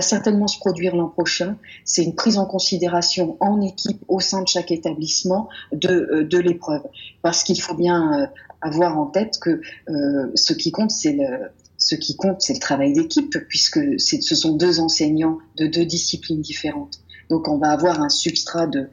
certainement 0.00 0.46
se 0.46 0.58
produire 0.58 0.94
l'an 0.94 1.08
prochain, 1.08 1.56
c'est 1.84 2.04
une 2.04 2.14
prise 2.14 2.38
en 2.38 2.44
considération 2.44 3.36
en 3.40 3.60
équipe 3.62 4.04
au 4.08 4.20
sein 4.20 4.42
de 4.42 4.48
chaque 4.48 4.70
établissement 4.70 5.48
de, 5.72 6.26
de 6.28 6.38
l'épreuve. 6.38 6.82
Parce 7.22 7.42
qu'il 7.42 7.60
faut 7.60 7.74
bien 7.74 8.30
avoir 8.60 8.98
en 8.98 9.06
tête 9.06 9.38
que 9.40 9.60
euh, 9.88 10.30
ce 10.34 10.52
qui 10.52 10.70
compte, 10.70 10.90
c'est 10.90 11.12
le, 11.12 12.58
travail 12.60 12.92
d'équipe, 12.92 13.38
puisque 13.48 13.80
ce 13.98 14.34
sont 14.34 14.54
deux 14.54 14.80
enseignants 14.80 15.38
de 15.56 15.66
deux 15.66 15.86
disciplines 15.86 16.42
différentes. 16.42 17.00
Donc, 17.30 17.48
on 17.48 17.56
va 17.56 17.70
avoir 17.70 18.02
un 18.02 18.10
substrat 18.10 18.66
de 18.66 18.88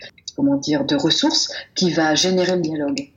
ressources 0.95 1.51
qui 1.75 1.91
va 1.91 2.15
générer 2.15 2.55
le 2.55 2.61
dialogue 2.61 3.09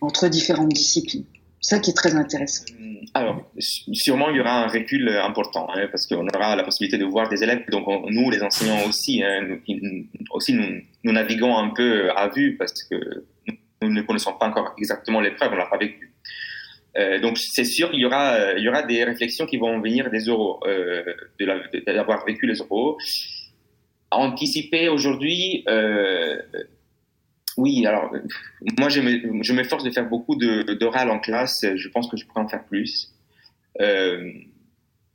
entre 0.00 0.28
différentes 0.28 0.72
disciplines. 0.72 1.24
Ça 1.66 1.80
qui 1.80 1.90
est 1.90 1.94
très 1.94 2.14
intéressant. 2.14 2.64
Alors, 3.12 3.42
sûrement, 3.58 4.30
il 4.30 4.36
y 4.36 4.40
aura 4.40 4.62
un 4.62 4.68
recul 4.68 5.08
important, 5.08 5.66
hein, 5.74 5.88
parce 5.90 6.06
qu'on 6.06 6.24
aura 6.28 6.54
la 6.54 6.62
possibilité 6.62 6.96
de 6.96 7.04
voir 7.04 7.28
des 7.28 7.42
élèves. 7.42 7.64
Donc, 7.70 7.88
on, 7.88 8.08
nous, 8.08 8.30
les 8.30 8.40
enseignants 8.40 8.86
aussi, 8.88 9.20
hein, 9.24 9.40
nous, 9.40 10.06
aussi 10.30 10.52
nous, 10.52 11.12
naviguons 11.12 11.56
un 11.58 11.70
peu 11.70 12.08
à 12.12 12.28
vue, 12.28 12.56
parce 12.56 12.84
que 12.84 12.94
nous 13.82 13.90
ne 13.90 14.02
connaissons 14.02 14.34
pas 14.34 14.46
encore 14.46 14.74
exactement 14.78 15.20
l'épreuve, 15.20 15.54
on 15.54 15.56
l'a 15.56 15.66
pas 15.66 15.76
vécu. 15.76 16.14
Euh, 16.98 17.18
donc, 17.18 17.36
c'est 17.36 17.64
sûr 17.64 17.90
qu'il 17.90 17.98
y 17.98 18.06
aura, 18.06 18.52
il 18.56 18.62
y 18.62 18.68
aura 18.68 18.84
des 18.84 19.02
réflexions 19.02 19.46
qui 19.46 19.56
vont 19.56 19.80
venir 19.80 20.08
des 20.08 20.20
euros, 20.20 20.60
euh, 20.68 21.02
d'avoir 21.84 22.24
vécu 22.24 22.46
les 22.46 22.58
euros. 22.58 22.96
Anticiper 24.12 24.88
aujourd'hui, 24.88 25.64
euh, 25.66 26.38
oui, 27.56 27.86
alors 27.86 28.12
moi 28.78 28.88
je 28.88 29.52
m'efforce 29.52 29.84
de 29.84 29.90
faire 29.90 30.08
beaucoup 30.08 30.36
d'oral 30.36 31.10
en 31.10 31.18
classe. 31.18 31.64
Je 31.74 31.88
pense 31.88 32.08
que 32.08 32.16
je 32.16 32.26
pourrais 32.26 32.42
en 32.42 32.48
faire 32.48 32.64
plus. 32.64 33.12
Euh, 33.80 34.32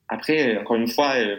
après, 0.08 0.58
encore 0.58 0.76
une 0.76 0.89
fois, 0.89 1.16
euh, 1.16 1.38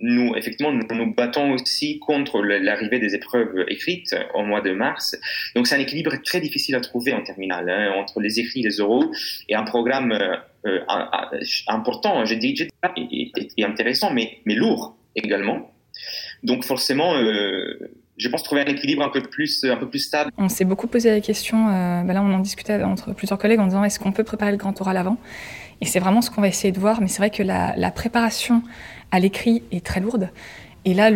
nous, 0.00 0.34
effectivement, 0.36 0.72
nous 0.72 0.84
nous 0.94 1.14
battons 1.14 1.52
aussi 1.52 1.98
contre 1.98 2.42
l'arrivée 2.42 2.98
des 2.98 3.14
épreuves 3.14 3.64
écrites 3.68 4.14
au 4.34 4.42
mois 4.42 4.60
de 4.60 4.72
mars. 4.72 5.16
Donc, 5.54 5.66
c'est 5.66 5.76
un 5.76 5.80
équilibre 5.80 6.12
très 6.24 6.40
difficile 6.40 6.74
à 6.74 6.80
trouver 6.80 7.14
en 7.14 7.22
terminale 7.22 7.70
hein, 7.70 7.92
entre 7.96 8.20
les 8.20 8.38
écrits 8.38 8.60
et 8.60 8.64
les 8.64 8.80
oraux 8.80 9.12
et 9.48 9.54
un 9.54 9.62
programme 9.62 10.12
euh, 10.12 10.36
euh 10.66 10.80
important, 11.68 12.24
j'ai 12.24 12.36
dit, 12.36 12.68
et, 12.96 13.32
et, 13.56 13.64
intéressant, 13.64 14.12
mais, 14.12 14.38
mais 14.44 14.54
lourd 14.54 14.96
également. 15.16 15.72
Donc, 16.42 16.64
forcément, 16.64 17.16
euh, 17.16 17.78
je 18.22 18.28
pense 18.28 18.42
trouver 18.42 18.62
un 18.62 18.66
équilibre 18.66 19.02
un 19.02 19.08
peu 19.08 19.20
plus, 19.20 19.64
stable. 19.98 20.30
On 20.38 20.48
s'est 20.48 20.64
beaucoup 20.64 20.86
posé 20.86 21.10
la 21.10 21.20
question, 21.20 21.68
euh, 21.68 22.02
ben 22.02 22.12
là 22.12 22.22
on 22.22 22.32
en 22.32 22.38
discutait 22.38 22.82
entre 22.82 23.12
plusieurs 23.12 23.38
collègues 23.38 23.60
en 23.60 23.66
disant 23.66 23.82
est-ce 23.84 23.98
qu'on 23.98 24.12
peut 24.12 24.24
préparer 24.24 24.52
le 24.52 24.56
grand 24.56 24.80
oral 24.80 24.96
avant? 24.96 25.16
Et 25.80 25.86
c'est 25.86 25.98
vraiment 25.98 26.22
ce 26.22 26.30
qu'on 26.30 26.40
va 26.40 26.48
essayer 26.48 26.72
de 26.72 26.78
voir, 26.78 27.00
mais 27.00 27.08
c'est 27.08 27.18
vrai 27.18 27.30
que 27.30 27.42
la, 27.42 27.90
préparation 27.90 28.62
à 29.10 29.18
l'écrit 29.18 29.64
est 29.72 29.84
très 29.84 30.00
lourde. 30.00 30.30
Et 30.84 30.94
là, 30.94 31.10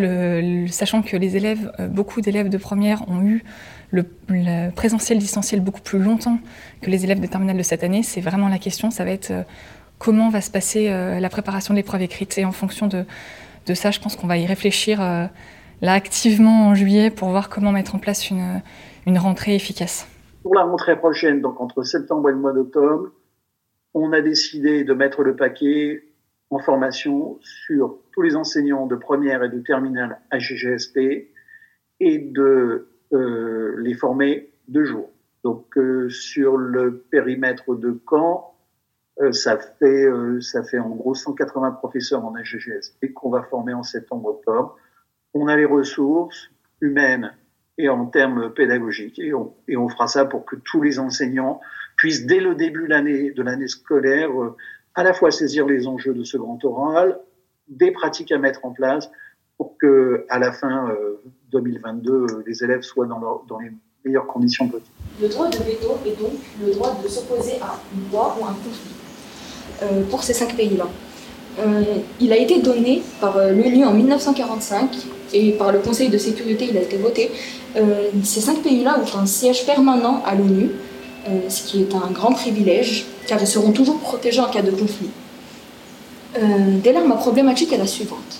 sachant 0.69 1.01
que 1.01 1.15
les 1.15 1.37
élèves, 1.37 1.71
euh, 1.79 1.87
beaucoup 1.87 2.21
d'élèves 2.21 2.49
de 2.49 2.57
première 2.57 3.07
ont 3.09 3.21
eu 3.21 3.43
le, 3.91 4.05
le, 4.27 4.69
présentiel 4.71 5.17
distanciel 5.17 5.61
beaucoup 5.61 5.81
plus 5.81 5.99
longtemps 5.99 6.39
que 6.81 6.89
les 6.89 7.05
élèves 7.05 7.21
de 7.21 7.27
terminale 7.27 7.57
de 7.57 7.63
cette 7.63 7.83
année, 7.83 8.03
c'est 8.03 8.21
vraiment 8.21 8.49
la 8.49 8.59
question, 8.59 8.91
ça 8.91 9.05
va 9.05 9.11
être 9.11 9.31
euh, 9.31 9.43
comment 9.97 10.29
va 10.29 10.41
se 10.41 10.51
passer 10.51 10.89
la 10.89 11.29
préparation 11.29 11.73
de 11.73 11.79
l'épreuve 11.79 12.03
écrite. 12.03 12.37
Et 12.37 12.45
en 12.45 12.51
fonction 12.51 12.87
de 12.87 13.73
ça, 13.73 13.89
je 13.89 13.99
pense 13.99 14.15
qu'on 14.15 14.27
va 14.27 14.37
y 14.37 14.45
réfléchir 14.45 15.01
là 15.81 15.93
activement 15.93 16.67
en 16.67 16.75
juillet 16.75 17.11
pour 17.11 17.29
voir 17.29 17.49
comment 17.49 17.71
mettre 17.71 17.95
en 17.95 17.99
place 17.99 18.29
une, 18.29 18.61
une 19.05 19.17
rentrée 19.17 19.55
efficace. 19.55 20.07
Pour 20.43 20.55
la 20.55 20.63
rentrée 20.63 20.97
prochaine, 20.97 21.41
donc 21.41 21.59
entre 21.59 21.83
septembre 21.83 22.29
et 22.29 22.31
le 22.31 22.37
mois 22.37 22.53
d'octobre, 22.53 23.11
on 23.93 24.11
a 24.13 24.21
décidé 24.21 24.83
de 24.83 24.93
mettre 24.93 25.23
le 25.23 25.35
paquet 25.35 26.03
en 26.49 26.59
formation 26.59 27.39
sur 27.41 27.97
tous 28.13 28.21
les 28.21 28.35
enseignants 28.35 28.87
de 28.87 28.95
première 28.95 29.43
et 29.43 29.49
de 29.49 29.59
terminale 29.59 30.19
à 30.31 30.37
et 31.99 32.19
de 32.19 32.87
euh, 33.13 33.75
les 33.79 33.93
former 33.93 34.49
deux 34.67 34.85
jours. 34.85 35.09
Donc 35.43 35.77
euh, 35.77 36.09
sur 36.09 36.57
le 36.57 36.99
périmètre 37.09 37.75
de 37.75 37.99
Caen, 38.09 38.53
euh, 39.19 39.31
ça 39.31 39.57
fait 39.57 40.07
ça 40.41 40.63
fait 40.63 40.79
en 40.79 40.89
gros 40.89 41.15
180 41.15 41.71
professeurs 41.71 42.23
en 42.23 42.35
AGGSP 42.35 43.13
qu'on 43.13 43.29
va 43.29 43.43
former 43.43 43.73
en 43.73 43.83
septembre-octobre. 43.83 44.77
On 45.39 45.47
a 45.47 45.55
les 45.55 45.65
ressources 45.65 46.49
humaines 46.81 47.33
et 47.77 47.89
en 47.89 48.05
termes 48.07 48.51
pédagogiques 48.53 49.19
et 49.19 49.33
on, 49.33 49.89
fera 49.89 50.07
ça 50.07 50.25
pour 50.25 50.45
que 50.45 50.55
tous 50.55 50.81
les 50.81 50.97
enseignants 50.97 51.61
puissent 51.95 52.25
dès 52.25 52.39
le 52.39 52.55
début 52.55 52.87
de 52.87 53.43
l'année 53.43 53.67
scolaire 53.67 54.29
euh, 54.31 54.55
à 54.95 55.03
la 55.03 55.13
fois 55.13 55.29
saisir 55.29 55.67
les 55.67 55.85
enjeux 55.85 56.13
de 56.13 56.23
ce 56.23 56.37
grand 56.37 56.63
oral, 56.65 57.19
des 57.67 57.91
pratiques 57.91 58.31
à 58.31 58.39
mettre 58.39 58.65
en 58.65 58.71
place 58.71 59.11
pour 59.57 59.77
que 59.77 60.25
à 60.29 60.39
la 60.39 60.51
fin 60.51 60.89
euh, 60.89 61.21
2022, 61.51 62.11
euh, 62.11 62.43
les 62.47 62.63
élèves 62.63 62.81
soient 62.81 63.05
dans, 63.05 63.59
les 63.59 63.71
meilleures 64.03 64.25
conditions 64.25 64.67
possibles. 64.67 64.89
Le 65.21 65.29
droit 65.29 65.49
de 65.49 65.57
veto 65.57 65.99
est 66.05 66.19
donc 66.19 66.33
le 66.63 66.73
droit 66.73 66.97
de 67.01 67.07
s'opposer 67.07 67.59
à 67.61 67.79
une 67.95 68.11
loi 68.11 68.35
ou 68.39 68.45
un 68.45 68.53
conflit 68.53 68.95
euh, 69.83 70.03
pour 70.09 70.23
ces 70.23 70.33
cinq 70.33 70.55
pays-là. 70.55 70.87
Euh, 71.59 71.83
il 72.19 72.31
a 72.31 72.37
été 72.37 72.59
donné 72.61 73.01
par 73.19 73.37
euh, 73.37 73.51
l'ONU 73.51 73.83
en 73.83 73.93
1945 73.93 74.91
et 75.33 75.51
par 75.53 75.71
le 75.71 75.79
Conseil 75.79 76.09
de 76.09 76.17
sécurité, 76.17 76.67
il 76.69 76.77
a 76.77 76.81
été 76.81 76.97
voté. 76.97 77.31
Euh, 77.75 78.09
ces 78.23 78.41
cinq 78.41 78.61
pays-là 78.61 78.99
ont 78.99 79.17
un 79.17 79.25
siège 79.25 79.65
permanent 79.65 80.23
à 80.25 80.35
l'ONU, 80.35 80.71
ce 81.49 81.63
qui 81.63 81.81
est 81.81 81.93
un 81.93 82.09
grand 82.11 82.31
privilège 82.31 83.05
car 83.27 83.41
ils 83.41 83.47
seront 83.47 83.71
toujours 83.73 83.99
protégés 83.99 84.39
en 84.39 84.49
cas 84.49 84.61
de 84.61 84.71
conflit. 84.71 85.09
Dès 86.81 86.93
lors, 86.93 87.05
ma 87.05 87.15
problématique 87.15 87.73
est 87.73 87.77
la 87.77 87.87
suivante. 87.87 88.39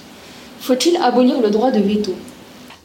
Faut-il 0.61 0.95
abolir 0.95 1.41
le 1.41 1.49
droit 1.49 1.71
de 1.71 1.81
veto? 1.81 2.13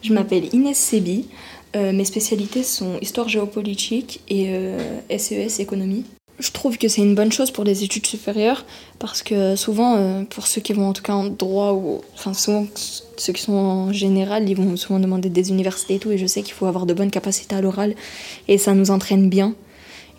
Je 0.01 0.11
m'appelle 0.11 0.53
Inès 0.53 0.77
Sebi. 0.77 1.27
Mes 1.73 2.03
spécialités 2.03 2.63
sont 2.63 2.97
histoire 3.01 3.29
géopolitique 3.29 4.19
et 4.27 4.49
SES 5.17 5.59
économie. 5.59 6.03
Je 6.39 6.51
trouve 6.51 6.77
que 6.77 6.87
c'est 6.87 7.01
une 7.01 7.13
bonne 7.13 7.31
chose 7.31 7.51
pour 7.51 7.63
les 7.63 7.83
études 7.83 8.07
supérieures 8.07 8.65
parce 8.99 9.21
que 9.21 9.55
souvent, 9.55 9.95
euh, 9.97 10.23
pour 10.23 10.47
ceux 10.47 10.61
qui 10.61 10.73
vont 10.73 10.87
en 10.87 10.93
tout 10.93 11.03
cas 11.03 11.13
en 11.13 11.25
droit 11.25 11.73
ou 11.73 12.01
enfin 12.15 12.33
souvent 12.33 12.65
ceux 13.17 13.33
qui 13.33 13.41
sont 13.43 13.53
en 13.53 13.93
général, 13.93 14.49
ils 14.49 14.55
vont 14.55 14.75
souvent 14.75 14.99
demander 14.99 15.29
des 15.29 15.49
universités 15.49 15.95
et 15.95 15.99
tout. 15.99 16.11
Et 16.11 16.17
je 16.17 16.25
sais 16.25 16.41
qu'il 16.41 16.53
faut 16.53 16.65
avoir 16.65 16.85
de 16.85 16.93
bonnes 16.93 17.11
capacités 17.11 17.55
à 17.55 17.61
l'oral 17.61 17.95
et 18.47 18.57
ça 18.57 18.73
nous 18.73 18.89
entraîne 18.89 19.29
bien. 19.29 19.53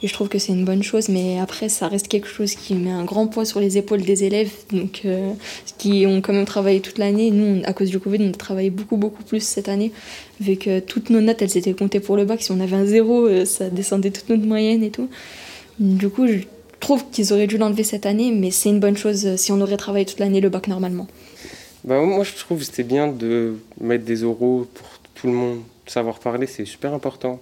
Et 0.05 0.07
je 0.07 0.13
trouve 0.13 0.29
que 0.29 0.39
c'est 0.39 0.53
une 0.53 0.67
bonne 0.67 0.83
chose, 0.83 1.09
mais 1.09 1.39
après, 1.39 1.71
ça 1.71 1.89
reste 1.89 2.09
quelque 2.09 2.29
chose 2.29 2.55
qui 2.57 2.75
met 2.75 2.91
un 2.91 3.05
grand 3.05 3.27
poids 3.27 3.47
sur 3.47 3.59
les 3.59 3.79
épaules 3.79 4.03
des 4.03 4.25
élèves, 4.25 4.53
donc 4.71 5.01
euh, 5.07 5.33
qui 5.79 6.05
ont 6.07 6.21
quand 6.21 6.35
même 6.35 6.45
travaillé 6.45 6.81
toute 6.81 6.99
l'année. 6.99 7.31
Nous, 7.31 7.63
à 7.65 7.73
cause 7.73 7.89
du 7.89 7.99
Covid, 7.99 8.19
on 8.21 8.29
a 8.29 8.33
travaillé 8.33 8.69
beaucoup, 8.69 8.99
beaucoup 8.99 9.23
plus 9.23 9.43
cette 9.43 9.69
année, 9.69 9.93
vu 10.41 10.57
que 10.57 10.81
toutes 10.81 11.09
nos 11.09 11.23
notes, 11.23 11.41
elles 11.41 11.57
étaient 11.57 11.73
comptées 11.73 12.01
pour 12.01 12.19
le 12.19 12.27
bac. 12.27 12.43
Si 12.43 12.53
on 12.53 12.61
avait 12.61 12.77
un 12.77 12.85
zéro, 12.85 13.27
euh, 13.27 13.47
ça 13.47 13.71
descendait 13.71 14.11
toute 14.11 14.29
notre 14.29 14.45
moyenne 14.45 14.83
et 14.83 14.91
tout. 14.91 15.09
Du 15.79 16.09
coup, 16.09 16.27
je 16.27 16.41
trouve 16.81 17.05
qu'ils 17.11 17.33
auraient 17.33 17.47
dû 17.47 17.59
l'enlever 17.59 17.83
cette 17.83 18.07
année, 18.07 18.31
mais 18.31 18.51
c'est 18.51 18.69
une 18.69 18.81
bonne 18.81 18.97
chose 18.97 19.27
euh, 19.27 19.37
si 19.37 19.53
on 19.53 19.61
aurait 19.61 19.77
travaillé 19.77 20.05
toute 20.05 20.19
l'année 20.19 20.41
le 20.41 20.49
bac 20.49 20.69
normalement. 20.69 21.07
Bah, 21.85 22.01
moi, 22.01 22.25
je 22.25 22.33
trouve 22.35 22.59
que 22.59 22.65
c'était 22.65 22.83
bien 22.83 23.09
de 23.09 23.57
mettre 23.81 24.05
des 24.05 24.25
oraux 24.25 24.67
pour 24.73 24.87
tout 25.15 25.27
le 25.27 25.33
monde. 25.33 25.61
Savoir 25.87 26.19
parler, 26.19 26.47
c'est 26.47 26.65
super 26.65 26.95
important. 26.95 27.41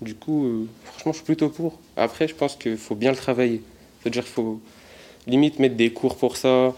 Du 0.00 0.14
coup, 0.14 0.46
euh, 0.46 0.66
franchement, 0.84 1.12
je 1.12 1.16
suis 1.18 1.24
plutôt 1.24 1.48
pour. 1.48 1.78
Après, 1.96 2.28
je 2.28 2.34
pense 2.34 2.56
qu'il 2.56 2.76
faut 2.76 2.94
bien 2.94 3.10
le 3.10 3.16
travailler. 3.16 3.60
C'est-à-dire 4.00 4.22
qu'il 4.22 4.32
faut 4.32 4.60
limite 5.26 5.58
mettre 5.58 5.76
des 5.76 5.92
cours 5.92 6.16
pour 6.16 6.36
ça. 6.36 6.74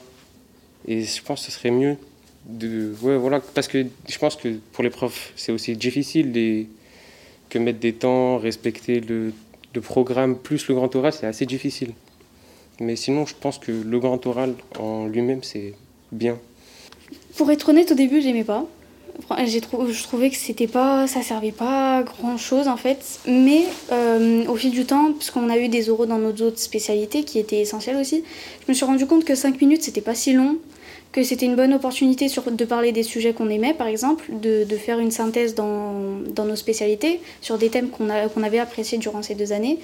Et 0.89 1.03
je 1.05 1.23
pense 1.23 1.45
que 1.45 1.53
ce 1.53 1.59
serait 1.59 1.71
mieux 1.71 1.97
de. 2.47 2.95
Ouais, 3.03 3.19
voilà. 3.19 3.41
Parce 3.41 3.69
que 3.69 3.87
je 4.09 4.19
pense 4.19 4.37
que 4.37 4.59
pour 4.73 4.83
les 4.83 4.91
profs, 4.91 5.33
c'est 5.37 5.53
aussi 5.53 5.77
difficile 5.77 6.67
que 7.51 7.59
mettre 7.59 7.79
des 7.79 7.93
temps, 7.93 8.39
respecter 8.39 9.01
le, 9.01 9.33
le 9.75 9.81
programme 9.81 10.37
plus 10.37 10.69
le 10.69 10.75
grand 10.75 10.95
oral, 10.97 11.13
c'est 11.13 11.27
assez 11.27 11.47
difficile. 11.47 11.93
Mais 12.81 12.97
sinon, 12.97 13.27
je 13.27 13.35
pense 13.39 13.59
que 13.59 13.73
le 13.73 13.99
grand 13.99 14.27
oral 14.27 14.55
en 14.79 15.07
lui-même, 15.07 15.43
c'est 15.43 15.75
bien. 16.13 16.39
Pour 17.37 17.51
être 17.51 17.69
honnête, 17.69 17.93
au 17.93 17.95
début, 17.95 18.21
j'aimais 18.21 18.45
pas 18.45 18.67
je 19.47 20.03
trouvais 20.03 20.31
que 20.31 20.37
c'était 20.37 20.67
pas, 20.67 21.07
ça 21.07 21.23
servait 21.23 21.53
pas 21.53 22.03
grand 22.03 22.37
chose 22.37 22.69
en 22.69 22.77
fait. 22.77 23.21
Mais 23.27 23.65
euh, 23.93 24.47
au 24.47 24.57
fil 24.57 24.71
du 24.71 24.85
temps, 24.85 25.13
puisqu'on 25.13 25.49
a 25.49 25.59
eu 25.59 25.69
des 25.69 25.91
oraux 25.91 26.07
dans 26.07 26.19
nos 26.19 26.33
autres 26.33 26.59
spécialités 26.59 27.25
qui 27.25 27.39
étaient 27.39 27.61
essentielles 27.61 27.97
aussi, 27.97 28.25
je 28.65 28.71
me 28.71 28.75
suis 28.75 28.85
rendu 28.85 29.07
compte 29.07 29.25
que 29.25 29.35
5 29.35 29.61
minutes 29.61 29.83
c'était 29.83 30.01
pas 30.01 30.15
si 30.15 30.33
long, 30.33 30.57
que 31.13 31.23
c'était 31.25 31.47
une 31.47 31.57
bonne 31.57 31.75
opportunité 31.75 32.27
de 32.29 32.65
parler 32.65 32.93
des 32.93 33.03
sujets 33.03 33.33
qu'on 33.33 33.51
aimait 33.51 33.75
par 33.75 33.87
exemple, 33.87 34.25
de, 34.31 34.65
de, 34.65 34.77
faire 34.77 34.99
une 34.99 35.11
synthèse 35.11 35.55
dans, 35.55 36.21
dans 36.35 36.45
nos 36.45 36.57
spécialités 36.57 37.21
sur 37.41 37.59
des 37.59 37.69
thèmes 37.69 37.91
qu'on 37.91 38.09
qu'on 38.33 38.43
avait 38.43 38.59
appréciés 38.59 38.99
durant 38.99 39.23
ces 39.23 39.35
deux 39.35 39.53
années. 39.53 39.79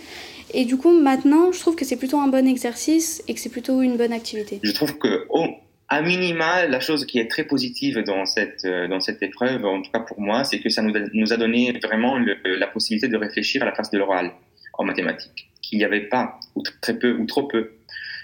Et 0.55 0.64
du 0.64 0.77
coup, 0.77 0.93
maintenant, 0.93 1.53
je 1.53 1.59
trouve 1.59 1.74
que 1.74 1.85
c'est 1.85 1.97
plutôt 1.97 2.18
un 2.18 2.29
bon 2.29 2.47
exercice 2.47 3.22
et 3.27 3.35
que 3.35 3.41
c'est 3.41 3.51
plutôt 3.51 3.83
une 3.83 3.97
bonne 3.97 4.12
activité. 4.12 4.61
Je 4.62 4.72
trouve 4.72 4.97
que 4.99 5.27
oh 5.31 5.47
à 5.89 6.03
minima, 6.03 6.66
la 6.66 6.81
chose 6.81 7.07
qui 7.07 7.18
est 7.18 7.31
très 7.31 7.45
positive 7.45 7.99
dans 8.01 8.27
cette, 8.27 8.64
euh, 8.64 8.89
dans 8.89 9.01
cette 9.01 9.22
épreuve, 9.22 9.64
en 9.64 9.83
tout 9.83 9.91
cas 9.93 10.01
pour 10.01 10.20
moi, 10.20 10.45
c'est 10.45 10.59
que 10.59 10.68
ça 10.68 10.83
nous 10.83 11.33
a, 11.33 11.37
donné 11.37 11.79
vraiment 11.83 12.18
la 12.45 12.66
possibilité 12.66 13.09
de 13.09 13.16
réfléchir 13.16 13.62
à 13.62 13.66
la 13.66 13.72
place 13.72 13.91
de 13.91 13.99
l'oral 13.99 14.33
en 14.74 14.85
mathématiques, 14.85 15.49
qu'il 15.62 15.79
n'y 15.79 15.85
avait 15.85 16.09
pas, 16.09 16.41
ou 16.57 16.62
très 16.83 16.99
peu, 16.99 17.12
ou 17.12 17.27
trop 17.27 17.45
peu. 17.45 17.72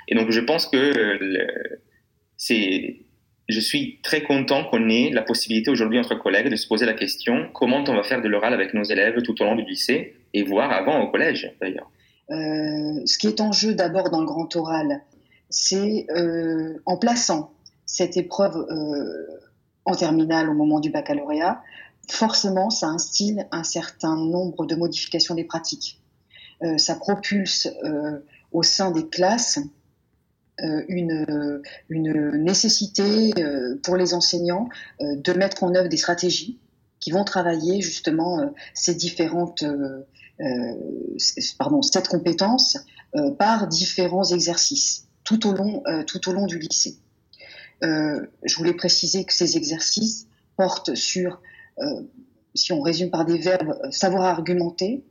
Et 0.08 0.16
donc 0.16 0.30
je 0.30 0.40
pense 0.40 0.66
que 0.66 1.18
je 2.50 3.60
suis 3.60 4.00
très 4.02 4.22
content 4.22 4.64
qu'on 4.64 4.88
ait 4.88 5.10
la 5.10 5.22
possibilité 5.22 5.70
aujourd'hui 5.70 5.98
entre 5.98 6.14
collègues 6.14 6.50
de 6.50 6.56
se 6.56 6.66
poser 6.66 6.86
la 6.86 6.94
question 6.94 7.48
comment 7.54 7.84
on 7.86 7.94
va 7.94 8.02
faire 8.02 8.22
de 8.22 8.28
l'oral 8.28 8.54
avec 8.54 8.74
nos 8.74 8.84
élèves 8.84 9.22
tout 9.22 9.40
au 9.40 9.44
long 9.44 9.56
du 9.56 9.64
lycée 9.64 10.14
et 10.34 10.42
voire 10.42 10.70
avant 10.72 11.00
au 11.02 11.10
collège 11.10 11.52
d'ailleurs. 11.60 11.90
Euh, 12.30 13.02
ce 13.04 13.18
qui 13.18 13.26
est 13.26 13.40
en 13.40 13.52
jeu 13.52 13.74
d'abord 13.74 14.10
dans 14.10 14.20
le 14.20 14.26
grand 14.26 14.54
oral, 14.56 15.02
c'est 15.50 16.06
euh, 16.16 16.78
en 16.86 16.96
plaçant 16.96 17.52
cette 17.84 18.16
épreuve 18.16 18.56
euh, 18.56 19.26
en 19.84 19.94
terminale 19.94 20.48
au 20.48 20.54
moment 20.54 20.80
du 20.80 20.90
baccalauréat, 20.90 21.62
forcément, 22.08 22.70
ça 22.70 22.86
instille 22.86 23.44
un 23.50 23.64
certain 23.64 24.16
nombre 24.16 24.66
de 24.66 24.74
modifications 24.74 25.34
des 25.34 25.44
pratiques. 25.44 25.98
Ça 26.76 26.94
propulse 26.94 27.68
au 28.52 28.62
sein 28.62 28.92
des 28.92 29.08
classes 29.08 29.58
une, 30.88 31.62
une, 31.88 32.30
nécessité 32.42 33.32
euh, 33.38 33.76
pour 33.82 33.96
les 33.96 34.14
enseignants 34.14 34.68
de 35.00 35.32
mettre 35.32 35.64
en 35.64 35.74
œuvre 35.74 35.88
des 35.88 35.96
stratégies 35.96 36.58
qui 37.00 37.10
vont 37.10 37.24
travailler 37.24 37.80
justement 37.80 38.52
ces 38.74 38.94
différentes, 38.94 39.64
pardon, 41.58 41.82
cette 41.82 42.08
compétence 42.08 42.78
par 43.38 43.66
différents 43.66 44.24
exercices 44.24 45.08
tout 45.24 45.46
au 45.46 45.52
long, 45.52 45.82
euh, 45.86 46.04
tout 46.04 46.28
au 46.28 46.32
long 46.32 46.46
du 46.46 46.58
lycée. 46.58 46.98
Euh, 47.84 48.26
je 48.44 48.56
voulais 48.56 48.74
préciser 48.74 49.24
que 49.24 49.32
ces 49.32 49.56
exercices 49.56 50.26
portent 50.56 50.94
sur, 50.94 51.40
euh, 51.78 52.02
si 52.54 52.72
on 52.72 52.80
résume 52.80 53.10
par 53.10 53.24
des 53.24 53.38
verbes, 53.38 53.78
savoir 53.90 54.24
argumenter, 54.24 55.04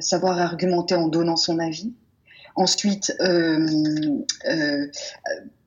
savoir 0.00 0.38
argumenter 0.38 0.94
en 0.94 1.08
donnant 1.08 1.36
son 1.36 1.58
avis, 1.58 1.94
ensuite 2.56 3.12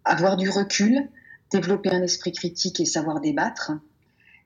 avoir 0.06 0.38
du 0.38 0.50
recul 0.50 1.10
développer 1.54 1.92
un 1.92 2.02
esprit 2.02 2.32
critique 2.32 2.80
et 2.80 2.86
savoir 2.86 3.22
débattre. 3.22 3.72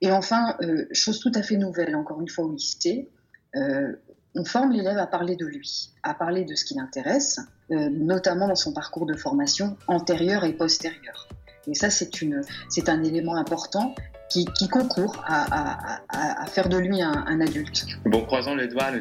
Et 0.02 0.12
enfin, 0.12 0.56
euh, 0.62 0.86
chose 0.92 1.20
tout 1.20 1.32
à 1.34 1.42
fait 1.42 1.58
nouvelle, 1.58 1.96
encore 1.96 2.22
une 2.22 2.30
fois 2.30 2.46
au 2.46 2.52
lycée, 2.52 3.10
euh, 3.56 3.94
on 4.36 4.46
forme 4.46 4.72
l'élève 4.72 4.98
à 4.98 5.08
parler 5.08 5.36
de 5.36 5.46
lui, 5.46 5.92
à 6.04 6.14
parler 6.14 6.46
de 6.46 6.54
ce 6.54 6.66
qui 6.66 6.76
l'intéresse, 6.76 7.40
euh, 7.72 7.90
notamment 7.90 8.48
dans 8.48 8.56
son 8.56 8.74
parcours 8.74 9.08
de 9.08 9.16
formation 9.16 9.78
antérieur 9.88 10.44
et 10.44 10.54
postérieur. 10.54 11.28
Et 11.66 11.74
ça, 11.74 11.90
c'est 11.90 12.90
un 12.90 13.04
élément 13.04 13.36
important 13.36 13.96
qui, 14.30 14.46
qui 14.46 14.68
concourt 14.68 15.24
à, 15.26 16.00
à, 16.10 16.44
à, 16.44 16.46
faire 16.48 16.70
de 16.70 16.78
lui 16.78 17.02
un, 17.02 17.26
un, 17.28 17.42
adulte. 17.42 17.86
Bon, 18.06 18.22
croisons 18.26 18.56
les 18.56 18.68
doigts 18.68 18.92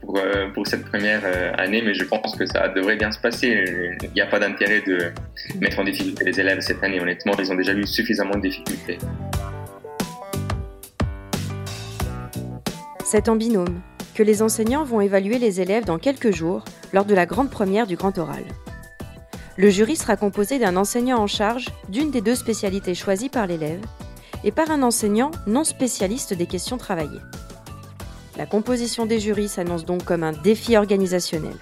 pour, 0.00 0.18
pour 0.54 0.66
cette 0.66 0.84
première 0.86 1.22
année, 1.58 1.82
mais 1.82 1.94
je 1.94 2.04
pense 2.04 2.34
que 2.36 2.46
ça 2.46 2.68
devrait 2.68 2.96
bien 2.96 3.10
se 3.10 3.18
passer. 3.18 3.64
Il 4.02 4.10
n'y 4.12 4.20
a 4.20 4.26
pas 4.26 4.38
d'intérêt 4.38 4.82
de 4.86 5.12
mettre 5.60 5.78
en 5.78 5.84
difficulté 5.84 6.24
les 6.24 6.40
élèves 6.40 6.60
cette 6.60 6.82
année. 6.82 7.00
Honnêtement, 7.00 7.32
ils 7.38 7.52
ont 7.52 7.56
déjà 7.56 7.72
eu 7.72 7.86
suffisamment 7.86 8.36
de 8.36 8.42
difficultés. 8.42 8.98
C'est 13.04 13.28
en 13.28 13.36
binôme 13.36 13.80
que 14.14 14.22
les 14.22 14.42
enseignants 14.42 14.84
vont 14.84 15.00
évaluer 15.00 15.38
les 15.38 15.60
élèves 15.60 15.84
dans 15.84 15.98
quelques 15.98 16.30
jours 16.30 16.64
lors 16.92 17.04
de 17.04 17.14
la 17.14 17.26
grande 17.26 17.50
première 17.50 17.86
du 17.86 17.96
grand 17.96 18.16
oral. 18.18 18.44
Le 19.56 19.68
jury 19.68 19.96
sera 19.96 20.16
composé 20.16 20.58
d'un 20.58 20.76
enseignant 20.76 21.18
en 21.18 21.26
charge 21.26 21.66
d'une 21.88 22.10
des 22.10 22.20
deux 22.20 22.34
spécialités 22.34 22.94
choisies 22.94 23.28
par 23.28 23.46
l'élève 23.46 23.80
et 24.44 24.52
par 24.52 24.70
un 24.70 24.82
enseignant 24.82 25.30
non 25.46 25.64
spécialiste 25.64 26.34
des 26.34 26.46
questions 26.46 26.78
travaillées. 26.78 27.20
La 28.36 28.46
composition 28.46 29.06
des 29.06 29.20
jurys 29.20 29.48
s'annonce 29.48 29.84
donc 29.84 30.04
comme 30.04 30.22
un 30.22 30.32
défi 30.32 30.76
organisationnel, 30.76 31.56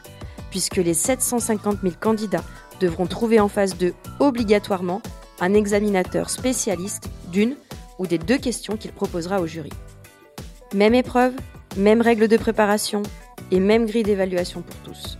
puisque 0.50 0.76
les 0.76 0.94
750 0.94 1.78
000 1.82 1.94
candidats 2.00 2.44
devront 2.80 3.06
trouver 3.06 3.40
en 3.40 3.48
face 3.48 3.76
d'eux 3.76 3.94
obligatoirement 4.20 5.02
un 5.40 5.54
examinateur 5.54 6.30
spécialiste 6.30 7.08
d'une 7.32 7.56
ou 7.98 8.06
des 8.06 8.18
deux 8.18 8.38
questions 8.38 8.76
qu'il 8.76 8.92
proposera 8.92 9.40
au 9.40 9.46
jury. 9.46 9.72
Même 10.74 10.94
épreuve, 10.94 11.34
même 11.76 12.00
règles 12.00 12.28
de 12.28 12.36
préparation 12.36 13.02
et 13.50 13.60
même 13.60 13.86
grille 13.86 14.02
d'évaluation 14.02 14.62
pour 14.62 14.76
tous. 14.76 15.18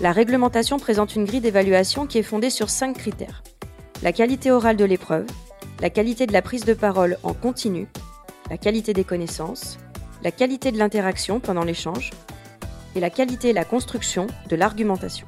La 0.00 0.12
réglementation 0.12 0.78
présente 0.78 1.14
une 1.16 1.24
grille 1.24 1.40
d'évaluation 1.40 2.06
qui 2.06 2.18
est 2.18 2.22
fondée 2.22 2.50
sur 2.50 2.70
cinq 2.70 2.96
critères. 2.96 3.42
La 4.02 4.12
qualité 4.12 4.50
orale 4.50 4.76
de 4.76 4.84
l'épreuve, 4.84 5.26
la 5.82 5.90
qualité 5.90 6.28
de 6.28 6.32
la 6.32 6.42
prise 6.42 6.64
de 6.64 6.74
parole 6.74 7.18
en 7.24 7.34
continu, 7.34 7.88
la 8.48 8.56
qualité 8.56 8.92
des 8.92 9.02
connaissances, 9.02 9.80
la 10.22 10.30
qualité 10.30 10.70
de 10.70 10.78
l'interaction 10.78 11.40
pendant 11.40 11.64
l'échange 11.64 12.10
et 12.94 13.00
la 13.00 13.10
qualité 13.10 13.48
et 13.48 13.52
la 13.52 13.64
construction 13.64 14.28
de 14.48 14.54
l'argumentation. 14.54 15.26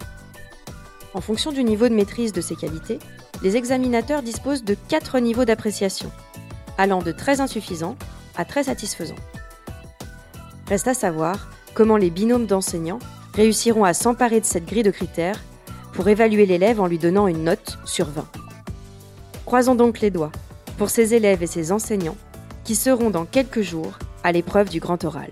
En 1.12 1.20
fonction 1.20 1.50
du 1.50 1.64
niveau 1.64 1.88
de 1.88 1.94
maîtrise 1.94 2.32
de 2.32 2.40
ces 2.40 2.54
qualités, 2.54 3.00
les 3.42 3.56
examinateurs 3.56 4.22
disposent 4.22 4.62
de 4.62 4.76
quatre 4.88 5.18
niveaux 5.18 5.44
d'appréciation, 5.44 6.12
allant 6.78 7.02
de 7.02 7.10
très 7.10 7.40
insuffisant 7.40 7.96
à 8.36 8.44
très 8.44 8.62
satisfaisant. 8.62 9.16
Reste 10.68 10.86
à 10.86 10.94
savoir 10.94 11.50
comment 11.74 11.96
les 11.96 12.10
binômes 12.10 12.46
d'enseignants 12.46 13.00
réussiront 13.34 13.82
à 13.82 13.92
s'emparer 13.92 14.38
de 14.38 14.46
cette 14.46 14.66
grille 14.66 14.84
de 14.84 14.92
critères 14.92 15.42
pour 15.94 16.08
évaluer 16.08 16.46
l'élève 16.46 16.80
en 16.80 16.86
lui 16.86 16.98
donnant 16.98 17.26
une 17.26 17.42
note 17.42 17.76
sur 17.84 18.08
20. 18.08 18.24
Croisons 19.46 19.74
donc 19.74 19.98
les 20.00 20.10
doigts 20.10 20.32
pour 20.76 20.90
ces 20.90 21.14
élèves 21.14 21.42
et 21.42 21.46
ces 21.46 21.72
enseignants 21.72 22.16
qui 22.64 22.74
seront 22.74 23.10
dans 23.10 23.24
quelques 23.24 23.62
jours 23.62 23.98
à 24.22 24.32
l'épreuve 24.32 24.68
du 24.68 24.80
grand 24.80 25.02
oral. 25.04 25.30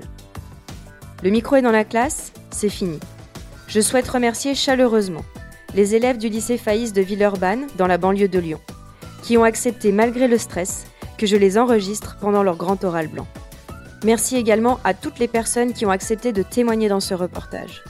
Le 1.23 1.31
micro 1.31 1.57
est 1.57 1.63
dans 1.63 1.71
la 1.71 1.85
classe, 1.85 2.33
c'est 2.51 2.69
fini. 2.69 2.99
Je 3.69 3.81
souhaite 3.81 4.09
remercier 4.09 4.55
chaleureusement 4.55 5.25
les 5.75 5.95
élèves 5.95 6.19
du 6.19 6.29
lycée 6.29 6.59
Faïs 6.59 6.93
de 6.93 7.01
Villeurbanne 7.01 7.67
dans 7.77 7.87
la 7.87 7.97
banlieue 7.97 8.29
de 8.29 8.39
Lyon, 8.39 8.61
qui 9.23 9.39
ont 9.39 9.45
accepté 9.45 9.93
malgré 9.93 10.29
le 10.29 10.37
stress 10.37 10.85
que 11.17 11.27
je 11.27 11.37
les 11.37 11.57
enregistre 11.57 12.17
pendant 12.21 12.43
leur 12.43 12.57
grand 12.57 12.83
oral 12.85 13.09
blanc. 13.09 13.27
Merci 14.05 14.37
également 14.37 14.81
à 14.85 14.95
toutes 14.95 15.19
les 15.19 15.29
personnes 15.29 15.73
qui 15.73 15.87
ont 15.87 15.91
accepté 15.91 16.33
de 16.33 16.43
témoigner 16.43 16.89
dans 16.89 17.01
ce 17.01 17.15
reportage. 17.15 17.85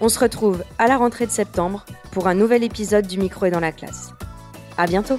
On 0.00 0.08
se 0.08 0.18
retrouve 0.18 0.64
à 0.78 0.88
la 0.88 0.96
rentrée 0.96 1.26
de 1.26 1.30
septembre 1.30 1.84
pour 2.10 2.26
un 2.26 2.34
nouvel 2.34 2.64
épisode 2.64 3.06
du 3.06 3.18
micro 3.18 3.46
est 3.46 3.50
dans 3.50 3.60
la 3.60 3.72
classe. 3.72 4.10
À 4.76 4.86
bientôt! 4.86 5.18